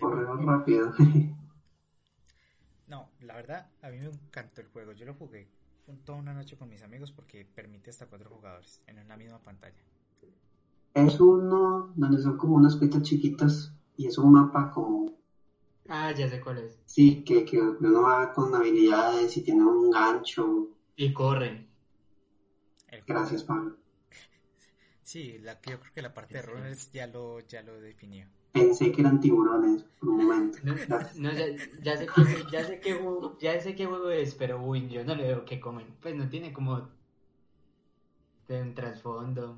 Juego- 0.00 0.36
rápido. 0.36 0.92
No, 2.86 3.10
la 3.20 3.34
verdad, 3.36 3.70
a 3.82 3.88
mí 3.90 3.98
me 3.98 4.06
encantó 4.06 4.60
el 4.60 4.68
juego. 4.68 4.92
Yo 4.92 5.06
lo 5.06 5.14
jugué 5.14 5.48
toda 6.04 6.18
una 6.18 6.32
noche 6.34 6.56
con 6.56 6.68
mis 6.68 6.82
amigos 6.82 7.10
porque 7.12 7.44
permite 7.44 7.90
hasta 7.90 8.06
cuatro 8.06 8.30
jugadores 8.30 8.80
en 8.86 8.98
una 8.98 9.16
misma 9.16 9.38
pantalla. 9.40 9.78
es 10.94 11.20
uno 11.20 11.92
donde 11.96 12.20
son 12.20 12.36
como 12.36 12.56
unas 12.56 12.76
cuitas 12.76 13.02
chiquitas 13.02 13.72
y 13.96 14.06
es 14.06 14.18
un 14.18 14.32
mapa 14.32 14.70
como, 14.72 15.06
Ah, 15.88 16.12
ya 16.12 16.28
sé 16.28 16.40
cuál 16.40 16.58
es. 16.58 16.78
sí, 16.86 17.22
que, 17.24 17.44
que 17.44 17.60
uno 17.60 18.02
va 18.02 18.32
con 18.32 18.54
habilidades 18.54 19.36
y 19.36 19.42
tiene 19.42 19.64
un 19.64 19.90
gancho. 19.90 20.68
Y. 20.96 21.06
El 21.06 21.14
juego- 21.14 23.04
Gracias, 23.06 23.44
Pablo. 23.44 23.76
Sí, 25.02 25.38
la, 25.38 25.60
yo 25.62 25.80
creo 25.80 25.92
que 25.92 26.02
la 26.02 26.14
parte 26.14 26.34
de 26.34 26.42
runners 26.42 26.90
ya 26.92 27.06
lo, 27.08 27.40
ya 27.40 27.62
lo 27.62 27.80
definió. 27.80 28.28
Pensé 28.52 28.92
que 28.92 29.00
eran 29.00 29.18
tiburones 29.20 29.82
por 29.98 30.10
un 30.10 30.18
momento. 30.18 30.58
No, 30.62 30.74
no, 31.14 31.32
ya, 31.32 31.46
ya 31.82 31.96
sé 31.96 32.06
que, 32.12 32.46
ya 32.50 32.64
sé 32.64 32.80
qué 32.80 32.94
juego, 32.94 33.38
ya 33.38 33.60
sé 33.60 33.74
qué 33.74 33.86
juego 33.86 34.10
es, 34.10 34.34
pero 34.34 34.60
uy, 34.62 34.88
yo 34.88 35.04
no 35.04 35.14
le 35.14 35.24
veo 35.24 35.44
que 35.44 35.60
comen. 35.60 35.96
Pues 36.00 36.14
no 36.14 36.28
tiene 36.28 36.52
como 36.52 36.88
un 38.48 38.74
trasfondo. 38.74 39.56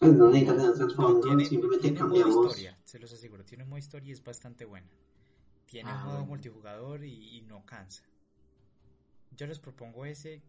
Pues 0.00 0.12
no 0.14 0.26
necesitan 0.30 0.56
tener 0.56 0.74
No, 0.74 0.76
trasfondo, 0.78 1.20
tiene, 1.20 1.44
simplemente 1.44 1.82
tiene 1.82 2.02
modo 2.02 2.26
cambiamos. 2.26 2.26
historia, 2.28 2.78
se 2.84 2.98
los 2.98 3.12
aseguro. 3.12 3.44
Tiene 3.44 3.64
modo 3.64 3.78
historia 3.78 4.08
y 4.10 4.12
es 4.12 4.22
bastante 4.24 4.64
buena. 4.64 4.88
Tiene 5.66 5.94
Ah, 5.94 6.04
modo 6.04 6.24
bueno. 6.24 6.26
multijugador 6.26 7.04
y, 7.04 7.38
y 7.38 7.42
no 7.42 7.64
cansa. 7.66 8.04
Yo 9.36 9.46
les 9.46 9.58
propongo 9.58 10.04
ese 10.04 10.42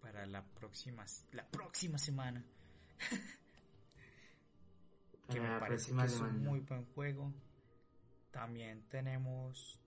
para 0.00 0.26
la 0.26 0.44
próxima, 0.44 1.04
la 1.32 1.46
próxima 1.48 1.98
semana. 1.98 2.44
que 5.30 5.40
me 5.40 5.48
la 5.48 5.58
parece 5.58 5.92
que 5.92 6.22
un 6.22 6.42
muy 6.44 6.60
buen 6.60 6.84
juego. 6.86 7.32
También 8.30 8.82
tenemos 8.88 9.80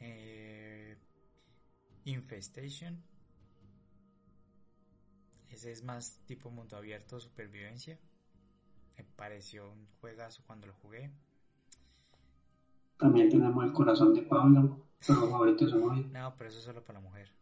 eh, 0.00 0.96
Infestation. 2.04 3.02
Ese 5.50 5.72
es 5.72 5.82
más 5.82 6.20
tipo 6.26 6.50
mundo 6.50 6.76
abierto, 6.76 7.18
supervivencia. 7.20 7.98
Me 8.96 9.04
pareció 9.04 9.70
un 9.70 9.86
juegazo 10.00 10.42
cuando 10.46 10.66
lo 10.66 10.74
jugué. 10.74 11.10
También 12.98 13.30
tenemos 13.30 13.64
el 13.64 13.72
corazón 13.72 14.12
de 14.14 14.22
Pablo, 14.22 14.86
pero 15.06 15.20
favorito 15.30 15.66
es 15.66 15.72
hoy. 15.72 16.04
No, 16.12 16.34
pero 16.36 16.50
eso 16.50 16.58
es 16.58 16.64
solo 16.64 16.82
para 16.84 17.00
la 17.00 17.04
mujer. 17.04 17.32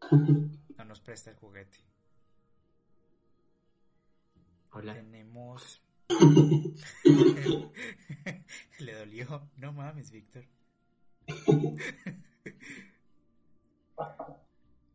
No 0.76 0.84
nos 0.84 1.00
presta 1.00 1.30
el 1.30 1.36
juguete. 1.36 1.78
Hola. 4.72 4.92
Tenemos. 4.92 5.80
Le 8.78 8.92
dolió. 8.92 9.50
No 9.56 9.72
mames, 9.72 10.10
Víctor. 10.10 10.44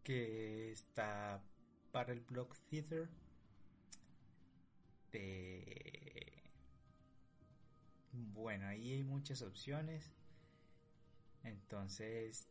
que 0.04 0.72
está 0.72 1.44
para 1.92 2.14
el 2.14 2.22
Block 2.22 2.58
Theater. 2.70 3.10
De... 5.12 6.44
Bueno, 8.12 8.68
ahí 8.68 8.94
hay 8.94 9.04
muchas 9.04 9.42
opciones. 9.42 10.14
Entonces, 11.44 12.48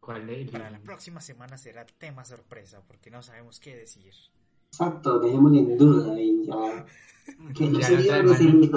¿Cuál 0.00 0.28
es? 0.30 0.50
para 0.50 0.68
la 0.70 0.80
próxima 0.80 1.20
semana 1.20 1.56
será 1.56 1.86
tema 1.86 2.24
sorpresa 2.24 2.82
porque 2.86 3.10
no 3.10 3.22
sabemos 3.22 3.60
qué 3.60 3.76
decir. 3.76 4.12
Exacto, 4.72 5.18
dejémoslo 5.18 5.58
en 5.58 5.76
duda 5.76 6.18
y 6.18 6.46
ya. 6.46 6.86
Que 7.54 7.70
lo 7.70 7.78
video 7.78 8.22
no 8.22 8.34
sirve. 8.34 8.68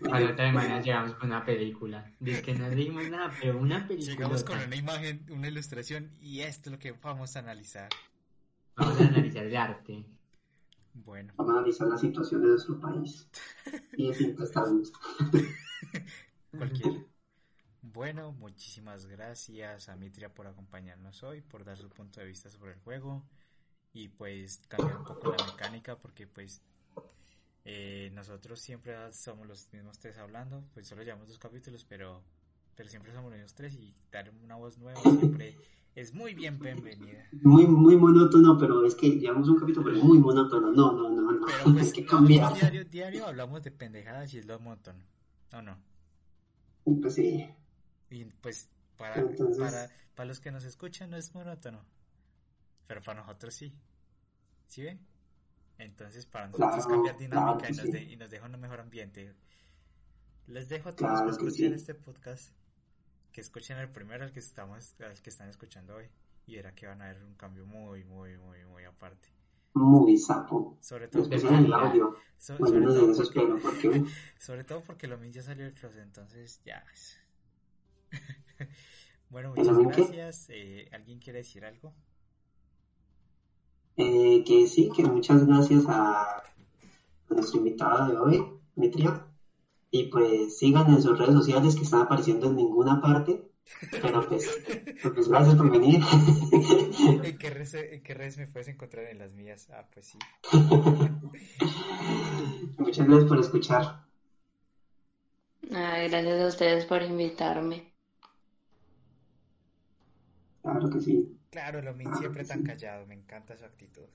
Para 0.00 0.20
la 0.20 0.30
otra 0.32 0.46
semana 0.46 0.80
llegamos 0.80 1.14
con 1.16 1.30
una 1.30 1.44
película. 1.44 2.08
Dice 2.20 2.40
que 2.40 2.54
no 2.54 2.70
dijimos 2.70 3.10
nada, 3.10 3.34
pero 3.40 3.58
una 3.58 3.84
película. 3.84 4.12
Llegamos 4.12 4.44
con 4.44 4.58
una 4.60 4.76
imagen, 4.76 5.26
una 5.28 5.48
ilustración 5.48 6.12
y 6.20 6.40
esto 6.40 6.70
es 6.70 6.72
lo 6.74 6.78
que 6.78 6.92
vamos 6.92 7.34
a 7.34 7.40
analizar. 7.40 7.88
Vamos 8.76 9.00
a 9.00 9.08
analizar 9.08 9.44
de 9.44 9.56
arte. 9.58 10.04
Bueno, 10.94 11.32
Vamos 11.36 11.54
a 11.54 11.58
analizar 11.58 11.88
la 11.88 11.98
situación 11.98 12.42
de 12.42 12.48
nuestro 12.48 12.78
país. 12.78 13.28
Y 13.96 14.06
de 14.06 14.14
siempre 14.14 14.44
estamos. 14.44 14.92
cualquiera. 16.56 17.04
Bueno, 17.80 18.30
muchísimas 18.30 19.06
gracias 19.06 19.88
a 19.88 19.96
Mitria 19.96 20.32
por 20.32 20.46
acompañarnos 20.46 21.24
hoy, 21.24 21.40
por 21.40 21.64
dar 21.64 21.76
su 21.76 21.88
punto 21.88 22.20
de 22.20 22.26
vista 22.26 22.50
sobre 22.50 22.74
el 22.74 22.78
juego 22.78 23.24
y 23.94 24.08
pues 24.08 24.60
cambiar 24.68 24.98
un 24.98 25.04
poco 25.04 25.34
la 25.36 25.46
mecánica 25.46 25.98
porque 25.98 26.26
pues 26.26 26.62
eh, 27.64 28.10
nosotros 28.14 28.60
siempre 28.60 28.94
somos 29.12 29.46
los 29.46 29.72
mismos 29.72 29.98
tres 29.98 30.18
hablando, 30.18 30.64
pues 30.74 30.86
solo 30.88 31.02
llevamos 31.02 31.28
dos 31.28 31.38
capítulos, 31.38 31.84
pero 31.88 32.22
pero 32.74 32.88
siempre 32.88 33.12
somos 33.12 33.30
los 33.30 33.38
mismos 33.38 33.54
tres 33.54 33.74
y 33.74 33.94
dar 34.10 34.30
una 34.42 34.56
voz 34.56 34.78
nueva 34.78 35.00
siempre 35.02 35.56
es 35.94 36.14
muy 36.14 36.32
bien 36.34 36.58
bienvenida. 36.58 37.28
Muy, 37.42 37.66
muy 37.66 37.96
monótono, 37.96 38.56
pero 38.58 38.86
es 38.86 38.94
que 38.94 39.10
llevamos 39.10 39.46
un 39.50 39.58
capítulo, 39.60 39.84
pero 39.84 39.98
es 39.98 40.02
muy 40.02 40.18
monótono. 40.18 40.72
No, 40.72 40.92
no, 40.92 41.10
no, 41.10 41.32
no. 41.32 41.46
Pero 41.46 41.58
Hay 41.66 41.72
pues 41.74 41.92
que 41.92 42.00
nosotros 42.00 42.06
cambiar. 42.10 42.54
diario, 42.54 42.84
diario 42.86 43.26
hablamos 43.26 43.62
de 43.62 43.70
pendejadas 43.72 44.32
y 44.32 44.38
es 44.38 44.46
lo 44.46 44.58
monótono. 44.58 45.04
¿O 45.52 45.60
no? 45.60 45.76
Pues 46.84 47.14
sí. 47.14 47.46
Y 48.08 48.24
pues 48.24 48.70
para, 48.96 49.16
Entonces- 49.20 49.58
para, 49.58 49.90
para 50.14 50.26
los 50.28 50.40
que 50.40 50.50
nos 50.50 50.64
escuchan 50.64 51.10
no 51.10 51.18
es 51.18 51.34
monótono. 51.34 51.84
Pero 52.86 53.00
para 53.02 53.20
nosotros 53.20 53.54
sí. 53.54 53.74
¿Sí 54.68 54.82
ven? 54.82 55.00
Entonces 55.78 56.26
para 56.26 56.46
nosotros 56.48 56.74
Claro, 56.86 56.88
cambiar 56.90 57.16
dinámica 57.18 57.58
claro 57.68 57.74
y, 57.74 57.76
nos 57.76 57.86
sí. 57.86 57.92
de- 57.92 58.02
y 58.04 58.16
nos 58.16 58.30
deja 58.30 58.46
un 58.46 58.60
mejor 58.60 58.80
ambiente. 58.80 59.34
Les 60.46 60.68
dejo 60.68 60.88
a 60.90 60.96
todos 60.96 61.10
Claro 61.10 61.24
que 61.24 61.36
que 61.38 61.46
escuchen 61.48 61.68
sí. 61.70 61.74
este 61.74 61.94
podcast. 61.94 62.52
Que 63.32 63.40
escuchen 63.40 63.78
el 63.78 63.88
primero 63.90 64.24
al 64.24 64.32
que 64.32 64.40
estamos, 64.40 64.94
al 65.00 65.20
que 65.22 65.30
están 65.30 65.48
escuchando 65.48 65.94
hoy. 65.96 66.08
Y 66.46 66.56
verá 66.56 66.74
que 66.74 66.86
van 66.86 67.00
a 67.02 67.06
ver 67.06 67.22
un 67.24 67.34
cambio 67.34 67.64
muy, 67.66 68.04
muy, 68.04 68.36
muy, 68.36 68.64
muy 68.66 68.84
aparte. 68.84 69.28
Muy 69.74 70.18
sapo. 70.18 70.76
Sobre 70.82 71.08
todo 71.08 71.22
porque, 71.22 71.38
sobre 74.38 74.64
todo 74.64 74.82
porque- 74.84 75.06
lo 75.06 75.16
mío 75.16 75.30
ya 75.30 75.42
salió 75.42 75.64
del 75.64 75.72
closet, 75.74 76.00
entonces 76.02 76.60
ya. 76.64 76.84
bueno, 79.30 79.54
¿El 79.56 79.64
muchas 79.64 79.96
gracias. 80.10 80.46
Eh, 80.50 80.88
¿Alguien 80.92 81.18
quiere 81.20 81.38
decir 81.38 81.64
algo? 81.64 81.94
Eh, 83.96 84.44
que 84.44 84.66
sí, 84.66 84.90
que 84.94 85.04
muchas 85.04 85.46
gracias 85.46 85.84
a, 85.88 86.42
nuestro 87.28 87.58
invitado 87.58 88.08
de 88.08 88.18
hoy, 88.18 88.44
Mitria. 88.76 89.26
Y 89.90 90.04
pues 90.04 90.58
sigan 90.58 90.90
en 90.90 91.02
sus 91.02 91.18
redes 91.18 91.34
sociales 91.34 91.76
que 91.76 91.82
están 91.82 92.00
apareciendo 92.02 92.46
en 92.46 92.56
ninguna 92.56 93.00
parte. 93.00 93.48
Pero 93.90 94.26
pues, 94.26 94.50
pues 95.02 95.28
gracias 95.28 95.54
por 95.54 95.70
venir. 95.70 96.00
¿En 97.22 97.38
qué, 97.38 97.50
redes, 97.50 97.74
¿En 97.74 98.02
qué 98.02 98.14
redes 98.14 98.38
me 98.38 98.46
puedes 98.46 98.68
encontrar 98.68 99.06
en 99.06 99.18
las 99.18 99.32
mías? 99.32 99.68
Ah, 99.70 99.86
pues 99.92 100.06
sí. 100.06 100.18
Muchas 102.78 103.06
gracias 103.06 103.28
por 103.28 103.38
escuchar. 103.38 104.04
Ay, 105.70 106.08
gracias 106.08 106.40
a 106.40 106.46
ustedes 106.48 106.84
por 106.86 107.02
invitarme. 107.02 107.92
Claro 110.62 110.90
que 110.90 111.00
sí. 111.00 111.38
Claro, 111.52 111.82
lo 111.82 111.92
mío 111.92 112.10
siempre 112.18 112.46
tan 112.46 112.62
callado. 112.62 113.04
Me 113.06 113.14
encanta 113.14 113.54
su 113.54 113.66
actitud. 113.66 114.08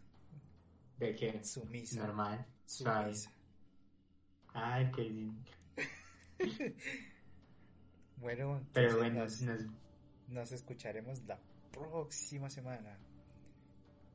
¿De 0.98 1.16
qué? 1.16 1.44
Sumisa. 1.44 2.00
Normal. 2.00 2.44
Sumisa. 2.66 3.32
Ay, 4.54 4.92
qué 4.94 5.04
lindo. 5.04 5.52
Bueno, 8.20 8.60
Pero 8.74 9.06
entonces 9.06 9.46
bueno, 9.46 9.60
nos, 9.60 9.68
nos, 9.68 9.72
nos 10.30 10.52
escucharemos 10.52 11.22
la 11.28 11.38
próxima 11.72 12.50
semana. 12.50 12.98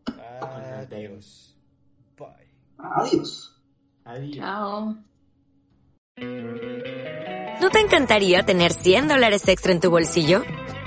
Adiós. 0.07 1.57
Bye. 2.19 2.49
Adiós. 2.79 3.63
adiós. 4.05 4.37
Chao. 4.37 4.97
¿No 7.61 7.71
te 7.71 7.79
encantaría 7.79 8.43
tener 8.43 8.73
100 8.73 9.07
dólares 9.07 9.47
extra 9.47 9.71
en 9.71 9.79
tu 9.79 9.89
bolsillo? 9.89 10.43